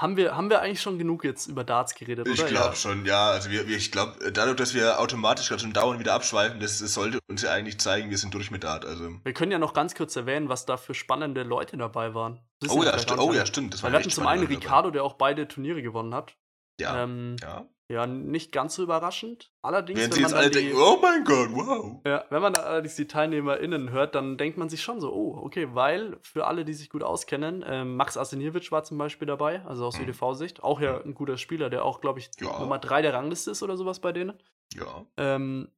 haben, 0.00 0.16
wir, 0.16 0.36
haben 0.36 0.50
wir 0.50 0.60
eigentlich 0.60 0.82
schon 0.82 0.98
genug 0.98 1.22
jetzt 1.22 1.46
über 1.46 1.62
Darts 1.62 1.94
geredet, 1.94 2.26
Ich 2.26 2.34
glaube 2.34 2.70
Ja. 2.70 2.74
schon, 2.74 3.06
ja. 3.06 3.30
Also 3.30 3.48
wir, 3.50 3.68
wir 3.68 3.76
ich 3.76 3.92
glaube, 3.92 4.32
dadurch, 4.32 4.56
dass 4.56 4.74
wir 4.74 4.98
automatisch 4.98 5.46
gerade 5.48 5.62
schon 5.62 5.72
dauernd 5.72 6.00
wieder 6.00 6.14
abschweifen, 6.14 6.58
das, 6.58 6.80
das 6.80 6.94
sollte 6.94 7.20
uns 7.28 7.42
ja 7.42 7.52
eigentlich 7.52 7.78
zeigen, 7.78 8.10
wir 8.10 8.18
sind 8.18 8.34
durch 8.34 8.50
mit 8.50 8.64
Dart. 8.64 8.84
Also. 8.84 9.08
Wir 9.22 9.32
können 9.32 9.52
ja 9.52 9.60
noch 9.60 9.72
ganz 9.72 9.94
kurz 9.94 10.16
erwähnen, 10.16 10.48
was 10.48 10.66
da 10.66 10.78
für 10.78 10.94
spannende 10.94 11.44
Leute 11.44 11.76
dabei 11.76 12.12
waren. 12.12 12.40
Oh 12.68 12.82
ja, 12.82 12.96
oh 13.18 13.32
ja, 13.32 13.46
stimmt. 13.46 13.72
Das 13.74 13.84
war 13.84 13.92
wir 13.92 14.00
hatten 14.00 14.10
zum 14.10 14.26
einen 14.26 14.42
spannend 14.42 14.50
dabei. 14.50 14.64
Ricardo, 14.64 14.90
der 14.90 15.04
auch 15.04 15.14
beide 15.14 15.46
Turniere 15.46 15.80
gewonnen 15.80 16.12
hat. 16.12 16.36
Ja. 16.80 17.04
Ähm, 17.04 17.36
ja. 17.40 17.68
Ja, 17.92 18.06
nicht 18.06 18.52
ganz 18.52 18.74
so 18.74 18.82
überraschend. 18.82 19.52
Allerdings, 19.60 19.98
Während 20.00 20.12
wenn 20.12 20.16
sie 20.16 20.22
man 20.22 20.30
jetzt 20.30 20.38
alle 20.40 20.50
die, 20.50 20.68
denken, 20.68 20.82
oh 20.82 20.98
mein 21.00 21.24
Gott, 21.24 21.48
wow. 21.52 22.00
Ja, 22.06 22.24
wenn 22.30 22.40
man 22.42 22.54
allerdings 22.56 22.96
die 22.96 23.06
TeilnehmerInnen 23.06 23.90
hört, 23.90 24.14
dann 24.14 24.38
denkt 24.38 24.56
man 24.56 24.68
sich 24.68 24.82
schon 24.82 25.00
so, 25.00 25.12
oh, 25.12 25.38
okay, 25.44 25.68
weil 25.74 26.16
für 26.22 26.46
alle, 26.46 26.64
die 26.64 26.72
sich 26.74 26.88
gut 26.90 27.02
auskennen, 27.02 27.62
ähm, 27.66 27.96
Max 27.96 28.16
Asenjevic 28.16 28.72
war 28.72 28.82
zum 28.82 28.96
Beispiel 28.98 29.26
dabei, 29.26 29.62
also 29.66 29.86
aus 29.86 29.98
Mhm. 29.98 30.04
UDV-Sicht, 30.08 30.62
auch 30.62 30.80
ja 30.80 31.00
ein 31.02 31.14
guter 31.14 31.36
Spieler, 31.36 31.68
der 31.70 31.84
auch, 31.84 32.00
glaube 32.00 32.18
ich, 32.18 32.30
Ja. 32.40 32.58
Nummer 32.58 32.78
3 32.78 33.02
der 33.02 33.12
Rangliste 33.14 33.50
ist 33.50 33.62
oder 33.62 33.76
sowas 33.76 34.00
bei 34.00 34.12
denen. 34.12 34.32
Ja. 34.74 35.04
Ähm, 35.18 35.68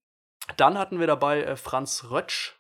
dann 0.57 0.79
hatten 0.79 1.01
wir 1.01 1.07
dabei 1.07 1.43
äh, 1.43 1.57
Franz 1.57 2.07
Rötsch, 2.11 2.55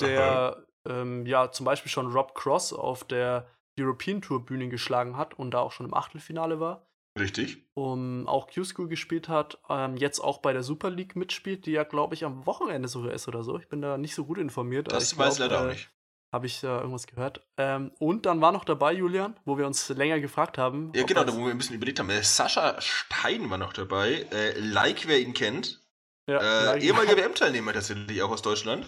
der 0.00 0.66
ähm, 0.86 1.24
ja 1.26 1.50
zum 1.50 1.64
Beispiel 1.64 1.90
schon 1.90 2.12
Rob 2.12 2.34
Cross 2.34 2.72
auf 2.72 3.04
der 3.04 3.46
European 3.78 4.20
Tour 4.20 4.44
Bühne 4.44 4.68
geschlagen 4.68 5.16
hat 5.16 5.38
und 5.38 5.52
da 5.52 5.60
auch 5.60 5.72
schon 5.72 5.86
im 5.86 5.94
Achtelfinale 5.94 6.60
war 6.60 6.87
Richtig. 7.18 7.64
um, 7.74 8.26
auch 8.28 8.48
Q-School 8.52 8.88
gespielt 8.88 9.28
hat, 9.28 9.58
ähm, 9.68 9.96
jetzt 9.96 10.20
auch 10.20 10.38
bei 10.38 10.52
der 10.52 10.62
Super 10.62 10.90
League 10.90 11.16
mitspielt, 11.16 11.66
die 11.66 11.72
ja, 11.72 11.84
glaube 11.84 12.14
ich, 12.14 12.24
am 12.24 12.46
Wochenende 12.46 12.88
sogar 12.88 13.12
ist 13.12 13.28
oder 13.28 13.42
so. 13.42 13.58
Ich 13.58 13.68
bin 13.68 13.80
da 13.82 13.98
nicht 13.98 14.14
so 14.14 14.24
gut 14.24 14.38
informiert. 14.38 14.90
Das 14.92 15.12
ich 15.12 15.18
weiß 15.18 15.34
ich 15.34 15.38
glaub, 15.38 15.50
leider 15.50 15.62
auch 15.62 15.66
äh, 15.68 15.72
nicht. 15.72 15.90
Habe 16.32 16.46
ich 16.46 16.60
da 16.60 16.78
irgendwas 16.80 17.06
gehört. 17.06 17.46
Ähm, 17.56 17.90
und 17.98 18.26
dann 18.26 18.40
war 18.42 18.52
noch 18.52 18.64
dabei, 18.64 18.92
Julian, 18.92 19.38
wo 19.46 19.56
wir 19.56 19.66
uns 19.66 19.88
länger 19.88 20.20
gefragt 20.20 20.58
haben. 20.58 20.92
Ja, 20.94 21.04
genau, 21.04 21.24
da 21.24 21.34
wo 21.34 21.44
wir 21.44 21.50
ein 21.52 21.56
bisschen 21.58 21.76
überlegt 21.76 21.98
haben. 22.00 22.10
Äh, 22.10 22.22
Sascha 22.22 22.78
Stein 22.80 23.48
war 23.48 23.56
noch 23.58 23.72
dabei. 23.72 24.26
Äh, 24.30 24.58
like, 24.58 25.08
wer 25.08 25.18
ihn 25.20 25.32
kennt. 25.34 25.80
ja, 26.28 26.38
Äh, 26.38 26.64
like- 26.66 26.82
ehemaliger 26.82 27.16
WM-Teilnehmer 27.18 27.72
tatsächlich 27.72 28.20
auch 28.22 28.30
aus 28.30 28.42
Deutschland. 28.42 28.86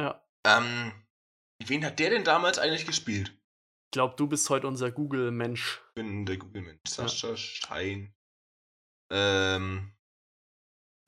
Ja. 0.00 0.22
Ähm, 0.44 0.92
wen 1.64 1.84
hat 1.84 1.98
der 1.98 2.10
denn 2.10 2.24
damals 2.24 2.58
eigentlich 2.58 2.86
gespielt? 2.86 3.32
Ich 3.86 3.92
glaube, 3.92 4.14
du 4.16 4.26
bist 4.26 4.48
heute 4.50 4.66
unser 4.66 4.90
Google-Mensch. 4.90 5.81
Ich 5.92 6.02
bin 6.02 6.24
der 6.24 6.38
Google-Mensch. 6.38 6.80
Sascha 6.88 7.36
Stein. 7.36 8.14
Ähm. 9.12 9.92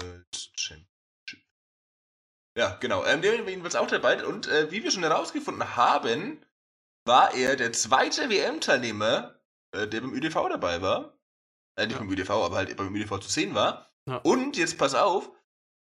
World 0.03 0.51
Championship. 0.57 1.43
Ja, 2.59 2.77
genau. 2.77 3.03
Ähm, 3.07 3.23
der 3.23 3.39
war 3.39 3.49
jedenfalls 3.49 3.77
auch 3.77 3.87
dabei. 3.89 4.23
Und 4.27 4.47
äh, 4.47 4.71
wie 4.71 4.85
wir 4.85 4.91
schon 4.91 5.03
herausgefunden 5.03 5.75
haben, 5.77 6.45
war 7.07 7.33
er 7.33 7.57
der 7.57 7.73
zweite 7.73 8.29
WM-Teilnehmer, 8.29 9.41
äh, 9.75 9.89
der 9.89 10.03
beim 10.03 10.13
ÜDV 10.13 10.35
dabei 10.51 10.83
war. 10.83 11.19
Äh, 11.79 11.87
nicht 11.87 11.95
Ja. 11.95 12.01
beim 12.01 12.11
ÜDV, 12.11 12.29
aber 12.31 12.57
halt 12.57 12.77
beim 12.77 12.95
ÜDV 12.95 13.21
zu 13.21 13.31
sehen 13.31 13.55
war. 13.55 13.91
Ja. 14.07 14.19
Und 14.19 14.59
jetzt 14.59 14.77
pass 14.77 14.95
auf, 14.95 15.31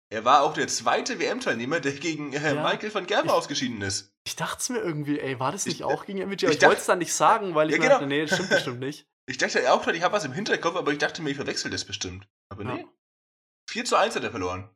er 0.09 0.23
war 0.25 0.43
auch 0.43 0.53
der 0.53 0.67
zweite 0.67 1.19
WM-Teilnehmer, 1.19 1.79
der 1.79 1.93
gegen 1.93 2.33
äh, 2.33 2.55
Ja. 2.55 2.63
Michael 2.63 2.93
van 2.93 3.05
Gerven 3.07 3.27
Ich- 3.27 3.31
ausgeschieden 3.31 3.81
ist. 3.81 4.13
Ich 4.25 4.35
dachte 4.35 4.57
es 4.59 4.69
mir 4.69 4.79
irgendwie, 4.79 5.19
ey, 5.19 5.39
war 5.39 5.51
das 5.51 5.65
Ich- 5.65 5.73
nicht 5.75 5.83
auch 5.83 6.05
gegen? 6.05 6.21
Aber 6.21 6.31
ich 6.33 6.43
ich, 6.43 6.61
wollte 6.61 6.79
es 6.81 6.85
dann 6.85 6.99
nicht 6.99 7.13
sagen, 7.13 7.55
weil 7.55 7.69
ich 7.69 7.75
Ja, 7.75 7.81
genau. 7.81 7.93
dachte, 7.95 8.07
nee, 8.07 8.25
das 8.25 8.33
stimmt 8.35 8.49
bestimmt 8.49 8.79
nicht. 8.79 9.07
Ich 9.29 9.37
dachte 9.37 9.71
auch 9.73 9.85
ich 9.87 10.01
habe 10.03 10.13
was 10.13 10.23
im 10.25 10.31
Hinterkopf, 10.33 10.75
aber 10.75 10.91
ich 10.91 10.97
dachte 10.99 11.21
mir, 11.21 11.31
ich 11.31 11.35
verwechsel 11.37 11.69
das 11.71 11.83
bestimmt. 11.85 12.27
Aber 12.49 12.63
Ja. 12.63 12.73
nee. 12.75 12.87
4 13.69 13.83
zu 13.85 13.95
1 13.97 14.15
hat 14.15 14.23
er 14.23 14.31
verloren. 14.31 14.69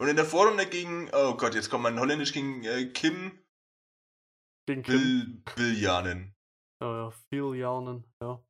Und 0.00 0.08
in 0.08 0.16
der 0.16 0.24
Vorrunde 0.24 0.66
gegen, 0.66 1.10
oh 1.12 1.36
Gott, 1.36 1.54
jetzt 1.54 1.68
kommt 1.70 1.82
mein 1.84 2.00
Holländisch 2.00 2.32
gegen 2.32 2.64
äh, 2.64 2.86
Kim 2.86 3.38
Gegen 4.66 4.82
Kim. 4.82 4.94
Bil 4.94 5.42
Biljanen. 5.56 6.34
Ja, 6.82 7.04
ja, 7.04 7.10
viel 7.28 7.54
Jaunen, 7.54 8.04
ja. 8.22 8.42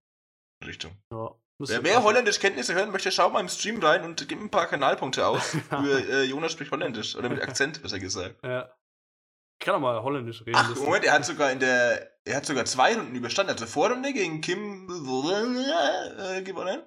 Richtung. 0.64 0.96
ja. 1.12 1.34
Wer 1.68 1.82
mehr. 1.82 2.02
Holländisch-Kenntnisse 2.02 2.74
hören 2.74 2.90
möchte, 2.90 3.12
schau 3.12 3.30
mal 3.30 3.40
im 3.40 3.48
Stream 3.48 3.82
rein 3.82 4.04
und 4.04 4.26
gib 4.28 4.40
ein 4.40 4.50
paar 4.50 4.66
Kanalpunkte 4.66 5.26
aus 5.26 5.42
für 5.68 6.08
äh, 6.08 6.22
Jonas 6.24 6.52
spricht 6.52 6.70
Holländisch. 6.70 7.16
Oder 7.16 7.28
mit 7.28 7.42
Akzent, 7.42 7.82
besser 7.82 7.98
gesagt. 7.98 8.36
Ja. 8.44 8.72
Ich 9.60 9.66
kann 9.66 9.74
doch 9.74 9.80
mal 9.80 10.02
Holländisch 10.02 10.40
reden. 10.40 10.56
Ach, 10.56 10.74
Moment, 10.76 11.04
er 11.04 11.12
hat 11.12 11.24
sogar 11.26 11.52
in 11.52 11.60
der, 11.60 12.10
er 12.24 12.36
hat 12.36 12.46
sogar 12.46 12.64
zwei 12.64 12.94
Runden 12.96 13.14
überstanden. 13.14 13.52
Also 13.52 13.66
Vorrunde 13.66 14.12
gegen 14.14 14.40
Kim 14.40 14.84
äh, 14.88 16.42
gewonnen. 16.42 16.82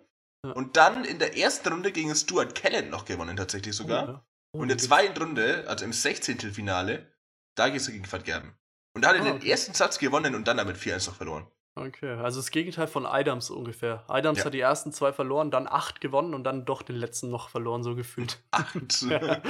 Ja. 0.46 0.52
Und 0.54 0.76
dann 0.76 1.06
in 1.06 1.20
der 1.20 1.38
ersten 1.38 1.70
Runde 1.70 1.92
gegen 1.92 2.14
Stuart 2.16 2.56
Kellen 2.56 2.90
noch 2.90 3.06
gewonnen, 3.06 3.38
tatsächlich 3.38 3.76
sogar. 3.76 4.04
Oh, 4.04 4.08
ja. 4.12 4.26
Oh, 4.54 4.58
Und 4.58 4.64
in 4.64 4.70
der 4.70 4.78
zweiten 4.80 5.18
Runde, 5.18 5.66
also 5.68 5.86
im 5.86 5.94
16. 5.94 6.40
Finale, 6.52 7.14
da 7.56 7.70
geht 7.70 7.80
es 7.82 7.88
gegen 7.88 8.12
Van 8.12 8.24
Gerben. 8.24 8.58
Und 8.96 9.04
da 9.04 9.10
hat 9.10 9.16
er 9.16 9.22
Ah, 9.22 9.26
den 9.26 9.36
okay. 9.38 9.50
ersten 9.50 9.74
Satz 9.74 10.00
gewonnen 10.00 10.36
und 10.36 10.48
dann 10.48 10.58
damit 10.58 10.78
4-1 10.78 11.08
noch 11.08 11.16
verloren. 11.16 11.48
Okay, 11.76 12.12
also 12.12 12.40
das 12.40 12.52
Gegenteil 12.52 12.86
von 12.86 13.08
Idams 13.10 13.50
ungefähr. 13.50 14.06
Idams 14.08 14.40
Ja. 14.40 14.46
hat 14.46 14.54
die 14.54 14.60
ersten 14.60 14.92
zwei 14.94 15.12
verloren, 15.12 15.50
dann 15.50 15.68
acht 15.68 16.02
gewonnen 16.02 16.36
und 16.36 16.44
dann 16.44 16.66
doch 16.66 16.84
den 16.84 16.96
letzten 16.96 17.32
noch 17.32 17.50
verloren, 17.50 17.82
so 17.82 17.96
gefühlt. 17.96 18.44
Acht. 18.52 19.02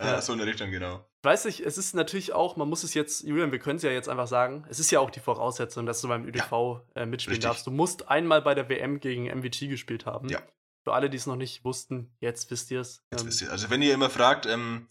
Ja. 0.00 0.06
ja, 0.16 0.20
so 0.20 0.32
in 0.32 0.38
der 0.38 0.46
Richtung, 0.48 0.70
genau. 0.70 1.08
Weiß 1.22 1.44
ich, 1.46 1.64
es 1.64 1.78
ist 1.78 1.94
natürlich 1.94 2.32
auch, 2.32 2.56
man 2.56 2.68
muss 2.68 2.82
es 2.82 2.94
jetzt, 2.94 3.22
Julian, 3.22 3.52
wir 3.52 3.58
können 3.60 3.76
es 3.76 3.82
ja 3.82 3.90
jetzt 3.90 4.08
einfach 4.08 4.26
sagen, 4.26 4.66
es 4.68 4.80
ist 4.80 4.90
ja 4.90 4.98
auch 5.00 5.10
die 5.10 5.20
Voraussetzung, 5.20 5.86
dass 5.86 6.00
du 6.00 6.08
beim 6.08 6.26
ÖDV 6.26 6.80
äh, 6.96 7.06
mitspielen 7.06 7.36
richtig. 7.36 7.38
darfst. 7.40 7.66
Du 7.66 7.70
musst 7.70 8.08
einmal 8.08 8.42
bei 8.42 8.54
der 8.54 8.68
WM 8.68 8.98
gegen 9.00 9.26
MVG 9.26 9.68
gespielt 9.68 10.04
haben. 10.04 10.28
Ja. 10.28 10.42
Für 10.82 10.92
alle, 10.94 11.08
die 11.08 11.16
es 11.16 11.26
noch 11.26 11.36
nicht 11.36 11.64
wussten, 11.64 12.12
jetzt 12.18 12.50
wisst 12.50 12.70
ihr 12.72 12.80
es. 12.80 13.04
Jetzt 13.12 13.22
Ähm, 13.22 13.28
wisst 13.28 13.42
ihr. 13.42 13.50
Also 13.52 13.70
wenn 13.70 13.80
ihr 13.82 13.94
immer 13.94 14.10
fragt, 14.10 14.46
ähm, 14.46 14.88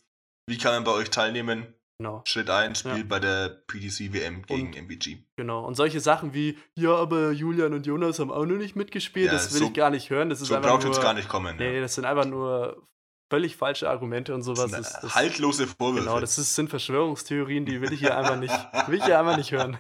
wie 0.48 0.58
kann 0.58 0.74
man 0.74 0.84
bei 0.86 0.92
euch 0.92 1.10
teilnehmen, 1.12 1.68
Genau, 2.00 2.22
Schritt 2.26 2.50
1, 2.50 2.84
Ja. 2.84 2.92
spielt 2.92 3.08
bei 3.08 3.20
der 3.20 3.50
PDC 3.68 4.12
WM 4.14 4.42
gegen 4.46 4.68
Und- 4.68 4.76
MVG. 4.78 5.26
genau. 5.38 5.64
Und 5.66 5.76
solche 5.76 6.00
Sachen 6.00 6.34
wie, 6.34 6.58
ja, 6.76 6.96
aber 6.96 7.32
Julian 7.32 7.74
und 7.74 7.86
Jonas 7.86 8.20
haben 8.20 8.32
auch 8.32 8.46
noch 8.46 8.58
nicht 8.58 8.76
mitgespielt, 8.76 9.28
Ja, 9.28 9.34
das 9.34 9.54
will 9.54 9.60
so- 9.62 9.68
ich 9.68 9.74
gar 9.74 9.90
nicht 9.92 10.10
hören. 10.10 10.30
Das 10.30 10.42
ist 10.42 10.48
So 10.50 10.60
braucht 10.60 10.84
jetzt 10.84 11.02
gar 11.02 11.14
nicht 11.14 11.30
kommen. 11.30 11.56
Nee, 11.58 11.80
das 11.82 11.96
sind 11.96 12.06
einfach 12.06 12.26
nur 12.26 12.88
völlig 13.32 13.56
falsche 13.56 13.90
Argumente 13.90 14.34
und 14.36 14.42
sowas. 14.44 14.70
das 14.72 14.82
Das, 14.82 14.92
sind 14.94 15.04
das, 15.04 15.16
haltlose 15.16 15.68
Vorwürfe. 15.68 16.06
Genau, 16.08 16.20
das 16.20 16.38
ist, 16.38 16.56
sind 16.56 16.70
Verschwörungstheorien, 16.70 17.66
die 17.66 17.80
will 17.82 17.92
ich 17.94 18.00
hier 18.00 18.18
einfach 18.18 18.38
nicht, 18.38 18.54
will 18.88 18.98
ich 18.98 19.06
hier 19.06 19.20
einfach 19.20 19.38
nicht 19.38 19.52
hören. 19.52 19.78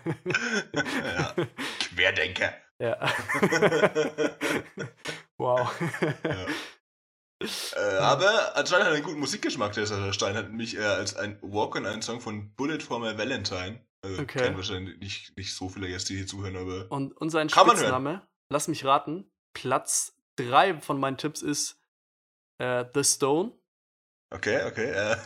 ja. 0.73 1.33
Querdenker. 1.95 2.53
ja. 2.79 2.97
wow. 5.37 5.71
Ja. 6.23 6.45
Äh, 7.75 7.97
aber 7.97 8.55
anscheinend 8.55 8.85
hat 8.85 8.91
er 8.91 8.95
einen 8.95 9.03
guten 9.03 9.19
Musikgeschmack, 9.19 9.73
der 9.73 9.85
Sascha 9.85 10.13
Stein 10.13 10.35
hat 10.35 10.49
nämlich 10.49 10.77
äh, 10.77 10.83
als 10.83 11.15
ein 11.15 11.37
Walk-on 11.41 11.85
einen 11.85 12.01
Song 12.01 12.21
von 12.21 12.53
Bullet 12.55 12.79
for 12.79 12.99
my 12.99 13.17
Valentine. 13.17 13.85
Also 14.01 14.21
Okay. 14.21 14.39
kennen 14.41 14.57
wahrscheinlich 14.57 14.97
nicht, 14.99 15.37
nicht 15.37 15.55
so 15.55 15.69
viele 15.69 15.87
Gäste, 15.87 16.13
die 16.13 16.19
hier 16.19 16.27
zuhören, 16.27 16.57
aber 16.57 16.91
Und, 16.91 17.15
und 17.17 17.29
sein 17.29 17.47
Kann. 17.47 17.69
Spitzname, 17.69 18.27
lass 18.49 18.67
mich 18.67 18.83
raten, 18.85 19.31
Platz 19.53 20.17
3 20.37 20.81
von 20.81 20.99
meinen 20.99 21.17
Tipps 21.17 21.41
ist 21.41 21.79
äh, 22.57 22.85
The 22.93 23.03
Stone. 23.03 23.53
okay, 24.33 24.63
okay. 24.65 24.91
Äh, 24.91 25.17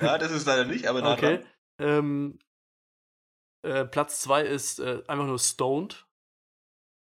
ja, 0.02 0.18
das 0.18 0.32
ist 0.32 0.46
leider 0.46 0.64
nicht, 0.66 0.86
aber 0.86 1.00
nah 1.00 1.14
Okay. 1.14 1.44
Ähm, 1.78 2.38
äh, 3.62 3.84
Platz 3.86 4.20
2 4.20 4.42
ist 4.42 4.80
äh, 4.80 5.02
einfach 5.06 5.24
nur 5.26 5.38
Stoned. 5.38 6.06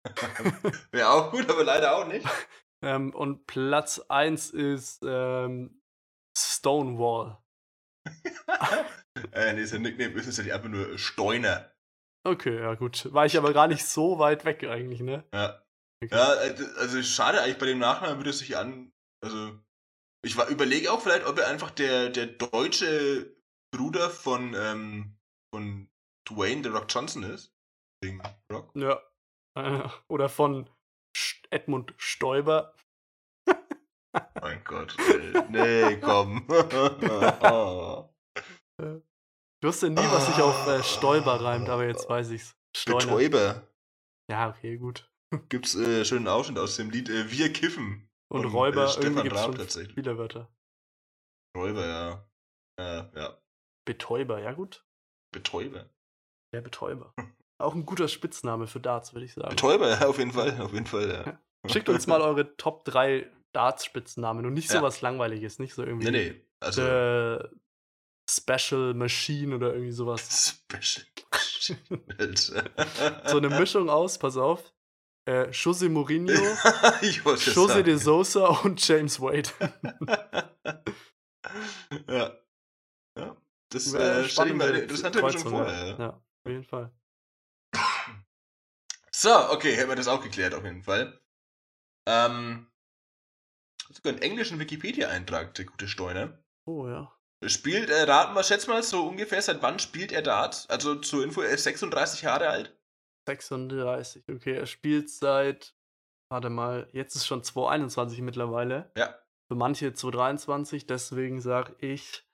Wäre 0.93 1.11
auch 1.11 1.31
gut, 1.31 1.51
aber 1.51 1.65
leider 1.65 1.97
auch 1.97 2.07
nicht. 2.07 2.27
Ähm, 2.83 3.15
und 3.15 3.47
Platz 3.47 4.01
1 4.09 4.51
ist 4.51 5.03
ähm, 5.07 5.83
Stonewall. 6.37 7.39
äh, 9.33 9.53
nee, 9.53 9.65
sein 9.65 9.83
Nickname 9.83 10.13
ist 10.15 10.25
tatsächlich 10.25 10.55
einfach 10.55 10.69
nur 10.69 10.99
Steuner. 10.99 11.71
Okay, 12.27 12.59
ja 12.59 12.75
gut. 12.75 13.13
War 13.13 13.27
ich 13.27 13.37
aber 13.37 13.53
gar 13.53 13.69
nicht 13.69 13.85
so 13.85 14.19
weit 14.19 14.45
weg 14.45 14.65
eigentlich, 14.65 15.01
ne? 15.01 15.25
Ja. 15.33 15.63
Okay. 16.03 16.15
Ja, 16.15 16.35
äh, 16.43 16.55
also 16.79 17.03
schade 17.03 17.43
eigentlich 17.43 17.59
bei 17.59 17.67
dem 17.67 17.79
Nachnamen 17.79 18.19
würde 18.19 18.31
es 18.31 18.39
sich 18.39 18.57
an. 18.57 18.93
Also, 19.23 19.59
ich 20.25 20.37
war, 20.37 20.49
überlege 20.49 20.93
auch 20.93 21.03
vielleicht, 21.03 21.27
ob 21.27 21.39
er 21.39 21.49
einfach 21.49 21.71
der, 21.71 22.09
der 22.09 22.27
deutsche 22.27 23.37
Bruder 23.75 24.09
von, 24.09 24.55
ähm, 24.55 25.19
von 25.55 25.91
Dwayne 26.29 26.63
The 26.63 26.71
Rock 26.71 26.87
Johnson 26.89 27.23
ist. 27.23 27.55
Wegen 28.03 28.23
Rock. 28.51 28.71
Ja. 28.75 29.01
Oder 30.09 30.29
von 30.29 30.71
Edmund 31.51 31.95
Stoiber. 31.97 32.75
Mein 34.41 34.63
Gott. 34.65 34.97
Nee, 35.51 35.97
komm. 36.01 36.47
Ich 39.63 39.67
wusste 39.67 39.91
nie, 39.91 39.97
was 39.97 40.27
sich 40.27 40.43
auf 40.43 40.67
äh, 40.69 40.83
Stoiber 40.83 41.39
reimt, 41.45 41.69
aber 41.69 41.87
jetzt 41.87 42.09
weiß 42.09 42.31
ich's. 42.31 42.57
Betäuber. 42.87 43.69
Ja, 44.31 44.49
okay, 44.49 44.79
gut. 44.79 45.13
Gibt's 45.51 45.75
äh, 45.75 46.03
schönen 46.07 46.29
Ausschnitt 46.29 46.59
aus 46.59 46.77
dem 46.77 46.89
Lied 46.89 47.11
äh, 47.11 47.31
Wir 47.31 47.53
kiffen. 47.53 48.09
Und 48.33 48.45
Von, 48.45 48.53
Räuber, 48.53 48.85
äh, 48.85 48.89
Stefan 48.89 49.29
Raab 49.29 49.57
tatsächlich. 49.57 49.95
viele 49.95 50.17
Wörter. 50.17 50.51
Räuber, 51.55 51.87
ja. 51.87 52.31
Ja, 52.79 53.11
ja. 53.15 53.43
Betäuber, 53.85 54.41
ja 54.41 54.53
gut. 54.53 54.87
Betäuber. 55.31 55.91
Der 56.55 56.63
Betäuber. 56.63 57.13
Auch 57.61 57.75
ein 57.75 57.87
guter 57.87 58.09
Spitzname 58.09 58.67
für 58.67 58.81
Darts, 58.81 59.13
würde 59.15 59.27
ich 59.27 59.35
sagen. 59.35 59.51
Betäuber, 59.51 59.89
ja, 59.91 60.07
auf 60.07 60.19
jeden 60.19 60.33
Fall. 60.33 60.61
Auf 60.61 60.73
jeden 60.73 60.87
Fall, 60.87 61.09
ja. 61.11 61.39
Schickt 61.71 61.89
uns 61.89 62.07
mal 62.07 62.21
eure 62.23 62.57
Top 62.57 62.85
3 62.85 63.31
Darts-Spitznamen 63.53 64.47
und 64.47 64.55
nicht 64.55 64.71
Ja. 64.73 64.81
sowas 64.81 65.01
Langweiliges, 65.03 65.59
nicht 65.59 65.75
so 65.75 65.85
irgendwie. 65.85 66.11
Nee, 66.11 66.31
nee. 66.31 66.41
Also. 66.61 66.83
The 66.83 67.49
Special 68.31 68.95
Machine 68.95 69.57
oder 69.57 69.73
irgendwie 69.73 69.93
sowas. 69.93 70.63
Special. 70.73 71.07
Alter. 72.19 72.65
So 73.27 73.37
eine 73.39 73.51
Mischung 73.51 73.91
aus, 73.91 74.19
pass 74.19 74.37
auf. 74.37 74.73
Äh, 75.29 75.51
Jose 75.51 75.89
Mourinho, 75.89 76.33
Jose 77.03 77.85
de. 77.85 77.97
Sosa 77.97 78.47
und 78.47 78.87
James 78.87 79.21
Wade. 79.21 79.51
ja. 82.09 82.33
Ja. 83.19 83.37
Das 83.71 83.93
äh, 83.95 84.25
stell 84.29 84.49
ich 84.49 84.55
mir 84.55 84.87
Kreuzung, 84.87 85.51
vor. 85.51 85.67
Ja. 85.67 85.99
ja, 85.99 86.09
auf 86.11 86.51
jeden 86.51 86.65
Fall. 86.65 86.91
So, 89.21 89.51
okay, 89.51 89.77
hätten 89.77 89.91
wir 89.91 89.97
das 89.97 90.09
auch 90.09 90.23
geklärt, 90.23 90.55
auf 90.55 90.65
jeden 90.65 90.83
Fall. 90.83 91.21
Ähm. 92.09 92.71
Sogar 93.91 94.15
einen 94.15 94.23
englischen 94.23 94.59
Wikipedia-Eintrag, 94.59 95.53
der 95.57 95.67
gute 95.67 95.89
Steuner. 95.89 96.43
Oh 96.65 96.89
ja. 96.89 97.13
Spielt, 97.45 97.91
äh, 97.91 98.05
raten 98.05 98.33
wir, 98.35 98.43
schätz 98.43 98.67
mal 98.67 98.83
so 98.83 99.07
ungefähr, 99.07 99.43
seit 99.43 99.61
wann 99.61 99.79
spielt 99.79 100.13
er 100.13 100.23
Dart? 100.23 100.65
Also 100.71 100.95
zur 100.95 101.23
Info, 101.23 101.43
er 101.43 101.51
ist 101.51 101.65
36 101.65 102.23
Jahre 102.23 102.49
alt. 102.49 102.75
36, 103.29 104.25
okay. 104.31 104.55
Er 104.57 104.65
spielt 104.65 105.11
seit, 105.11 105.75
warte 106.31 106.49
mal, 106.49 106.89
jetzt 106.93 107.15
ist 107.15 107.27
schon 107.27 107.45
2021 107.45 108.23
mittlerweile. 108.23 108.91
Ja. 108.97 109.19
Für 109.49 109.55
manche 109.55 109.93
2023, 109.93 110.87
deswegen 110.87 111.43
sage 111.43 111.77
ich, 111.81 112.27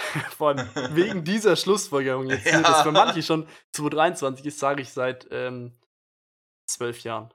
allem 0.40 0.68
wegen 0.96 1.22
dieser 1.22 1.54
Schlussfolgerung 1.54 2.28
jetzt 2.28 2.46
Ja. 2.50 2.60
dass 2.62 2.82
für 2.82 2.90
manche 2.90 3.22
schon 3.22 3.46
2023 3.70 4.46
ist, 4.46 4.58
sage 4.58 4.82
ich 4.82 4.92
seit 4.92 5.28
ähm, 5.30 5.78
zwölf 6.66 7.00
Jahren. 7.00 7.32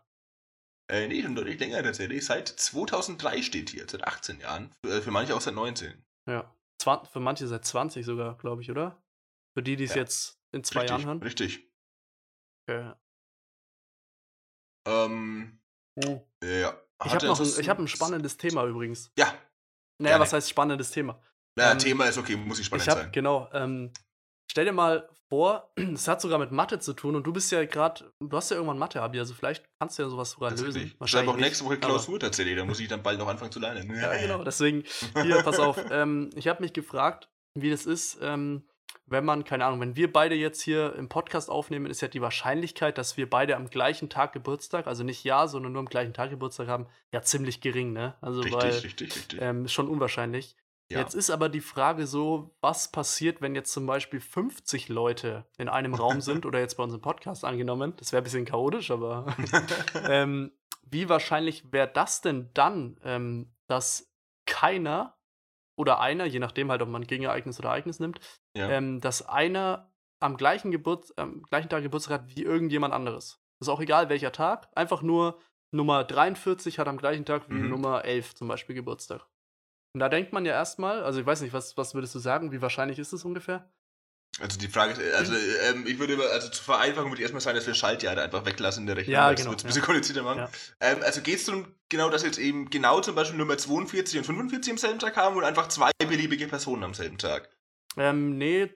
Äh, 0.91 1.07
nee, 1.07 1.21
schon 1.21 1.35
deutlich 1.35 1.59
länger 1.59 1.83
tatsächlich. 1.83 2.25
Seit 2.25 2.47
2003 2.47 3.41
steht 3.43 3.69
hier, 3.69 3.85
seit 3.87 4.03
18 4.05 4.39
Jahren. 4.39 4.73
Für, 4.83 4.97
äh, 4.97 5.01
für 5.01 5.11
manche 5.11 5.35
auch 5.35 5.41
seit 5.41 5.53
19. 5.53 6.03
Ja. 6.27 6.53
Zwan 6.81 7.05
für 7.05 7.19
manche 7.19 7.47
seit 7.47 7.65
20 7.65 8.05
sogar, 8.05 8.37
glaube 8.37 8.61
ich, 8.61 8.71
oder? 8.71 9.01
Für 9.53 9.61
die, 9.63 9.75
die 9.75 9.83
es 9.83 9.91
Ja. 9.95 9.97
jetzt 10.01 10.39
in 10.51 10.63
zwei 10.63 10.81
richtig, 10.81 10.97
Jahren 10.97 11.05
hören. 11.07 11.21
Richtig. 11.23 11.67
Okay. 12.67 12.93
Ähm, 14.87 15.59
Hm. 16.03 16.21
ja. 16.43 16.81
Ich 17.05 17.13
habe 17.13 17.27
noch 17.27 17.39
ein, 17.39 17.45
ich 17.59 17.69
hab 17.69 17.79
ein 17.79 17.87
spannendes 17.87 18.37
Thema 18.37 18.65
übrigens. 18.65 19.11
Ja, 19.17 19.25
Naja, 20.01 20.13
Gerne. 20.15 20.21
was 20.23 20.33
heißt 20.33 20.49
spannendes 20.49 20.91
Thema? 20.91 21.21
na, 21.55 21.71
Ähm, 21.73 21.79
Thema 21.79 22.05
ist 22.05 22.17
okay, 22.17 22.35
muss 22.37 22.57
nicht 22.57 22.67
spannend 22.67 22.83
ich 22.83 22.89
habe, 22.89 23.01
sein. 23.01 23.11
genau, 23.11 23.49
ähm, 23.53 23.91
stell 24.49 24.65
dir 24.65 24.73
mal 24.73 25.07
vor, 25.29 25.71
es 25.93 26.07
hat 26.07 26.21
sogar 26.21 26.39
mit 26.39 26.51
Mathe 26.51 26.79
zu 26.79 26.93
tun 26.93 27.15
und 27.15 27.25
du 27.25 27.31
bist 27.31 27.51
ja 27.51 27.63
gerade, 27.65 28.11
du 28.19 28.35
hast 28.35 28.49
ja 28.49 28.57
irgendwann 28.57 28.79
Mathe, 28.79 29.01
Abi, 29.01 29.19
also 29.19 29.33
vielleicht 29.33 29.63
kannst 29.79 29.97
du 29.97 30.03
ja 30.03 30.09
sowas 30.09 30.31
sogar 30.31 30.51
lösen. 30.51 30.67
Ich 30.67 30.99
Wahrscheinlich 30.99 31.09
schreibe 31.09 31.31
auch 31.31 31.41
nächste 31.41 31.65
Woche 31.65 31.77
Klausur 31.77 32.19
tatsächlich, 32.19 32.57
da 32.57 32.65
muss 32.65 32.79
ich 32.79 32.87
dann 32.87 33.03
bald 33.03 33.19
noch 33.19 33.27
anfangen 33.27 33.51
zu 33.51 33.59
lernen. 33.59 33.93
Ja, 33.95 34.15
genau, 34.21 34.43
deswegen, 34.43 34.83
hier, 35.21 35.41
pass 35.43 35.59
auf, 35.59 35.77
ähm, 35.91 36.31
ich 36.35 36.47
habe 36.47 36.61
mich 36.61 36.73
gefragt, 36.73 37.29
wie 37.53 37.69
das 37.69 37.85
ist, 37.85 38.17
ähm, 38.21 38.63
wenn 39.05 39.25
man, 39.25 39.43
keine 39.43 39.65
Ahnung, 39.65 39.81
wenn 39.81 39.95
wir 39.95 40.11
beide 40.11 40.35
jetzt 40.35 40.61
hier 40.61 40.95
im 40.95 41.09
Podcast 41.09 41.49
aufnehmen, 41.49 41.87
ist 41.87 42.01
ja 42.01 42.07
die 42.07 42.21
Wahrscheinlichkeit, 42.21 42.97
dass 42.97 43.17
wir 43.17 43.29
beide 43.29 43.55
am 43.55 43.69
gleichen 43.69 44.09
Tag 44.09 44.33
Geburtstag, 44.33 44.87
also 44.87 45.03
nicht 45.03 45.23
ja, 45.23 45.47
sondern 45.47 45.71
nur 45.73 45.79
am 45.79 45.87
gleichen 45.87 46.13
Tag 46.13 46.29
Geburtstag 46.29 46.67
haben, 46.67 46.87
ja 47.11 47.21
ziemlich 47.21 47.61
gering, 47.61 47.93
ne? 47.93 48.15
Also 48.21 48.41
Richtig, 48.41 48.61
weil 48.61 48.71
richtig, 48.71 49.15
richtig. 49.15 49.41
ähm, 49.41 49.65
ist 49.65 49.73
schon 49.73 49.87
unwahrscheinlich. 49.87 50.55
Ja. 50.91 50.99
Jetzt 50.99 51.13
ist 51.13 51.29
aber 51.29 51.49
die 51.49 51.61
Frage 51.61 52.07
so, 52.07 52.55
was 52.61 52.91
passiert, 52.91 53.41
wenn 53.41 53.53
jetzt 53.53 53.71
zum 53.71 53.85
Beispiel 53.85 54.19
50 54.19 54.89
Leute 54.89 55.45
in 55.57 55.69
einem 55.69 55.93
Raum 55.93 56.21
sind 56.21 56.45
oder 56.45 56.59
jetzt 56.59 56.75
bei 56.75 56.83
unserem 56.83 57.01
Podcast 57.01 57.45
angenommen? 57.45 57.93
Das 57.97 58.11
wäre 58.11 58.21
ein 58.21 58.23
bisschen 58.23 58.45
chaotisch, 58.45 58.89
aber 58.89 59.27
ähm, 60.07 60.51
wie 60.89 61.07
wahrscheinlich 61.07 61.71
wäre 61.71 61.87
das 61.87 62.21
denn 62.21 62.49
dann, 62.53 62.99
ähm, 63.03 63.53
dass 63.67 64.11
keiner 64.47 65.15
oder 65.77 65.99
einer, 66.01 66.25
je 66.25 66.39
nachdem 66.39 66.71
halt, 66.71 66.81
ob 66.81 66.89
man 66.89 67.03
Gegenereignis 67.05 67.59
oder 67.59 67.69
Ereignis 67.69 67.99
nimmt, 67.99 68.19
ja. 68.55 68.69
ähm, 68.69 68.99
dass 68.99 69.27
einer 69.27 69.93
am 70.19 70.37
gleichen, 70.37 70.71
Geburt, 70.71 71.13
am 71.17 71.43
gleichen 71.43 71.69
Tag 71.69 71.83
Geburtstag 71.83 72.21
hat 72.21 72.35
wie 72.35 72.43
irgendjemand 72.43 72.93
anderes. 72.93 73.39
ist 73.61 73.69
auch 73.69 73.79
egal, 73.79 74.09
welcher 74.09 74.31
Tag. 74.31 74.67
Einfach 74.75 75.01
nur 75.01 75.39
Nummer 75.71 76.03
43 76.03 76.79
hat 76.79 76.87
am 76.87 76.97
gleichen 76.97 77.25
Tag 77.25 77.47
wie 77.49 77.53
Mhm. 77.53 77.69
Nummer 77.69 78.03
11 78.03 78.35
zum 78.35 78.47
Beispiel 78.47 78.75
Geburtstag. 78.75 79.27
Und 79.93 79.99
da 79.99 80.09
denkt 80.09 80.33
man 80.33 80.45
ja 80.45 80.53
erstmal, 80.53 81.03
also 81.03 81.19
ich 81.19 81.25
weiß 81.25 81.41
nicht, 81.41 81.53
was, 81.53 81.75
was 81.77 81.93
würdest 81.95 82.13
du 82.15 82.19
sagen? 82.19 82.51
Wie 82.51 82.61
wahrscheinlich 82.61 82.99
ist 82.99 83.13
es 83.13 83.25
ungefähr? 83.25 83.71
Also 84.39 84.59
die 84.59 84.67
Frage 84.67 84.93
ist, 84.93 85.13
also 85.15 85.33
ähm, 85.33 85.85
ich 85.87 85.97
würde, 85.99 86.13
immer- 86.13 86.29
also 86.29 86.49
zur 86.49 86.63
Vereinfachung 86.63 87.09
würde 87.09 87.17
ich 87.19 87.23
erstmal 87.23 87.41
sagen, 87.41 87.57
dass 87.57 87.65
wir 87.67 87.73
Schaltjahre 87.73 88.21
einfach 88.21 88.45
weglassen 88.45 88.83
in 88.83 88.87
der 88.87 88.95
Rechnung. 88.97 89.13
Ja, 89.13 89.31
das 89.31 89.39
genau, 89.39 89.51
wird's 89.51 89.63
ein 89.63 89.67
bisschen 89.67 89.81
komplizierter 89.81 90.23
machen. 90.23 90.39
Ja. 90.39 90.49
Ähm, 90.79 90.99
also 91.03 91.21
geht 91.21 91.35
es 91.39 91.45
darum, 91.45 91.75
genau, 91.89 92.09
dass 92.09 92.23
jetzt 92.23 92.37
eben 92.37 92.69
genau 92.69 93.01
zum 93.01 93.15
Beispiel 93.15 93.37
Nummer 93.37 93.57
42 93.57 94.19
und 94.19 94.23
45 94.25 94.71
am 94.71 94.77
selben 94.77 94.99
Tag 94.99 95.17
haben 95.17 95.35
oder 95.35 95.47
einfach 95.47 95.67
zwei 95.67 95.91
beliebige 96.07 96.47
Personen 96.47 96.83
am 96.83 96.93
selben 96.93 97.17
Tag? 97.17 97.49
Ähm, 97.97 98.37
nee, 98.37 98.71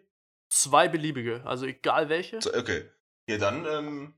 zwei 0.49 0.87
beliebige, 0.89 1.45
also 1.45 1.65
egal 1.65 2.09
welche. 2.09 2.37
Okay. 2.37 2.89
Ja, 3.29 3.37
dann 3.37 3.65
ähm, 3.65 4.13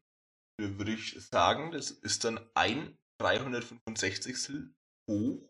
würde 0.58 0.94
ich 0.94 1.16
sagen, 1.32 1.72
das 1.74 1.92
ist 1.92 2.24
dann 2.24 2.40
ein 2.56 2.98
365. 3.22 4.72
hoch 5.12 5.42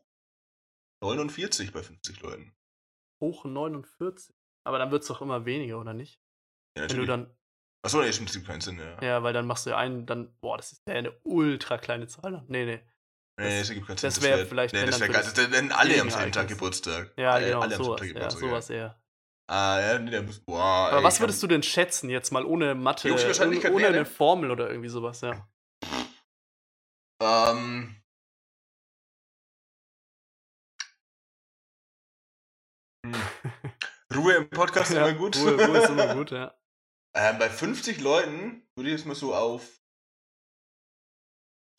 49 1.13 1.71
bei 1.71 1.83
50 1.83 2.21
Leuten. 2.21 2.55
Hoch 3.21 3.45
49. 3.45 4.35
Aber 4.65 4.79
dann 4.79 4.91
wird 4.91 5.03
es 5.03 5.07
doch 5.07 5.21
immer 5.21 5.45
weniger, 5.45 5.79
oder 5.79 5.93
nicht? 5.93 6.19
Ja, 6.77 6.89
Wenn 6.89 6.97
du 6.97 7.05
dann. 7.05 7.35
Achso, 7.83 8.01
nee, 8.01 8.11
stimmt, 8.11 8.29
das 8.29 8.35
gibt 8.35 8.47
keinen 8.47 8.61
Sinn, 8.61 8.79
ja. 8.79 9.01
Ja, 9.01 9.23
weil 9.23 9.33
dann 9.33 9.45
machst 9.45 9.67
du 9.67 9.75
einen, 9.75 10.07
dann, 10.07 10.35
boah, 10.41 10.57
das 10.57 10.71
ist 10.71 10.81
ja 10.87 10.95
eine 10.95 11.11
ultra 11.23 11.77
kleine 11.77 12.07
Zahl. 12.07 12.43
Nee, 12.47 12.65
nee. 12.65 12.81
Nee, 13.37 13.59
das 13.59 13.69
ergibt 13.69 13.87
keinen 13.87 13.97
Sinn. 13.97 14.07
Das 14.07 14.21
wäre 14.21 14.39
wär, 14.39 14.47
vielleicht. 14.47 14.73
Nee, 14.73 14.85
das 14.85 14.99
wäre 14.99 15.11
geil. 15.11 15.23
Das 15.23 15.51
wären 15.51 15.71
alle 15.71 16.01
am 16.01 16.09
selben 16.09 16.31
Tag 16.31 16.47
Geburtstag. 16.47 17.13
Ja, 17.17 17.31
alle, 17.31 17.45
genau, 17.47 17.59
alle 17.59 17.75
sowas, 17.75 18.01
ja, 18.11 18.29
sowas 18.31 18.69
eher. 18.69 18.99
Ah, 19.47 19.79
ja, 19.79 19.99
nee, 19.99 20.09
der 20.09 20.23
muss. 20.23 20.39
Boah, 20.39 20.89
Aber 20.89 20.97
ey, 20.97 21.03
was 21.03 21.19
würdest 21.19 21.43
du 21.43 21.47
denn 21.47 21.61
schätzen, 21.61 22.09
jetzt 22.09 22.31
mal 22.31 22.43
ohne 22.45 22.73
Mathe, 22.73 23.13
ohne, 23.13 23.71
ohne 23.71 23.87
eine 23.87 24.05
Formel 24.05 24.49
oder 24.49 24.69
irgendwie 24.69 24.89
sowas, 24.89 25.21
ja? 25.21 25.47
Ähm. 27.21 27.95
Ruhe 34.15 34.33
im 34.35 34.49
Podcast 34.49 34.91
ist 34.91 34.97
ja, 34.97 35.07
immer 35.07 35.17
gut. 35.17 35.35
Ruhe, 35.37 35.53
Ruhe 35.65 35.77
ist 35.77 35.89
immer 35.89 36.13
gut, 36.15 36.31
ja. 36.31 36.53
Ähm, 37.17 37.39
bei 37.39 37.49
50 37.49 38.01
Leuten 38.01 38.67
würde 38.75 38.89
ich 38.89 38.97
jetzt 38.97 39.05
mal 39.05 39.15
so 39.15 39.33
auf 39.33 39.79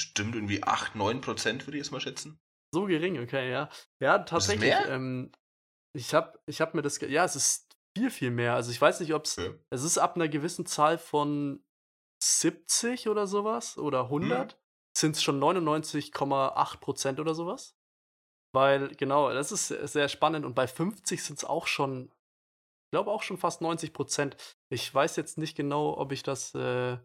stimmt 0.01 0.35
irgendwie 0.35 0.63
8, 0.63 0.95
9 0.95 1.21
Prozent, 1.21 1.67
würde 1.67 1.77
ich 1.77 1.85
jetzt 1.85 1.93
mal 1.93 2.01
schätzen. 2.01 2.41
So 2.75 2.87
gering, 2.87 3.21
okay, 3.21 3.51
ja. 3.51 3.69
Ja, 4.01 4.19
tatsächlich. 4.21 4.75
Ähm, 4.89 5.33
ich 5.95 6.15
habe 6.15 6.39
ich 6.47 6.61
hab 6.61 6.75
mir 6.75 6.83
das. 6.83 7.01
Ja, 7.01 7.25
es 7.25 7.37
ist 7.37 7.77
viel, 7.97 8.11
viel 8.11 8.31
mehr. 8.31 8.55
Also 8.55 8.71
ich 8.71 8.81
weiß 8.81 9.01
nicht, 9.01 9.15
ob 9.15 9.25
es. 9.25 9.39
Okay. 9.39 9.59
Es 9.71 9.83
ist 9.83 9.99
ab 9.99 10.17
einer 10.17 10.29
gewissen 10.29 10.67
Zahl 10.67 10.99
von 10.99 11.63
70 12.23 13.09
oder 13.09 13.27
sowas 13.27 13.79
oder 13.79 14.05
100 14.05 14.53
hm. 14.53 14.59
sind 14.97 15.17
es 15.17 15.23
schon 15.23 15.41
99,8 15.41 16.79
Prozent 16.79 17.21
oder 17.21 17.35
sowas. 17.35 17.77
Weil, 18.55 18.89
genau, 18.97 19.33
das 19.33 19.53
ist 19.53 19.69
sehr 19.69 20.09
spannend. 20.09 20.47
Und 20.47 20.55
bei 20.55 20.67
50 20.67 21.23
sind 21.23 21.39
es 21.39 21.45
auch 21.45 21.67
schon 21.67 22.11
glaube 22.91 23.11
auch 23.11 23.23
schon 23.23 23.39
fast 23.39 23.61
90 23.61 23.93
Prozent. 23.93 24.37
Ich 24.69 24.93
weiß 24.93 25.17
jetzt 25.17 25.39
nicht 25.39 25.57
genau, 25.57 25.97
ob 25.99 26.13
ich 26.13 26.23
das 26.23 26.55
äh, 26.55 26.99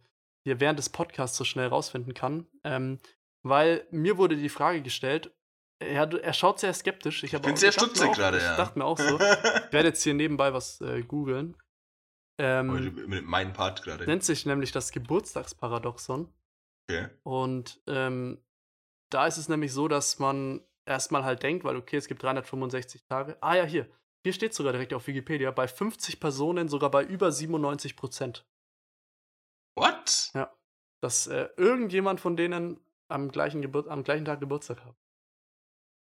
hier 0.44 0.60
während 0.60 0.80
des 0.80 0.90
Podcasts 0.90 1.38
so 1.38 1.44
schnell 1.44 1.68
rausfinden 1.68 2.14
kann, 2.14 2.48
ähm, 2.64 3.00
weil 3.44 3.88
mir 3.92 4.18
wurde 4.18 4.36
die 4.36 4.50
Frage 4.50 4.82
gestellt, 4.82 5.32
er, 5.80 6.12
er 6.24 6.34
schaut 6.34 6.60
sehr 6.60 6.74
skeptisch. 6.74 7.24
Ich, 7.24 7.34
ich 7.34 7.42
bin 7.42 7.54
auch, 7.54 7.58
sehr 7.58 7.72
stutzig 7.72 8.12
gerade, 8.12 8.38
ja. 8.38 8.52
Ich 8.52 8.58
dachte 8.58 8.78
mir 8.78 8.86
auch 8.86 9.00
so. 9.00 9.16
ich 9.20 9.74
werde 9.74 9.90
jetzt 9.90 10.04
hier 10.04 10.14
nebenbei 10.14 10.54
was 10.54 10.80
äh, 10.82 11.02
googeln. 11.02 11.58
Ähm, 12.38 12.94
mit 13.08 13.26
meinem 13.26 13.54
Part 13.54 13.84
gerade. 13.84 14.06
Nennt 14.06 14.24
sich 14.24 14.46
nämlich 14.46 14.72
das 14.72 14.92
Geburtstagsparadoxon. 14.92 16.32
Okay. 16.90 17.10
Und 17.24 17.82
ähm, 17.88 18.44
da 19.12 19.28
ist 19.28 19.38
es 19.38 19.50
nämlich 19.50 19.74
so, 19.74 19.88
dass 19.88 20.20
man 20.20 20.62
erstmal 20.86 21.24
halt 21.24 21.44
denkt, 21.44 21.64
weil 21.64 21.76
okay, 21.76 21.98
es 21.98 22.08
gibt 22.08 22.24
365 22.24 23.04
Tage. 23.06 23.38
Ah 23.42 23.56
ja, 23.56 23.64
hier. 23.64 23.88
Hier 24.24 24.34
steht 24.34 24.54
sogar 24.54 24.72
direkt 24.74 24.94
auf 24.94 25.08
Wikipedia, 25.08 25.52
bei 25.52 25.68
50 25.68 26.20
Personen 26.20 26.70
sogar 26.70 26.92
bei 26.92 27.04
über 27.04 27.32
97 27.32 27.96
Prozent. 27.96 28.46
What? 29.76 30.32
Ja. 30.34 30.54
Dass 31.02 31.28
äh, 31.28 31.50
irgendjemand 31.58 32.20
von 32.20 32.38
denen 32.38 32.80
am 33.08 33.30
gleichen, 33.30 33.62
Gebur 33.62 33.90
am 33.90 34.04
gleichen 34.04 34.26
Tag 34.26 34.40
Geburtstag 34.40 34.84
hat. 34.86 34.96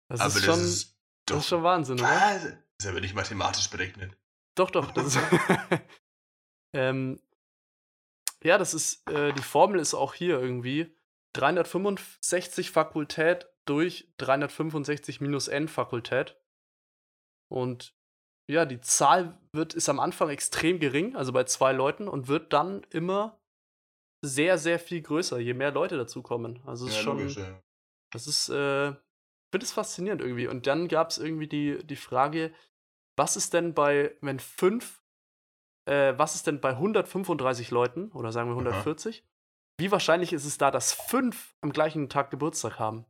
Das 0.10 0.20
aber 0.20 0.36
ist 0.36 0.44
schon, 0.44 0.60
das 0.60 0.64
ist, 0.64 1.00
doch, 1.26 1.36
das 1.36 1.44
ist 1.44 1.50
schon 1.50 1.64
Wahnsinn, 1.64 2.00
oder? 2.00 2.10
Das 2.10 2.46
ist 2.80 2.88
aber 2.88 3.00
nicht 3.00 3.16
mathematisch 3.16 3.70
berechnet. 3.70 4.18
Doch, 4.56 4.72
doch. 4.72 4.92
Das 4.92 5.16
ist 5.16 5.20
ähm, 6.74 7.22
ja, 8.44 8.58
das 8.58 8.74
ist, 8.74 9.08
äh, 9.10 9.34
die 9.34 9.42
Formel 9.42 9.80
ist 9.80 9.94
auch 9.94 10.14
hier 10.14 10.40
irgendwie 10.40 10.96
365 11.34 12.72
Fakultät 12.72 13.48
durch 13.66 14.12
365 14.18 15.22
minus 15.22 15.48
n 15.48 15.68
Fakultät. 15.68 16.38
Und 17.50 17.96
ja, 18.50 18.66
die 18.66 18.82
Zahl 18.82 19.38
wird, 19.54 19.76
ist 19.76 19.90
am 19.90 20.00
Anfang 20.00 20.30
extrem 20.30 20.80
gering, 20.80 21.16
also 21.16 21.32
bei 21.32 21.44
zwei 21.44 21.72
Leuten, 21.72 22.08
und 22.08 22.28
wird 22.28 22.52
dann 22.52 22.82
immer 22.90 23.40
sehr, 24.26 24.58
sehr 24.58 24.80
viel 24.80 25.02
größer, 25.02 25.38
je 25.40 25.54
mehr 25.54 25.72
Leute 25.72 25.98
dazukommen. 25.98 26.60
Also 26.66 26.88
es 26.88 26.94
ja, 26.94 26.98
ist 26.98 27.04
schon. 27.04 27.18
Logisch, 27.20 27.38
ja. 27.38 27.62
Das 28.12 28.26
ist, 28.26 28.50
äh, 28.50 28.90
ich 28.90 28.96
finde 29.52 29.66
es 29.66 29.72
faszinierend 29.72 30.22
irgendwie. 30.22 30.48
Und 30.48 30.66
dann 30.66 30.88
gab 30.88 31.12
es 31.12 31.20
irgendwie 31.20 31.48
die, 31.48 31.86
die 31.86 31.96
Frage, 31.96 32.52
was 33.16 33.38
ist 33.38 33.54
denn 33.54 33.76
bei, 33.76 34.16
wenn 34.22 34.40
fünf, 34.40 35.04
äh, 35.86 36.16
was 36.18 36.34
ist 36.34 36.48
denn 36.48 36.60
bei 36.60 36.72
135 36.72 37.70
Leuten, 37.70 38.12
oder 38.14 38.32
sagen 38.32 38.50
wir 38.50 38.54
140, 38.54 39.22
Aha. 39.22 39.30
wie 39.80 39.92
wahrscheinlich 39.92 40.34
ist 40.34 40.46
es 40.46 40.58
da, 40.58 40.72
dass 40.72 40.94
fünf 40.94 41.56
am 41.62 41.72
gleichen 41.72 42.10
Tag 42.10 42.32
Geburtstag 42.32 42.80
haben? 42.80 43.06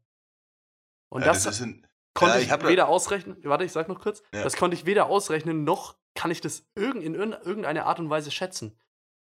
Und 1.10 1.22
ja, 1.22 1.28
das, 1.28 1.44
das 1.44 1.58
sind, 1.58 1.89
konnte 2.14 2.36
ja, 2.38 2.41
ich, 2.41 2.51
ich 2.51 2.68
weder 2.68 2.88
ausrechnen, 2.88 3.38
warte, 3.43 3.64
ich 3.64 3.72
sag 3.72 3.88
noch 3.88 4.01
kurz, 4.01 4.24
ja. 4.34 4.43
das 4.43 4.55
konnte 4.55 4.76
ich 4.76 4.86
weder 4.86 5.07
ausrechnen, 5.07 5.64
noch 5.64 5.95
kann 6.16 6.32
ich 6.32 6.41
das 6.41 6.68
irg 6.76 6.95
in 6.95 7.14
irgendeiner 7.14 7.86
Art 7.86 7.99
und 7.99 8.10
Weise 8.10 8.32
schätzen. 8.32 8.78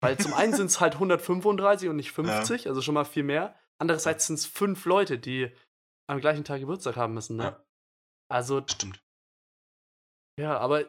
Weil 0.01 0.17
zum 0.17 0.34
einen 0.34 0.53
sind 0.53 0.67
es 0.67 0.81
halt 0.81 0.95
135 0.95 1.88
und 1.89 1.95
nicht 1.95 2.11
50, 2.11 2.63
ja. 2.65 2.69
also 2.69 2.81
schon 2.81 2.93
mal 2.93 3.05
viel 3.05 3.23
mehr. 3.23 3.55
Andererseits 3.79 4.27
sind 4.27 4.36
es 4.36 4.45
fünf 4.45 4.86
Leute, 4.86 5.17
die 5.17 5.49
am 6.07 6.19
gleichen 6.19 6.43
Tag 6.43 6.59
Geburtstag 6.59 6.97
haben 6.97 7.13
müssen, 7.13 7.38
ne? 7.38 7.55
Also. 8.29 8.61
Stimmt. 8.67 9.01
Ja, 10.38 10.57
aber 10.57 10.86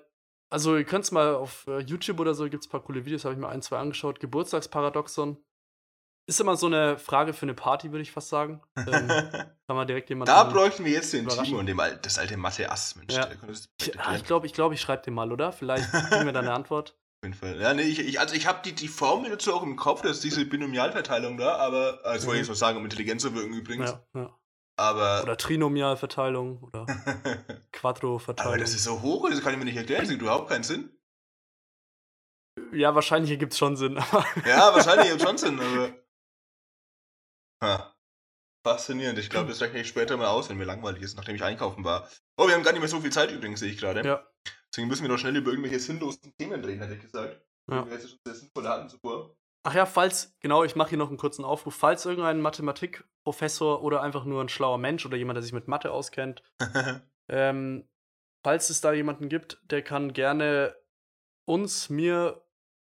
also 0.51 0.76
ihr 0.76 0.84
könnt 0.84 1.05
es 1.05 1.12
mal 1.12 1.34
auf 1.34 1.66
äh, 1.66 1.80
YouTube 1.80 2.20
oder 2.20 2.34
so, 2.34 2.45
gibt 2.49 2.62
es 2.62 2.68
ein 2.68 2.70
paar 2.70 2.82
coole 2.82 3.05
Videos, 3.05 3.24
habe 3.24 3.34
ich 3.34 3.40
mir 3.40 3.49
ein, 3.49 3.62
zwei 3.62 3.78
angeschaut. 3.78 4.20
Geburtstagsparadoxon. 4.20 5.42
Ist 6.27 6.41
immer 6.41 6.57
so 6.57 6.66
eine 6.66 6.97
Frage 6.99 7.35
für 7.35 7.43
eine 7.43 7.55
Party, 7.55 7.91
würde 7.93 8.01
ich 8.01 8.11
fast 8.11 8.31
sagen. 8.31 8.62
Ähm, 8.79 8.87
kann 9.66 9.77
man 9.77 9.87
direkt 9.87 10.09
jemanden. 10.09 10.33
Da 10.33 10.45
bräuchten 10.45 10.85
wir 10.85 10.93
jetzt 10.93 11.12
den 11.12 11.29
Timo 11.29 11.59
und 11.59 11.66
dem, 11.66 11.81
das 12.01 12.18
alte 12.18 12.37
Mathe-Ass, 12.39 12.97
Mensch. 12.97 13.14
Ja. 13.14 13.29
Ich, 13.79 14.01
ah, 14.01 14.14
ich 14.16 14.25
glaube, 14.25 14.47
ich, 14.47 14.55
glaub, 14.55 14.72
ich 14.72 14.81
schreibe 14.81 15.03
den 15.03 15.12
mal, 15.12 15.31
oder? 15.31 15.53
Vielleicht 15.53 15.91
kriegen 15.91 16.25
wir 16.25 16.33
da 16.33 16.41
eine 16.41 16.53
Antwort. 16.55 16.97
Auf 17.25 17.27
jeden 17.27 17.35
Fall. 17.35 17.61
Ja, 17.61 17.75
nee, 17.75 17.83
ich, 17.83 17.99
ich 18.01 18.20
also 18.20 18.35
ich 18.35 18.47
habe 18.47 18.61
die, 18.64 18.72
die 18.72 18.89
Formel 18.89 19.31
dazu 19.31 19.55
auch 19.55 19.62
im 19.62 19.77
Kopf, 19.77 20.01
dass 20.01 20.20
diese 20.20 20.47
Binomialverteilung 20.47 21.37
da, 21.37 21.57
aber, 21.57 22.01
also 22.05 22.25
mhm. 22.25 22.29
wollte 22.29 22.41
ich 22.41 22.47
so 22.47 22.55
sagen, 22.55 22.79
um 22.79 22.85
Intelligenz 22.85 23.22
zu 23.22 23.35
wirken 23.35 23.53
übrigens. 23.53 23.91
Ja, 23.91 24.20
ja. 24.20 24.39
Aber. 24.77 25.22
Oder 25.22 25.37
Trinomialverteilung 25.37 26.62
oder 26.62 26.87
Quadro-Verteilung. 27.72 28.53
Aber 28.53 28.61
das 28.61 28.75
ist 28.75 28.85
so 28.85 29.03
hoch, 29.03 29.29
das 29.29 29.43
kann 29.43 29.53
ich 29.53 29.59
mir 29.59 29.66
nicht 29.66 29.77
erklären, 29.77 30.03
das 30.03 30.11
gibt 30.11 30.22
überhaupt 30.22 30.49
keinen 30.49 30.64
Sinn. 30.64 30.91
Ja, 32.72 32.95
wahrscheinlich 32.95 33.31
ergibt 33.31 33.53
es 33.53 33.59
schon 33.59 33.77
Sinn. 33.77 33.97
ja, 34.47 34.75
wahrscheinlich 34.75 35.09
ergibt 35.09 35.22
es 35.22 35.29
schon 35.29 35.39
Sinn, 35.39 35.61
aber. 35.61 36.04
Ha. 37.65 37.95
Faszinierend. 38.67 39.19
Ich 39.19 39.29
glaube, 39.29 39.49
das 39.49 39.61
rechne 39.61 39.81
ich 39.81 39.89
später 39.89 40.17
mal 40.17 40.29
aus, 40.29 40.49
wenn 40.49 40.57
mir 40.57 40.65
langweilig 40.65 41.03
ist, 41.03 41.17
nachdem 41.17 41.37
ich 41.37 41.45
einkaufen 41.45 41.85
war. 41.85 42.09
Oh, 42.39 42.47
wir 42.47 42.55
haben 42.55 42.62
gar 42.62 42.73
nicht 42.73 42.81
mehr 42.81 42.89
so 42.89 43.01
viel 43.01 43.12
Zeit 43.12 43.31
übrigens, 43.31 43.61
sehe 43.61 43.71
ich 43.71 43.79
gerade. 43.79 44.03
Ja. 44.07 44.27
Deswegen 44.73 44.89
müssen 44.89 45.03
wir 45.03 45.11
noch 45.11 45.19
schnell 45.19 45.37
über 45.37 45.51
irgendwelche 45.51 45.79
sinnlosen 45.79 46.33
Themen 46.39 46.65
reden, 46.65 46.81
hätte 46.81 46.95
ich 46.95 47.03
gesagt. 47.03 47.45
Ja. 47.71 47.89
Wir 47.89 48.01
schon 48.01 48.19
sehr 48.27 48.35
sinnvolle 48.35 48.69
hatten 48.69 48.89
zuvor. 48.89 49.37
Ach 49.67 49.75
ja, 49.75 49.87
falls, 49.87 50.35
genau, 50.41 50.65
ich 50.65 50.77
mache 50.77 50.91
hier 50.91 50.99
noch 50.99 51.09
einen 51.09 51.19
kurzen 51.19 51.45
Aufruf. 51.45 51.75
Falls 51.75 52.05
irgendein 52.05 52.41
Mathematikprofessor 52.41 53.83
oder 53.83 54.03
einfach 54.03 54.25
nur 54.25 54.43
ein 54.43 54.49
schlauer 54.49 54.79
Mensch 54.79 55.07
oder 55.07 55.17
jemand, 55.17 55.37
der 55.37 55.43
sich 55.43 55.53
mit 55.53 55.69
Mathe 55.69 55.91
auskennt, 55.91 56.43
ähm, 57.29 57.89
falls 58.45 58.69
es 58.69 58.81
da 58.81 58.93
jemanden 58.93 59.29
gibt, 59.29 59.61
der 59.65 59.83
kann 59.83 60.12
gerne 60.12 60.77
uns, 61.47 61.89
mir, 61.89 62.47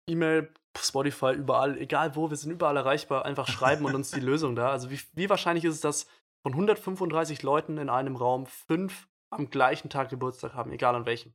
E-Mail, 0.07 0.53
Spotify, 0.77 1.33
überall, 1.33 1.77
egal 1.77 2.15
wo, 2.15 2.29
wir 2.29 2.37
sind 2.37 2.51
überall 2.51 2.77
erreichbar, 2.77 3.25
einfach 3.25 3.47
schreiben 3.47 3.85
und 3.85 3.95
uns 3.95 4.11
die 4.11 4.19
Lösung 4.21 4.55
da. 4.55 4.69
Also 4.71 4.89
wie, 4.89 4.99
wie 5.13 5.29
wahrscheinlich 5.29 5.65
ist 5.65 5.75
es, 5.75 5.81
dass 5.81 6.07
von 6.41 6.53
135 6.53 7.43
Leuten 7.43 7.77
in 7.77 7.89
einem 7.89 8.15
Raum 8.15 8.45
fünf 8.45 9.07
am 9.29 9.49
gleichen 9.49 9.89
Tag 9.89 10.09
Geburtstag 10.09 10.53
haben, 10.53 10.71
egal 10.71 10.95
an 10.95 11.05
welchem? 11.05 11.33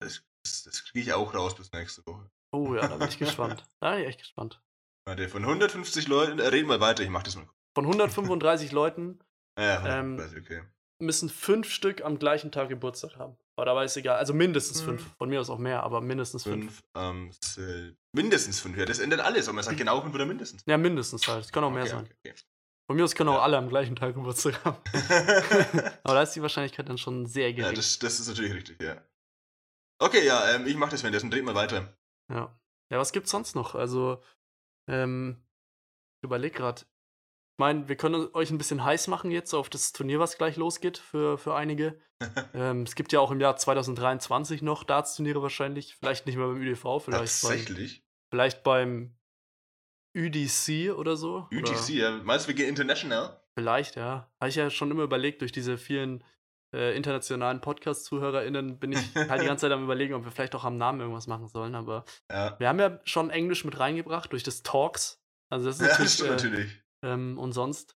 Das, 0.00 0.22
das, 0.44 0.64
das 0.64 0.84
kriege 0.84 1.00
ich 1.00 1.12
auch 1.12 1.34
raus 1.34 1.54
bis 1.54 1.72
nächste 1.72 2.04
Woche. 2.06 2.30
Oh 2.52 2.74
ja, 2.74 2.86
da 2.86 2.96
bin 2.96 3.08
ich 3.08 3.18
gespannt. 3.18 3.66
Da 3.80 3.92
bin 3.92 4.02
ich 4.02 4.08
echt 4.08 4.20
gespannt. 4.20 4.62
Warte, 5.04 5.28
von 5.28 5.42
150 5.42 6.06
Leuten, 6.08 6.38
äh, 6.38 6.46
reden 6.46 6.68
wir 6.68 6.80
weiter, 6.80 7.02
ich 7.02 7.10
mach 7.10 7.22
das 7.22 7.36
mal. 7.36 7.48
Von 7.74 7.84
135 7.86 8.72
Leuten 8.72 9.18
ja, 9.58 9.98
ähm, 9.98 10.18
okay. 10.18 10.62
müssen 10.98 11.28
fünf 11.28 11.70
Stück 11.70 12.04
am 12.04 12.18
gleichen 12.18 12.52
Tag 12.52 12.68
Geburtstag 12.68 13.16
haben. 13.16 13.36
Aber 13.56 13.66
dabei 13.66 13.84
ist 13.84 13.96
egal. 13.96 14.16
Also 14.16 14.32
mindestens 14.32 14.80
hm. 14.80 14.86
fünf. 14.86 15.16
Von 15.18 15.28
mir 15.28 15.40
aus 15.40 15.50
auch 15.50 15.58
mehr, 15.58 15.82
aber 15.82 16.00
mindestens 16.00 16.44
fünf. 16.44 16.82
fünf 16.94 17.30
ähm, 17.58 17.94
mindestens 18.14 18.60
fünf, 18.60 18.76
ja, 18.76 18.84
das 18.84 18.98
ändert 18.98 19.20
alles. 19.20 19.46
Aber 19.46 19.56
man 19.56 19.64
sagt 19.64 19.76
genau 19.76 20.00
fünf 20.00 20.14
oder 20.14 20.26
mindestens. 20.26 20.62
Ja, 20.66 20.78
mindestens 20.78 21.26
halt. 21.28 21.44
Es 21.44 21.52
kann 21.52 21.64
auch 21.64 21.70
mehr 21.70 21.82
okay, 21.82 21.90
sein. 21.90 22.04
Okay, 22.04 22.14
okay. 22.30 22.34
Von 22.88 22.96
mir 22.96 23.04
aus 23.04 23.14
können 23.14 23.30
auch 23.30 23.36
ja. 23.36 23.42
alle 23.42 23.58
am 23.58 23.68
gleichen 23.68 23.96
Tag 23.96 24.14
Geburtstag 24.14 24.64
haben. 24.64 24.78
aber 26.02 26.14
da 26.14 26.22
ist 26.22 26.32
die 26.32 26.42
Wahrscheinlichkeit 26.42 26.88
dann 26.88 26.98
schon 26.98 27.26
sehr 27.26 27.52
gering. 27.52 27.70
Ja, 27.70 27.76
das, 27.76 27.98
das 27.98 28.20
ist 28.20 28.28
natürlich 28.28 28.54
richtig, 28.54 28.82
ja. 28.82 29.02
Okay, 30.00 30.26
ja, 30.26 30.54
ähm, 30.54 30.66
ich 30.66 30.76
mach 30.76 30.88
das 30.88 31.02
währenddessen. 31.02 31.30
Dreht 31.30 31.44
mal 31.44 31.54
weiter. 31.54 31.96
Ja. 32.32 32.58
Ja, 32.90 32.98
was 32.98 33.12
gibt's 33.12 33.30
sonst 33.30 33.54
noch? 33.54 33.74
Also, 33.74 34.22
ähm, 34.90 35.42
ich 36.18 36.24
überleg 36.24 36.54
grad. 36.54 36.86
Ich 37.54 37.58
meine, 37.58 37.86
wir 37.86 37.96
können 37.96 38.28
euch 38.32 38.50
ein 38.50 38.58
bisschen 38.58 38.82
heiß 38.82 39.08
machen 39.08 39.30
jetzt 39.30 39.52
auf 39.52 39.68
das 39.68 39.92
Turnier, 39.92 40.18
was 40.18 40.38
gleich 40.38 40.56
losgeht 40.56 40.96
für, 40.96 41.36
für 41.36 41.54
einige. 41.54 42.00
ähm, 42.54 42.82
es 42.82 42.94
gibt 42.94 43.12
ja 43.12 43.20
auch 43.20 43.30
im 43.30 43.40
Jahr 43.40 43.56
2023 43.56 44.62
noch 44.62 44.84
Darts-Turniere 44.84 45.42
wahrscheinlich. 45.42 45.96
Vielleicht 45.96 46.26
nicht 46.26 46.36
mehr 46.36 46.46
beim 46.46 46.56
ÜDV, 46.56 47.00
vielleicht 47.00 47.42
Tatsächlich? 47.42 48.00
Beim, 48.00 48.30
vielleicht 48.30 48.62
beim 48.62 49.16
UDC 50.16 50.94
oder 50.96 51.16
so. 51.16 51.48
UGC, 51.52 51.62
oder? 51.62 51.90
ja. 51.90 52.10
Meinst 52.22 52.46
du, 52.46 52.48
wir 52.48 52.54
gehen 52.54 52.68
international? 52.68 53.40
Vielleicht, 53.54 53.96
ja. 53.96 54.30
Habe 54.40 54.48
ich 54.48 54.56
ja 54.56 54.70
schon 54.70 54.90
immer 54.90 55.02
überlegt, 55.02 55.42
durch 55.42 55.52
diese 55.52 55.76
vielen 55.76 56.24
äh, 56.74 56.96
internationalen 56.96 57.60
Podcast-ZuhörerInnen 57.60 58.78
bin 58.78 58.92
ich 58.92 58.98
halt 59.28 59.42
die 59.42 59.46
ganze 59.46 59.66
Zeit 59.66 59.72
am 59.72 59.84
überlegen, 59.84 60.14
ob 60.14 60.24
wir 60.24 60.30
vielleicht 60.30 60.54
auch 60.54 60.64
am 60.64 60.78
Namen 60.78 61.00
irgendwas 61.00 61.26
machen 61.26 61.48
sollen. 61.48 61.74
Aber 61.74 62.04
Ja. 62.30 62.58
wir 62.58 62.68
haben 62.68 62.78
ja 62.78 62.98
schon 63.04 63.30
Englisch 63.30 63.64
mit 63.64 63.78
reingebracht 63.78 64.32
durch 64.32 64.42
das 64.42 64.62
Talks. 64.62 65.22
Also 65.50 65.66
das 65.66 65.80
ist 65.80 65.90
Ja, 65.90 65.98
das 65.98 66.14
stimmt 66.14 66.28
äh, 66.30 66.32
natürlich. 66.32 66.81
Ähm, 67.02 67.38
und 67.38 67.52
sonst. 67.52 67.96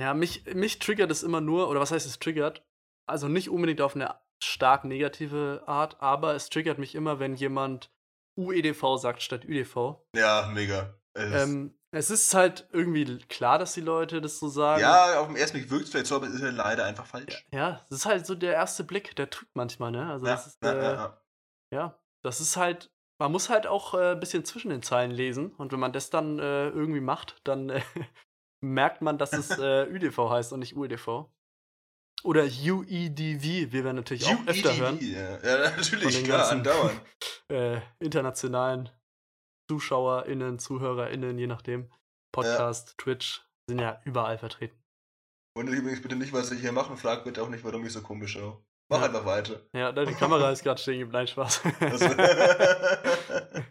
Ja, 0.00 0.14
mich, 0.14 0.44
mich 0.54 0.78
triggert 0.78 1.10
es 1.10 1.22
immer 1.22 1.40
nur, 1.40 1.68
oder 1.68 1.80
was 1.80 1.90
heißt 1.90 2.06
es 2.06 2.18
triggert? 2.18 2.64
Also 3.08 3.26
nicht 3.28 3.50
unbedingt 3.50 3.80
auf 3.80 3.94
eine 3.96 4.14
stark 4.42 4.84
negative 4.84 5.64
Art, 5.66 6.00
aber 6.00 6.34
es 6.34 6.50
triggert 6.50 6.78
mich 6.78 6.94
immer, 6.94 7.18
wenn 7.18 7.34
jemand 7.34 7.90
UEDV 8.36 8.96
sagt 8.98 9.22
statt 9.22 9.44
ÜDV. 9.44 9.96
Ja, 10.14 10.48
mega. 10.52 10.94
Es- 11.14 11.42
Ähm, 11.42 11.74
es 11.90 12.10
ist 12.10 12.32
halt 12.34 12.68
irgendwie 12.70 13.18
klar, 13.28 13.58
dass 13.58 13.72
die 13.72 13.80
Leute 13.80 14.20
das 14.20 14.38
so 14.38 14.48
sagen. 14.48 14.82
ja, 14.82 15.18
auf 15.20 15.26
den 15.28 15.36
ersten 15.36 15.56
Blick 15.58 15.70
wirkt 15.70 15.84
es 15.86 15.90
vielleicht 15.90 16.06
so, 16.06 16.16
aber 16.16 16.26
es 16.28 16.34
ist 16.34 16.42
ja 16.42 16.50
leider 16.50 16.84
einfach 16.84 17.06
falsch. 17.06 17.46
Ja, 17.50 17.84
das 17.88 18.00
ist 18.00 18.06
halt 18.06 18.26
so 18.26 18.34
der 18.34 18.52
erste 18.52 18.84
Blick, 18.84 19.16
der 19.16 19.30
trügt 19.30 19.56
manchmal, 19.56 19.90
ne? 19.90 20.08
Also 20.10 20.26
Ja, 20.26 20.32
das 20.34 20.46
ist, 20.46 20.62
ja, 20.62 20.72
äh, 20.72 20.82
ja, 20.84 20.92
ja. 20.94 21.22
ja, 21.72 21.98
das 22.22 22.40
ist 22.40 22.56
halt, 22.58 22.92
man 23.20 23.32
muss 23.32 23.48
halt 23.48 23.66
auch 23.66 23.94
äh, 23.94 24.12
ein 24.12 24.20
bisschen 24.20 24.44
zwischen 24.44 24.70
den 24.70 24.82
Zeilen 24.82 25.10
lesen 25.10 25.52
und 25.56 25.72
wenn 25.72 25.80
man 25.80 25.92
das 25.92 26.10
dann 26.10 26.38
äh, 26.38 26.68
irgendwie 26.68 27.00
macht, 27.00 27.40
dann 27.44 27.70
äh, 27.70 27.82
merkt 28.64 29.02
man, 29.02 29.18
dass 29.18 29.32
es 29.32 29.50
äh, 29.58 29.84
ÜDV 29.90 30.30
heißt 30.30 30.52
und 30.52 30.60
nicht 30.60 30.76
UEDV. 30.76 31.26
Oder 32.24 32.42
UEDV, 32.44 33.72
wir 33.72 33.92
natürlich 33.92 34.26
auch 34.26 34.46
öfter 34.46 34.70
UEDV, 34.70 34.80
hören. 34.80 34.98
Ja, 35.00 35.38
ja 35.38 35.70
Von 35.70 35.76
natürlich, 35.76 36.16
den 36.16 36.24
klar, 36.24 36.38
ganzen- 36.38 36.58
andauernd. 36.58 37.00
Äh, 37.50 37.80
internationalen 38.00 38.90
ZuschauerInnen, 39.70 40.58
ZuhörerInnen, 40.58 41.38
je 41.38 41.46
nachdem. 41.46 41.90
Podcast, 42.34 42.98
Twitch, 42.98 43.46
sind 43.68 43.80
ja 43.80 44.00
überall 44.04 44.38
vertreten. 44.38 44.76
Und 45.56 45.68
übrigens 45.68 46.02
bitte 46.02 46.16
nicht, 46.16 46.32
was 46.32 46.50
ich 46.52 46.60
hier 46.60 46.72
mache 46.72 46.90
und 46.92 46.98
frag 46.98 47.24
bitte 47.24 47.42
auch 47.42 47.48
nicht, 47.48 47.64
warum 47.64 47.84
ich 47.84 47.92
so 47.92 48.02
komisch 48.02 48.32
schaue. 48.32 48.62
Mach 48.88 49.00
Ja. 49.00 49.06
einfach 49.06 49.26
weiter. 49.26 49.60
Ja, 49.72 49.92
deine 49.92 50.14
Kamera 50.14 50.50
ist 50.50 50.62
gerade 50.62 50.80
stehen 50.80 51.00
geblieben, 51.00 51.12
nein, 51.12 51.26
Spaß. 51.26 51.62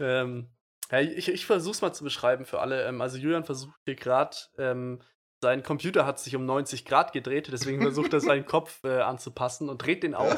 Ähm, 0.00 0.48
ja, 0.90 1.00
ich, 1.00 1.28
ich 1.28 1.44
versuche 1.44 1.72
es 1.72 1.82
mal 1.82 1.92
zu 1.92 2.04
beschreiben 2.04 2.44
für 2.44 2.60
alle. 2.60 2.86
Ähm, 2.86 3.00
also 3.00 3.18
Julian 3.18 3.44
versucht 3.44 3.74
hier 3.84 3.96
gerade, 3.96 4.36
ähm, 4.56 5.02
sein 5.42 5.62
Computer 5.62 6.06
hat 6.06 6.18
sich 6.18 6.34
um 6.34 6.46
90 6.46 6.84
Grad 6.84 7.12
gedreht, 7.12 7.48
deswegen 7.52 7.82
versucht 7.82 8.12
er 8.12 8.20
seinen 8.20 8.46
Kopf 8.46 8.82
äh, 8.84 9.00
anzupassen 9.00 9.68
und 9.68 9.78
dreht 9.78 10.02
den 10.02 10.14
auch. 10.14 10.34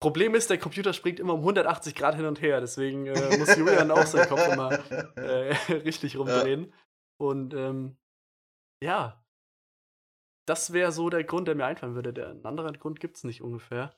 Problem 0.00 0.34
ist, 0.34 0.50
der 0.50 0.58
Computer 0.58 0.92
springt 0.92 1.20
immer 1.20 1.34
um 1.34 1.40
180 1.40 1.94
Grad 1.94 2.14
hin 2.16 2.24
und 2.24 2.40
her, 2.40 2.60
deswegen 2.60 3.06
äh, 3.06 3.36
muss 3.36 3.56
Julian 3.56 3.90
auch 3.90 4.06
seinen 4.06 4.28
Kopf 4.28 4.46
immer 4.48 4.72
äh, 5.16 5.54
richtig 5.72 6.18
rumdrehen. 6.18 6.72
Und 7.18 7.52
ähm, 7.54 7.98
ja, 8.82 9.22
das 10.48 10.72
wäre 10.72 10.92
so 10.92 11.10
der 11.10 11.24
Grund, 11.24 11.48
der 11.48 11.54
mir 11.54 11.66
einfallen 11.66 11.94
würde. 11.94 12.12
Der, 12.12 12.30
einen 12.30 12.44
anderen 12.44 12.78
Grund 12.78 13.00
gibt 13.00 13.16
es 13.16 13.24
nicht 13.24 13.42
ungefähr. 13.42 13.94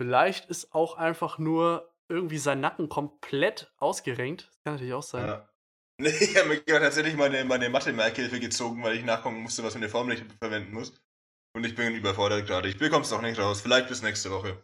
Vielleicht 0.00 0.50
ist 0.50 0.74
auch 0.74 0.96
einfach 0.96 1.38
nur 1.38 1.92
irgendwie 2.08 2.38
sein 2.38 2.60
Nacken 2.60 2.88
komplett 2.88 3.72
ausgerenkt. 3.78 4.48
Das 4.48 4.62
kann 4.62 4.74
natürlich 4.74 4.94
auch 4.94 5.02
sein. 5.02 5.26
ja. 5.26 5.48
Nee, 5.98 6.10
ich 6.10 6.36
habe 6.36 6.50
mir 6.50 6.62
tatsächlich 6.66 7.16
meine, 7.16 7.42
meine 7.46 7.70
Mathe-Merkhilfe 7.70 8.38
gezogen, 8.38 8.82
weil 8.82 8.96
ich 8.96 9.04
nachgucken 9.06 9.40
musste, 9.40 9.64
was 9.64 9.72
für 9.72 9.78
eine 9.78 9.88
Formel 9.88 10.22
verwenden 10.38 10.74
muss. 10.74 10.92
Und 11.54 11.64
ich 11.64 11.74
bin 11.74 11.94
überfordert 11.94 12.46
gerade. 12.46 12.68
Ich 12.68 12.76
bekomme 12.76 13.02
es 13.02 13.10
noch 13.10 13.22
nicht 13.22 13.40
raus. 13.40 13.62
Vielleicht 13.62 13.88
bis 13.88 14.02
nächste 14.02 14.30
Woche. 14.30 14.62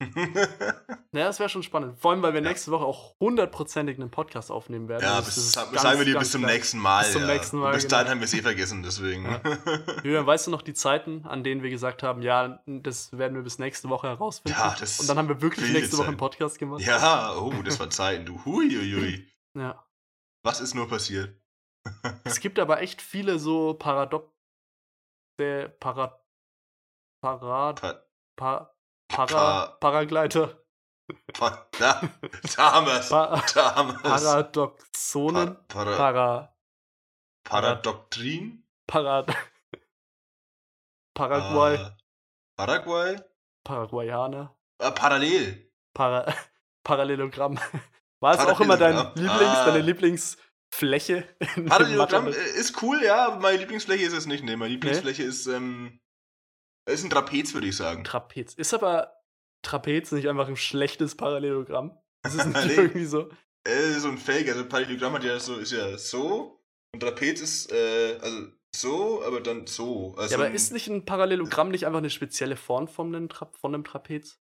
Ja, 1.12 1.24
das 1.24 1.40
wäre 1.40 1.48
schon 1.48 1.62
spannend. 1.62 1.98
Vor 1.98 2.10
allem, 2.12 2.22
weil 2.22 2.34
wir 2.34 2.42
Ja. 2.42 2.48
nächste 2.48 2.70
Woche 2.70 2.84
auch 2.84 3.14
hundertprozentig 3.18 3.98
einen 3.98 4.10
Podcast 4.10 4.50
aufnehmen 4.50 4.88
werden. 4.88 5.02
ja, 5.02 5.14
Also 5.16 5.26
bis, 5.26 5.52
das 5.52 5.82
sagen 5.82 5.98
wir 5.98 6.04
dir 6.04 6.18
bis 6.18 6.30
zum 6.30 6.42
nächsten 6.42 6.78
Mal. 6.78 7.02
Bis 7.02 7.12
zum 7.12 7.22
ja. 7.22 7.28
nächsten 7.28 7.58
Mal, 7.58 7.72
bis 7.72 7.84
genau. 7.84 7.96
dahin 7.96 8.10
haben 8.10 8.20
wir 8.20 8.26
es 8.26 8.34
eh 8.34 8.42
vergessen, 8.42 8.82
deswegen. 8.82 9.24
Julian, 10.04 10.26
weißt 10.26 10.46
du 10.46 10.50
noch 10.50 10.62
die 10.62 10.74
Zeiten, 10.74 11.24
an 11.26 11.42
denen 11.44 11.62
wir 11.62 11.70
gesagt 11.70 12.02
haben, 12.02 12.20
ja, 12.22 12.62
das 12.66 13.16
werden 13.16 13.34
wir 13.34 13.42
bis 13.42 13.58
nächste 13.58 13.88
Woche 13.88 14.08
herausfinden? 14.08 14.58
Ja, 14.58 14.76
das 14.78 15.00
Und 15.00 15.08
dann 15.08 15.16
haben 15.18 15.28
wir 15.28 15.40
wirklich 15.40 15.72
nächste 15.72 15.96
Woche 15.96 16.08
einen. 16.08 16.16
Podcast 16.18 16.58
gemacht. 16.58 16.82
ja, 16.82 17.34
oh, 17.36 17.52
das 17.64 17.80
war 17.80 17.88
Zeiten, 17.90 18.26
du. 18.26 18.44
Huiuiui. 18.44 19.26
ja. 19.54 19.82
Was 20.44 20.60
ist 20.60 20.74
nur 20.74 20.88
passiert? 20.88 21.34
Es 22.24 22.38
gibt 22.40 22.58
aber 22.58 22.80
echt 22.80 23.02
viele 23.02 23.38
so 23.38 23.74
Paradox. 23.74 24.30
Der 25.40 25.68
Para. 25.68 26.20
Parad. 27.22 27.80
Pa 27.80 28.02
Pa, 28.36 28.77
para, 29.08 29.26
Pa- 29.26 29.66
Paragleiter. 29.80 30.62
pa 31.34 31.68
da, 31.78 32.00
da 32.56 32.72
haben 32.72 32.86
wir's. 32.86 33.08
Pa, 33.08 33.42
Da 33.54 33.74
haben 33.76 33.90
wir's. 33.92 34.02
Paradoxonen. 34.22 35.54
Pa 35.68 35.84
para 35.84 35.96
Para. 35.96 36.54
Paradoktrin? 37.44 38.62
Para. 38.86 39.24
Paraguay. 41.14 41.76
Ah, 41.78 41.96
Paraguay? 42.56 43.16
Paraguayaner. 43.64 44.50
Ah, 44.80 44.90
parallel. 44.92 45.70
Para, 45.94 46.32
Parallelogramm. 46.84 47.58
War 48.20 48.34
es 48.34 48.40
auch 48.40 48.60
immer 48.60 48.76
dein. 48.76 48.96
Lieblings, 49.14 49.56
Ah. 49.56 49.64
deine 49.66 49.80
Lieblingsfläche? 49.80 51.24
Parallelogramm 51.68 52.28
äh, 52.28 52.30
ist 52.32 52.80
cool, 52.82 53.02
ja, 53.02 53.26
aber 53.28 53.36
meine 53.40 53.58
Lieblingsfläche 53.58 54.04
ist 54.04 54.12
es 54.12 54.26
nicht. 54.26 54.44
Nee, 54.44 54.56
meine 54.56 54.72
Lieblingsfläche 54.72 55.22
ist, 55.22 55.46
ähm, 55.46 56.00
ist 56.94 57.04
ein 57.04 57.10
Trapez, 57.10 57.54
würde 57.54 57.66
ich 57.66 57.76
sagen. 57.76 58.04
Trapez. 58.04 58.54
Ist 58.54 58.74
aber 58.74 59.12
Trapez 59.62 60.12
nicht 60.12 60.28
einfach 60.28 60.48
ein 60.48 60.56
schlechtes 60.56 61.16
Parallelogramm? 61.16 61.98
Ist 62.26 62.34
es 62.34 62.46
nicht 62.46 62.66
Nee. 62.66 62.74
irgendwie 62.74 63.04
so? 63.04 63.30
Äh, 63.64 63.92
so 63.98 64.08
ein 64.08 64.18
Fake, 64.18 64.48
also 64.48 64.66
Parallelogramm 64.68 65.14
hat 65.14 65.24
ja 65.24 65.38
so, 65.38 65.56
ist 65.56 65.72
ja 65.72 65.96
so 65.98 66.62
und 66.94 67.00
Trapez 67.00 67.40
ist, 67.40 67.70
äh, 67.72 68.18
also 68.20 68.48
so, 68.74 69.22
aber 69.24 69.40
dann 69.40 69.66
so. 69.66 70.14
Also 70.16 70.32
Ja, 70.34 70.38
aber 70.44 70.50
ist 70.54 70.72
nicht 70.72 70.88
ein 70.88 71.04
Parallelogramm 71.04 71.70
nicht 71.70 71.86
einfach 71.86 71.98
eine 71.98 72.10
spezielle 72.10 72.56
Form 72.56 72.86
von 72.88 73.14
einem, 73.14 73.28
Tra 73.28 73.50
von 73.60 73.74
einem 73.74 73.84
Trapez? 73.84 74.40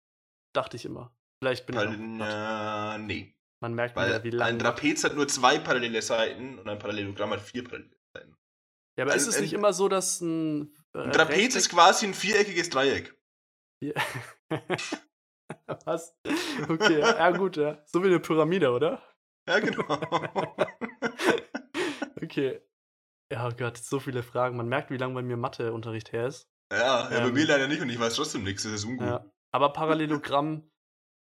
Dachte 0.53 0.77
ich 0.77 0.85
immer. 0.85 1.15
Vielleicht 1.41 1.65
bin 1.65 1.75
ich 1.75 1.81
auch 1.81 1.85
Quatsch. 1.85 2.95
äh, 2.95 3.03
nee. 3.05 3.35
Man 3.61 3.73
merkt 3.75 3.95
Weil 3.95 4.09
wieder, 4.09 4.23
wie 4.23 4.29
lang. 4.31 4.47
ein 4.49 4.59
Trapez 4.59 5.03
hat 5.03 5.15
nur 5.15 5.27
zwei 5.27 5.57
parallele 5.59 6.01
Seiten 6.01 6.59
und 6.59 6.67
ein 6.67 6.79
Parallelogramm 6.79 7.31
hat 7.31 7.41
vier 7.41 7.63
parallele 7.63 7.95
Seiten. 8.15 8.35
ja, 8.97 9.05
aber 9.05 9.15
ist 9.15 9.23
ein- 9.25 9.29
es 9.29 9.39
nicht 9.41 9.53
immer 9.53 9.73
so, 9.73 9.87
dass 9.89 10.19
ein. 10.21 10.75
Äh, 10.95 10.99
Ein 11.01 11.11
Trapez 11.11 11.55
ist 11.55 11.69
quasi 11.69 12.05
ein 12.05 12.13
viereckiges 12.13 12.69
Dreieck. 12.69 13.15
Ja. 13.81 13.93
Was? 15.85 16.15
Okay, 16.69 16.99
ja, 16.99 17.31
gut, 17.31 17.57
ja. 17.57 17.81
So 17.85 18.01
wie 18.03 18.07
eine 18.07 18.19
Pyramide, 18.19 18.71
oder? 18.71 19.01
Ja, 19.47 19.59
genau. 19.59 19.83
Okay. 22.21 22.61
Ja, 23.31 23.47
oh 23.47 23.51
Gott, 23.57 23.77
so 23.77 23.99
viele 23.99 24.23
Fragen. 24.23 24.55
Man 24.55 24.67
merkt, 24.69 24.89
wie 24.91 24.97
lange 24.97 25.13
bei 25.15 25.21
mir 25.21 25.35
Matheunterricht 25.37 26.11
her 26.13 26.27
ist. 26.27 26.47
ja, 26.71 27.09
ja 27.11 27.19
bei 27.19 27.27
Ähm, 27.27 27.33
mir 27.33 27.45
leider 27.45 27.67
nicht 27.67 27.81
und 27.81 27.89
ich 27.89 27.99
weiß 27.99 28.15
trotzdem 28.15 28.43
nichts, 28.43 28.63
das 28.63 28.71
ist 28.73 28.85
ungut. 28.85 29.05
Ja. 29.07 29.25
Aber 29.51 29.73
Parallelogramm 29.73 30.69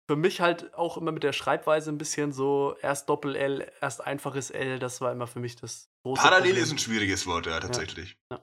für 0.09 0.17
mich 0.17 0.41
halt 0.41 0.73
auch 0.75 0.97
immer 0.97 1.13
mit 1.13 1.23
der 1.23 1.33
Schreibweise 1.33 1.91
ein 1.91 1.99
bisschen 1.99 2.33
so 2.33 2.77
erst 2.81 3.09
Doppel-L, 3.09 3.71
erst 3.81 4.07
einfaches 4.07 4.51
L, 4.51 4.79
das 4.79 5.01
war 5.01 5.13
immer 5.13 5.27
für 5.27 5.41
mich 5.41 5.57
das 5.57 5.91
große 6.05 6.23
Parallel 6.23 6.47
Problem. 6.51 6.63
ist 6.65 6.73
ein 6.73 6.79
schwieriges 6.79 7.27
Wort, 7.27 7.47
ja, 7.47 7.61
tatsächlich. 7.61 8.17
Ja. 8.33 8.41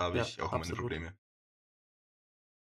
Habe 0.00 0.18
Ja, 0.18 0.24
ich 0.24 0.40
auch 0.42 0.50
meine 0.52 0.60
absolut. 0.62 0.80
Probleme. 0.80 1.16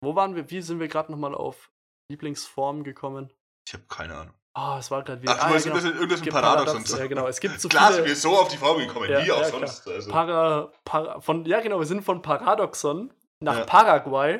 Wo 0.01 0.15
waren 0.15 0.35
wir, 0.35 0.49
wie 0.49 0.61
sind 0.61 0.79
wir 0.79 0.87
gerade 0.87 1.11
nochmal 1.11 1.33
auf 1.35 1.71
Lieblingsformen 2.09 2.83
gekommen? 2.83 3.33
Ich 3.67 3.73
habe 3.73 3.83
keine 3.87 4.15
Ahnung. 4.15 4.33
Ah, 4.53 4.77
es 4.79 4.89
war 4.89 5.03
gerade 5.03 5.21
wieder. 5.21 5.33
Ach, 5.37 5.47
ah, 5.47 5.51
ja, 5.53 5.57
genau. 5.59 5.75
irgendwas, 5.75 5.83
irgendwas 5.85 6.11
Es 6.13 6.19
ein 6.19 6.23
gibt 6.23 6.33
Paradoxon. 6.33 6.73
Paradox- 6.83 6.99
Ja, 6.99 7.07
genau. 7.07 7.27
Es 7.27 7.39
gibt 7.41 7.59
so 7.59 7.67
Klar 7.67 7.87
viele, 7.87 7.95
sind 7.97 8.05
wir 8.05 8.15
so 8.15 8.37
auf 8.37 8.47
die 8.47 8.57
Form 8.57 8.77
gekommen, 8.77 9.09
Ja, 9.09 9.25
wie 9.25 9.31
auch 9.31 9.41
ja, 9.41 9.49
sonst. 9.49 9.87
Also. 9.87 10.11
Para, 10.11 10.71
para, 10.85 11.19
von, 11.19 11.43
ja, 11.45 11.59
genau, 11.59 11.79
wir 11.79 11.85
sind 11.85 12.03
von 12.03 12.21
Paradoxon 12.21 13.13
nach 13.41 13.57
Ja. 13.59 13.65
Paraguay 13.65 14.39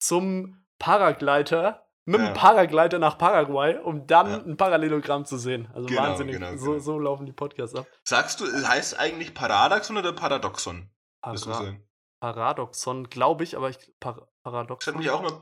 zum 0.00 0.64
Paragleiter, 0.78 1.88
mit 2.04 2.20
dem 2.20 2.32
Paragleiter 2.34 2.98
nach 3.00 3.18
Paraguay, 3.18 3.76
um 3.78 4.06
dann 4.06 4.48
ein 4.48 4.56
Parallelogramm 4.56 5.24
zu 5.24 5.36
sehen. 5.36 5.68
Also 5.74 5.88
Genau, 5.88 6.02
wahnsinnig. 6.02 6.36
genau, 6.36 6.56
so, 6.56 6.70
genau. 6.72 6.78
so 6.78 6.98
laufen 7.00 7.26
die 7.26 7.32
Podcasts 7.32 7.74
ab. 7.74 7.86
Sagst 8.04 8.40
du, 8.40 8.46
es 8.46 8.66
heißt 8.66 8.98
eigentlich 8.98 9.34
Paradoxon 9.34 9.96
oder 9.96 10.12
Paradoxon? 10.12 10.88
Du 11.24 11.32
Para? 11.44 11.76
Paradoxon, 12.20 13.08
glaube 13.08 13.44
ich, 13.44 13.56
aber 13.56 13.70
ich. 13.70 13.78
Par 14.00 14.28
Paradoxon. 14.42 14.96
mich 14.96 15.10
auch 15.10 15.22
mal. 15.22 15.32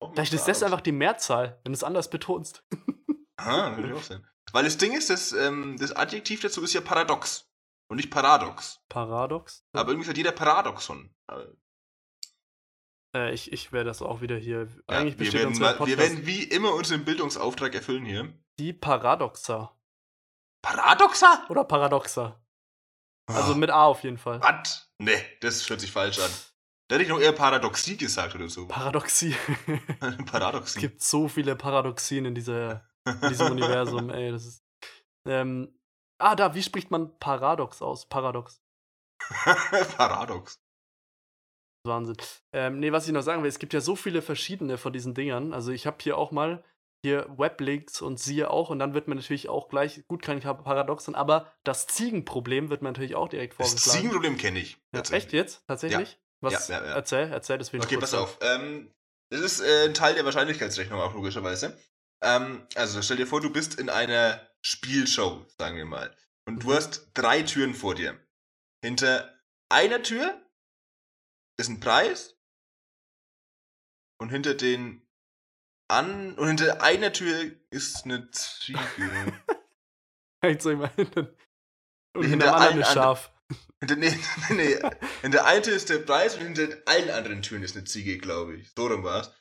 Auch 0.00 0.08
mal 0.08 0.14
Vielleicht 0.14 0.32
ist 0.34 0.46
das 0.48 0.62
einfach 0.62 0.80
die 0.80 0.92
Mehrzahl, 0.92 1.58
wenn 1.64 1.72
du 1.72 1.76
es 1.76 1.84
anders 1.84 2.10
betonst. 2.10 2.64
Ah, 3.42 3.74
würde 3.74 3.88
ich 3.88 3.94
auch 3.94 4.02
sein. 4.02 4.26
Weil 4.52 4.64
das 4.64 4.76
Ding 4.76 4.92
ist, 4.92 5.08
das, 5.08 5.32
ähm, 5.32 5.78
das 5.78 5.92
Adjektiv 5.96 6.42
dazu 6.42 6.62
ist 6.62 6.74
ja 6.74 6.82
paradox 6.82 7.48
und 7.88 7.96
nicht 7.96 8.10
paradox. 8.10 8.80
Paradox? 8.90 9.64
Aber 9.72 9.92
irgendwie 9.92 10.10
hat 10.10 10.18
jeder 10.18 10.32
Paradoxon. 10.32 11.14
Äh, 13.14 13.32
ich 13.32 13.52
ich 13.52 13.72
werde 13.72 13.88
das 13.88 14.02
auch 14.02 14.20
wieder 14.20 14.36
hier. 14.36 14.68
Ja, 14.90 14.98
Eigentlich 14.98 15.18
wir, 15.18 15.32
werden, 15.32 15.58
mal- 15.58 15.78
wir 15.86 15.98
werden 15.98 16.26
wie 16.26 16.42
immer 16.44 16.74
unseren 16.74 17.04
Bildungsauftrag 17.04 17.74
erfüllen 17.74 18.04
hier. 18.04 18.32
die 18.58 18.72
Paradoxa. 18.74 19.74
Paradoxa? 20.62 21.46
Oder 21.48 21.64
Paradoxa. 21.64 22.39
Also 23.34 23.52
Ah, 23.52 23.56
mit 23.56 23.70
A 23.70 23.84
auf 23.86 24.02
jeden 24.04 24.18
Fall. 24.18 24.40
Was? 24.42 24.90
Nee, 24.98 25.18
das 25.40 25.68
hört 25.70 25.80
sich 25.80 25.90
falsch 25.92 26.18
an. 26.18 26.30
Da 26.88 26.94
hätte 26.96 27.04
ich 27.04 27.08
noch 27.08 27.20
eher 27.20 27.32
Paradoxie 27.32 27.96
gesagt 27.96 28.34
oder 28.34 28.48
so. 28.48 28.66
Paradoxie. 28.66 29.34
es 30.00 30.16
Paradoxie. 30.30 30.80
gibt 30.80 31.02
so 31.02 31.28
viele 31.28 31.54
Paradoxien 31.56 32.24
in, 32.24 32.34
dieser, 32.34 32.84
in 33.06 33.28
diesem 33.28 33.52
Universum, 33.52 34.10
ey. 34.10 34.30
Das 34.32 34.44
ist. 34.44 34.64
Ähm, 35.26 35.76
Ah, 36.22 36.36
da, 36.36 36.54
wie 36.54 36.62
spricht 36.62 36.90
man 36.90 37.18
Paradox 37.18 37.80
aus? 37.80 38.06
Paradox. 38.06 38.60
Paradox. 39.96 40.60
Wahnsinn. 41.86 42.16
Ähm, 42.52 42.78
nee, 42.78 42.92
was 42.92 43.06
ich 43.06 43.14
noch 43.14 43.22
sagen 43.22 43.42
will, 43.42 43.48
es 43.48 43.58
gibt 43.58 43.72
ja 43.72 43.80
so 43.80 43.96
viele 43.96 44.20
verschiedene 44.20 44.76
von 44.76 44.92
diesen 44.92 45.14
Dingern. 45.14 45.54
Also 45.54 45.72
ich 45.72 45.86
habe 45.86 45.96
hier 46.02 46.18
auch 46.18 46.30
mal 46.30 46.62
hier 47.02 47.26
Weblinks 47.36 48.02
und 48.02 48.20
siehe 48.20 48.50
auch 48.50 48.70
und 48.70 48.78
dann 48.78 48.94
wird 48.94 49.08
man 49.08 49.16
natürlich 49.16 49.48
auch 49.48 49.68
gleich, 49.68 50.06
gut 50.06 50.22
kann 50.22 50.38
ich 50.38 50.44
Paradoxon, 50.44 51.14
aber 51.14 51.52
das 51.64 51.86
Ziegenproblem 51.86 52.68
wird 52.68 52.82
man 52.82 52.92
natürlich 52.92 53.14
auch 53.14 53.28
direkt 53.28 53.54
vorgeschlagen. 53.54 53.84
Das 53.84 53.94
Ziegenproblem 53.94 54.36
kenne 54.36 54.58
ich. 54.58 54.76
Ja, 54.92 55.00
echt 55.10 55.32
jetzt? 55.32 55.66
Tatsächlich? 55.66 56.12
Ja. 56.12 56.18
Was? 56.42 56.68
Ja, 56.68 56.78
ja, 56.80 56.86
ja. 56.86 56.94
Erzähl, 56.94 57.32
erzähl, 57.32 57.58
das 57.58 57.72
will 57.72 57.80
Okay, 57.80 57.98
pass 57.98 58.14
auf. 58.14 58.38
Ähm, 58.40 58.92
das 59.30 59.40
ist 59.40 59.60
äh, 59.60 59.84
ein 59.86 59.94
Teil 59.94 60.14
der 60.14 60.24
Wahrscheinlichkeitsrechnung 60.24 61.00
auch 61.00 61.14
logischerweise. 61.14 61.78
Ähm, 62.22 62.66
also 62.74 63.00
stell 63.02 63.16
dir 63.16 63.26
vor, 63.26 63.40
du 63.40 63.50
bist 63.50 63.78
in 63.78 63.88
einer 63.88 64.46
Spielshow, 64.62 65.46
sagen 65.58 65.76
wir 65.76 65.84
mal. 65.86 66.14
Und 66.46 66.62
du 66.62 66.68
Mhm. 66.68 66.72
hast 66.72 67.10
drei 67.14 67.42
Türen 67.42 67.74
vor 67.74 67.94
dir. 67.94 68.18
Hinter 68.82 69.38
einer 69.70 70.02
Tür 70.02 70.40
ist 71.58 71.68
ein 71.68 71.80
Preis. 71.80 72.36
Und 74.18 74.30
hinter 74.30 74.54
den 74.54 75.06
an 75.90 76.34
und 76.38 76.48
hinter 76.48 76.82
einer 76.82 77.12
Tür 77.12 77.50
ist 77.70 78.04
eine 78.04 78.30
Ziege. 78.30 78.78
Jetzt 80.42 80.62
soll 80.62 80.74
ich 80.74 80.78
mal 80.78 80.90
hinten. 80.96 81.28
Und 82.14 82.22
hinter 82.24 82.46
hinter 82.46 82.54
anderen 82.54 82.80
ist 82.80 82.92
Schaf. 82.92 83.32
hinter, 83.80 83.96
nee, 83.96 84.16
nee, 84.50 84.78
hinter 85.22 85.44
einer 85.44 85.62
Tür 85.62 85.74
ist 85.74 85.90
der 85.90 85.98
Preis 85.98 86.36
und 86.36 86.42
hinter 86.42 86.76
allen 86.86 87.10
anderen 87.10 87.42
Türen 87.42 87.62
ist 87.62 87.76
eine 87.76 87.84
Ziege, 87.84 88.18
glaube 88.18 88.56
ich. 88.56 88.72
So 88.76 88.86
rum 88.86 89.04
war's. 89.04 89.32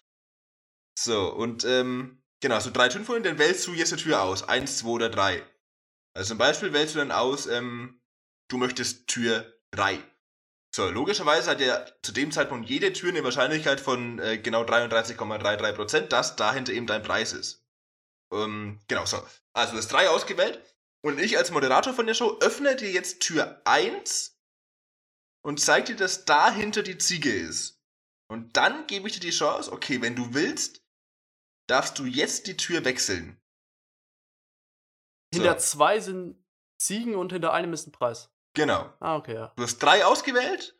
So, 0.98 1.34
und 1.34 1.64
ähm, 1.64 2.22
genau, 2.42 2.60
so 2.60 2.72
drei 2.72 2.90
Türen 2.90 3.06
vorhin, 3.06 3.24
dann 3.24 3.40
wählst 3.40 3.66
du 3.68 3.74
jetzt 3.74 3.94
eine 3.94 4.02
Tür 4.02 4.22
aus. 4.22 4.44
Eins, 4.44 4.80
zwei 4.80 4.90
oder 4.90 5.10
drei. 5.10 5.44
Also 6.14 6.30
zum 6.30 6.38
Beispiel 6.38 6.74
wählst 6.74 6.96
du 6.96 7.00
dann 7.00 7.12
aus, 7.12 7.48
ähm, 7.48 8.02
du 8.50 8.58
möchtest 8.58 9.08
Tür 9.08 9.54
drei. 9.72 10.00
So, 10.76 10.90
logischerweise 10.90 11.50
hat 11.50 11.62
ja 11.62 11.86
zu 12.04 12.12
dem 12.12 12.32
Zeitpunkt 12.32 12.70
jede 12.70 12.94
Tür 12.94 13.10
eine 13.10 13.24
Wahrscheinlichkeit 13.24 13.80
von 13.80 14.20
äh, 14.20 14.38
genau 14.38 14.64
33,33%, 14.64 16.02
dass 16.02 16.36
dahinter 16.36 16.74
eben 16.74 16.86
dein 16.86 17.02
Preis 17.02 17.34
ist. 17.34 17.66
Ähm, 18.32 18.80
genau, 18.88 19.06
so. 19.06 19.18
Also 19.54 19.76
hast 19.76 19.92
drei 19.92 20.10
ausgewählt 20.10 20.62
und 21.04 21.20
ich 21.20 21.38
als 21.38 21.52
Moderator 21.52 21.94
von 21.94 22.06
der 22.06 22.14
Show 22.14 22.38
öffne 22.42 22.76
dir 22.76 22.92
jetzt 22.92 23.22
Tür 23.22 23.62
1 23.66 24.40
und 25.44 25.60
zeig 25.60 25.86
dir, 25.86 25.96
dass 25.96 26.26
dahinter 26.26 26.84
die 26.84 26.98
Ziege 26.98 27.34
ist. 27.34 27.82
Und 28.32 28.56
dann 28.56 28.86
gebe 28.86 29.08
ich 29.08 29.16
dir 29.16 29.22
die 29.22 29.32
Chance, 29.32 29.72
okay, 29.72 30.02
wenn 30.02 30.16
du 30.16 30.36
willst, 30.36 30.86
darfst 31.68 31.98
du 31.98 32.06
jetzt 32.06 32.46
die 32.46 32.58
Tür 32.58 32.86
wechseln. 32.86 33.42
So. 35.34 35.42
Hinter 35.42 35.58
zwei 35.58 36.00
sind 36.00 36.44
Ziegen 36.80 37.16
und 37.16 37.32
hinter 37.32 37.54
einem 37.54 37.74
ist 37.74 37.88
ein 37.88 37.92
Preis. 37.92 38.32
Genau. 38.56 38.92
Ah, 39.00 39.16
okay, 39.16 39.36
ja. 39.36 39.54
Du 39.56 39.64
hast 39.64 39.78
drei 39.80 40.06
ausgewählt 40.06 40.78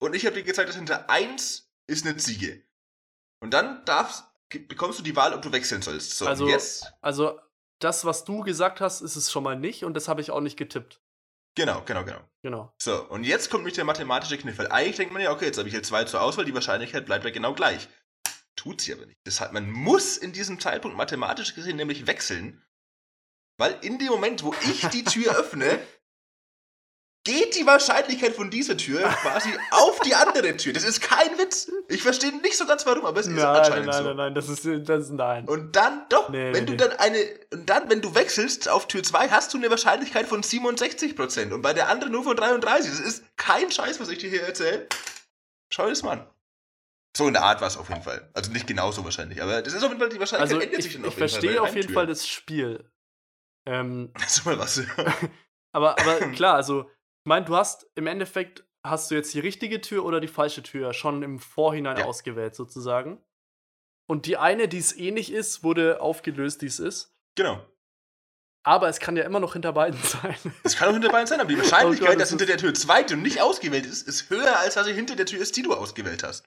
und 0.00 0.14
ich 0.14 0.26
habe 0.26 0.36
dir 0.36 0.42
gezeigt, 0.42 0.68
dass 0.68 0.76
hinter 0.76 1.08
eins 1.10 1.70
ist 1.86 2.06
eine 2.06 2.16
Ziege. 2.16 2.62
Und 3.42 3.52
dann 3.52 3.84
darfst, 3.84 4.24
bekommst 4.68 4.98
du 4.98 5.02
die 5.02 5.16
Wahl, 5.16 5.34
ob 5.34 5.42
du 5.42 5.52
wechseln 5.52 5.82
sollst. 5.82 6.16
So, 6.16 6.26
Also- 6.26 6.48
jetzt. 6.48 6.92
Also, 7.00 7.38
das, 7.80 8.04
was 8.04 8.24
du 8.24 8.40
gesagt 8.42 8.80
hast, 8.80 9.00
ist 9.00 9.16
es 9.16 9.30
schon 9.32 9.42
mal 9.42 9.56
nicht 9.56 9.84
und 9.84 9.94
das 9.94 10.08
habe 10.08 10.20
ich 10.20 10.30
auch 10.30 10.40
nicht 10.40 10.56
getippt. 10.58 11.00
Genau, 11.56 11.82
genau, 11.84 12.04
genau. 12.04 12.20
Genau. 12.42 12.74
So, 12.80 13.04
und 13.08 13.24
jetzt 13.24 13.50
kommt 13.50 13.62
nämlich 13.62 13.74
der 13.74 13.84
mathematische 13.84 14.38
Kniff. 14.38 14.58
Weil 14.58 14.70
eigentlich 14.70 14.96
denkt 14.96 15.12
man 15.12 15.22
ja, 15.22 15.32
okay, 15.32 15.46
jetzt 15.46 15.58
habe 15.58 15.68
ich 15.68 15.74
hier 15.74 15.82
zwei 15.82 16.04
zur 16.04 16.20
Auswahl, 16.20 16.44
die 16.44 16.54
Wahrscheinlichkeit 16.54 17.06
bleibt 17.06 17.24
ja 17.24 17.30
genau 17.30 17.54
gleich. 17.54 17.88
Tut 18.56 18.82
sie 18.82 18.92
aber 18.92 19.06
nicht. 19.06 19.18
Das 19.24 19.40
man 19.52 19.70
muss 19.70 20.16
in 20.16 20.32
diesem 20.32 20.60
Zeitpunkt 20.60 20.96
mathematisch 20.96 21.54
gesehen 21.54 21.76
nämlich 21.76 22.06
wechseln, 22.06 22.62
weil 23.58 23.76
in 23.82 23.98
dem 23.98 24.08
Moment, 24.08 24.42
wo 24.42 24.54
ich 24.62 24.86
die 24.88 25.04
Tür 25.04 25.32
öffne, 25.36 25.80
geht 27.24 27.54
die 27.58 27.66
Wahrscheinlichkeit 27.66 28.34
von 28.34 28.50
dieser 28.50 28.76
Tür 28.76 29.02
quasi 29.02 29.50
auf 29.72 30.00
die 30.00 30.14
andere 30.14 30.56
Tür. 30.56 30.72
Das 30.72 30.84
ist 30.84 31.02
kein 31.02 31.36
Witz. 31.38 31.70
Ich 31.88 32.02
verstehe 32.02 32.32
nicht 32.40 32.56
so 32.56 32.64
ganz 32.66 32.86
warum, 32.86 33.04
aber 33.04 33.20
es 33.20 33.26
ist 33.26 33.34
Nein, 33.34 33.44
nein, 33.44 33.56
anscheinend 33.56 33.86
nein, 33.88 33.96
so. 33.98 34.04
nein, 34.08 34.16
nein, 34.16 34.34
das 34.34 34.48
ist, 34.48 34.64
das 34.88 35.04
ist 35.04 35.10
nein. 35.10 35.46
Und 35.46 35.76
dann, 35.76 36.06
doch, 36.08 36.30
Nee, 36.30 36.52
wenn 36.54 36.64
nee, 36.64 36.66
du 36.66 36.72
nee. 36.72 36.76
dann 36.78 36.92
eine, 36.92 37.18
und 37.52 37.68
dann, 37.68 37.90
wenn 37.90 38.00
du 38.00 38.14
wechselst 38.14 38.68
auf 38.70 38.88
Tür 38.88 39.02
2, 39.02 39.28
hast 39.28 39.52
du 39.52 39.58
eine 39.58 39.68
Wahrscheinlichkeit 39.70 40.26
von 40.26 40.42
67% 40.42 41.52
und 41.52 41.60
bei 41.62 41.74
der 41.74 41.88
anderen 41.90 42.12
nur 42.12 42.24
von 42.24 42.36
33. 42.36 42.90
Das 42.90 43.00
ist 43.00 43.24
kein 43.36 43.70
Scheiß, 43.70 44.00
was 44.00 44.08
ich 44.08 44.18
dir 44.18 44.30
hier 44.30 44.42
erzähle. 44.42 44.88
Schau 45.72 45.84
dir 45.84 45.90
das 45.90 46.02
mal 46.02 46.12
an. 46.12 46.30
So 47.16 47.26
in 47.26 47.34
der 47.34 47.42
Art 47.42 47.60
war 47.60 47.68
es 47.68 47.76
auf 47.76 47.88
jeden 47.90 48.02
Fall. 48.02 48.30
Also 48.34 48.50
nicht 48.52 48.66
genauso 48.66 49.04
wahrscheinlich, 49.04 49.42
aber 49.42 49.60
das 49.62 49.74
ist 49.74 49.82
auf 49.82 49.88
jeden 49.90 50.00
Fall, 50.00 50.08
die 50.08 50.20
Wahrscheinlichkeit 50.20 50.56
Also, 50.56 50.64
ändert 50.64 50.78
ich, 50.78 50.84
sich 50.84 50.94
dann 50.94 51.04
auf 51.04 51.18
jeden 51.18 51.28
verstehe 51.28 51.54
Fall. 51.56 51.68
auf 51.68 51.74
jeden 51.76 51.92
Fall 51.92 52.06
das 52.06 52.26
Spiel. 52.26 52.90
Ähm, 53.66 54.12
Das 54.18 54.38
ist 54.38 54.46
mal 54.46 54.58
was. 54.58 54.80
aber, 55.72 55.98
aber 56.00 56.18
klar, 56.32 56.54
also, 56.54 56.88
ich 57.22 57.26
meine, 57.28 57.44
du 57.46 57.56
hast 57.56 57.86
im 57.94 58.06
Endeffekt, 58.06 58.64
hast 58.84 59.10
du 59.10 59.14
jetzt 59.14 59.32
die 59.34 59.40
richtige 59.40 59.80
Tür 59.80 60.04
oder 60.04 60.20
die 60.20 60.28
falsche 60.28 60.62
Tür 60.62 60.92
schon 60.94 61.22
im 61.22 61.38
Vorhinein 61.38 61.98
Ja. 61.98 62.04
ausgewählt, 62.04 62.54
sozusagen. 62.54 63.22
Und 64.08 64.26
die 64.26 64.36
eine, 64.36 64.68
die 64.68 64.78
es 64.78 64.96
ähnlich 64.96 65.32
ist, 65.32 65.62
wurde 65.62 66.00
aufgelöst, 66.00 66.62
die 66.62 66.66
es 66.66 66.78
ist. 66.80 67.14
genau. 67.36 67.64
Aber 68.62 68.90
es 68.90 69.00
kann 69.00 69.16
ja 69.16 69.24
immer 69.24 69.40
noch 69.40 69.54
hinter 69.54 69.72
beiden 69.72 69.98
sein. 70.02 70.36
Das 70.64 70.76
kann 70.76 70.90
auch 70.90 70.92
hinter 70.92 71.08
beiden 71.10 71.26
sein, 71.26 71.40
aber 71.40 71.48
die 71.48 71.56
Wahrscheinlichkeit, 71.56 72.08
Oh 72.08 72.12
Gott, 72.12 72.20
dass 72.20 72.28
das 72.28 72.28
hinter 72.30 72.44
der 72.44 72.58
Tür 72.58 72.74
2 72.74 73.04
du 73.04 73.16
nicht 73.16 73.40
ausgewählt 73.40 73.86
ist, 73.86 74.06
ist 74.06 74.28
höher, 74.28 74.58
als 74.58 74.74
dass 74.74 74.86
sie 74.86 74.92
hinter 74.92 75.16
der 75.16 75.24
Tür 75.24 75.40
ist, 75.40 75.56
die 75.56 75.62
du 75.62 75.72
ausgewählt 75.72 76.22
hast. 76.22 76.44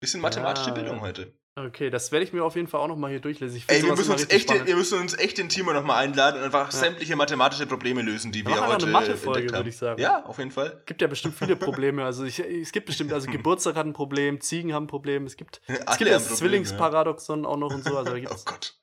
Bisschen 0.00 0.22
mathematische 0.22 0.68
Ja, 0.68 0.74
Bildung 0.74 1.00
heute. 1.02 1.38
Okay, 1.58 1.88
das 1.88 2.12
werde 2.12 2.22
ich 2.26 2.34
mir 2.34 2.44
auf 2.44 2.54
jeden 2.54 2.68
Fall 2.68 2.82
auch 2.82 2.86
noch 2.88 2.96
mal 2.98 3.08
hier 3.10 3.20
durchlesen. 3.20 3.62
Ey, 3.68 3.82
wir 3.82 3.96
müssen, 3.96 4.12
uns 4.12 4.28
echt, 4.28 4.50
den- 4.50 4.66
wir 4.66 4.76
müssen 4.76 4.98
uns 5.00 5.16
echt 5.16 5.38
den 5.38 5.48
Timo 5.48 5.72
nochmal 5.72 6.04
einladen 6.04 6.36
und 6.38 6.44
einfach 6.44 6.70
sämtliche 6.70 7.16
mathematische 7.16 7.66
Probleme 7.66 8.02
lösen, 8.02 8.30
die 8.30 8.44
Wir 8.44 8.54
wir 8.56 8.66
heute 8.66 8.82
eine 8.84 8.92
Mathe-Folge, 8.92 9.38
entdeckt 9.40 9.52
haben. 9.52 9.58
würde 9.60 9.70
ich 9.70 9.76
sagen. 9.78 9.98
Ja, 10.02 10.22
auf 10.26 10.36
jeden 10.36 10.50
Fall. 10.50 10.82
gibt 10.84 11.00
ja 11.00 11.08
bestimmt 11.08 11.34
viele 11.34 11.56
Probleme. 11.56 12.04
Also 12.04 12.24
ich, 12.24 12.38
es 12.40 12.72
gibt 12.72 12.84
bestimmt, 12.84 13.10
also 13.14 13.26
Geburtstag 13.30 13.74
hat 13.76 13.86
ein 13.86 13.94
Problem, 13.94 14.42
Ziegen 14.42 14.74
haben 14.74 14.84
ein 14.84 14.88
Problem, 14.88 15.24
es 15.24 15.38
gibt, 15.38 15.62
es 15.66 15.76
gibt 15.76 15.80
das 15.88 15.96
Probleme, 15.96 16.20
Zwillingsparadoxon 16.20 17.46
auch 17.46 17.56
noch 17.56 17.72
und 17.72 17.82
so. 17.84 17.96
Also 17.96 18.16
ja. 18.16 18.28
Oh 18.34 18.36
Gott. 18.44 18.78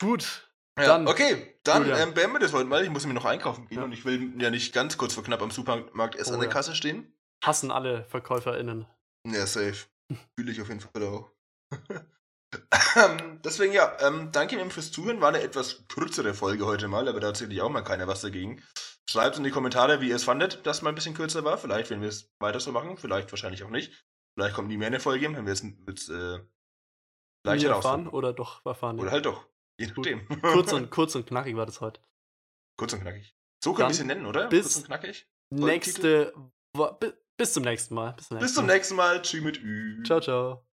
gut. 0.00 0.44
Ja, 0.78 0.86
Dann- 0.86 1.08
okay, 1.08 1.56
dann 1.64 1.90
ähm, 1.90 2.14
beenden 2.14 2.34
wir 2.34 2.38
das 2.38 2.52
heute 2.52 2.66
mal. 2.66 2.84
Ich 2.84 2.90
muss 2.90 3.04
mir 3.04 3.14
noch 3.14 3.24
einkaufen 3.24 3.66
gehen 3.66 3.78
Ja. 3.78 3.84
und 3.84 3.90
ich 3.90 4.04
will 4.04 4.32
ja 4.40 4.50
nicht 4.50 4.72
ganz 4.72 4.96
kurz 4.96 5.12
vor 5.14 5.24
knapp 5.24 5.42
am 5.42 5.50
Supermarkt 5.50 6.14
erst 6.14 6.30
Oh, 6.30 6.34
an 6.34 6.38
der 6.40 6.48
ja. 6.48 6.54
Kasse 6.54 6.76
stehen. 6.76 7.12
Hassen 7.42 7.72
alle 7.72 8.04
VerkäuferInnen. 8.04 8.86
Ja, 9.26 9.44
safe. 9.44 9.74
Fühle 10.38 10.52
ich 10.52 10.62
auf 10.62 10.68
jeden 10.68 10.78
Fall 10.80 11.02
auch. 11.02 11.32
Ähm, 12.96 13.40
Deswegen 13.44 13.72
ja, 13.72 13.96
ähm, 14.00 14.32
danke 14.32 14.56
Ihnen 14.58 14.70
fürs 14.70 14.90
Zuhören. 14.90 15.20
War 15.20 15.28
eine 15.28 15.42
etwas 15.42 15.86
kürzere 15.88 16.34
Folge 16.34 16.66
heute 16.66 16.88
mal, 16.88 17.06
aber 17.08 17.20
da 17.20 17.28
hat 17.28 17.36
sicherlich 17.36 17.60
auch 17.60 17.68
mal 17.70 17.82
keiner 17.82 18.06
was 18.08 18.22
dagegen. 18.22 18.62
Schreibt 19.08 19.36
in 19.36 19.44
die 19.44 19.50
Kommentare, 19.50 20.00
wie 20.00 20.08
ihr 20.08 20.16
es 20.16 20.24
fandet, 20.24 20.66
dass 20.66 20.82
mal 20.82 20.90
ein 20.90 20.94
bisschen 20.94 21.14
kürzer 21.14 21.44
war. 21.44 21.58
Vielleicht, 21.58 21.90
wenn 21.90 22.00
wir 22.00 22.08
es 22.08 22.30
weiter 22.40 22.60
so 22.60 22.72
machen, 22.72 22.96
vielleicht 22.96 23.30
wahrscheinlich 23.32 23.62
auch 23.64 23.70
nicht. 23.70 23.92
Vielleicht 24.34 24.54
kommt 24.54 24.68
nie 24.68 24.76
mehr 24.76 24.88
eine 24.88 25.00
Folge, 25.00 25.32
wenn 25.32 25.46
wir 25.46 25.52
es 25.52 25.64
jetzt 25.86 26.10
äh, 26.10 26.40
leicht 27.46 27.64
erfahren 27.64 28.08
oder 28.08 28.32
doch 28.32 28.64
erfahren. 28.66 28.98
Oder 28.98 29.10
halt 29.10 29.26
doch. 29.26 29.46
Je 29.78 29.86
nachdem. 29.86 30.26
kurz, 30.40 30.72
und, 30.72 30.90
kurz 30.90 31.14
und 31.14 31.26
knackig 31.26 31.56
war 31.56 31.66
das 31.66 31.80
heute. 31.80 32.00
kurz 32.78 32.92
und 32.92 33.00
knackig. 33.00 33.34
So 33.62 33.72
können 33.72 33.88
wir 33.88 33.92
es 33.92 34.04
nennen, 34.04 34.26
oder? 34.26 34.48
bis- 34.48 34.62
kurz 34.64 34.76
und 34.76 34.84
knackig. 34.86 35.28
Nächste. 35.50 36.34
Bis 37.36 37.52
zum 37.52 37.62
nächsten 37.62 37.94
Mal. 37.94 38.12
Bis 38.12 38.28
zum 38.28 38.36
nächsten 38.36 38.46
Bis 38.46 38.54
zum 38.54 38.66
Mal. 38.66 38.72
nächsten 38.74 38.96
Mal. 38.96 39.22
Tschüss 39.22 39.42
mit 39.42 39.58
Ü. 39.62 40.02
Ciao, 40.04 40.20
ciao. 40.20 40.67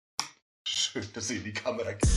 Schön, 0.67 1.07
dass 1.13 1.29
ihr 1.29 1.37
in 1.37 1.43
die 1.43 1.53
Kamera 1.53 1.91
geht. 1.91 2.09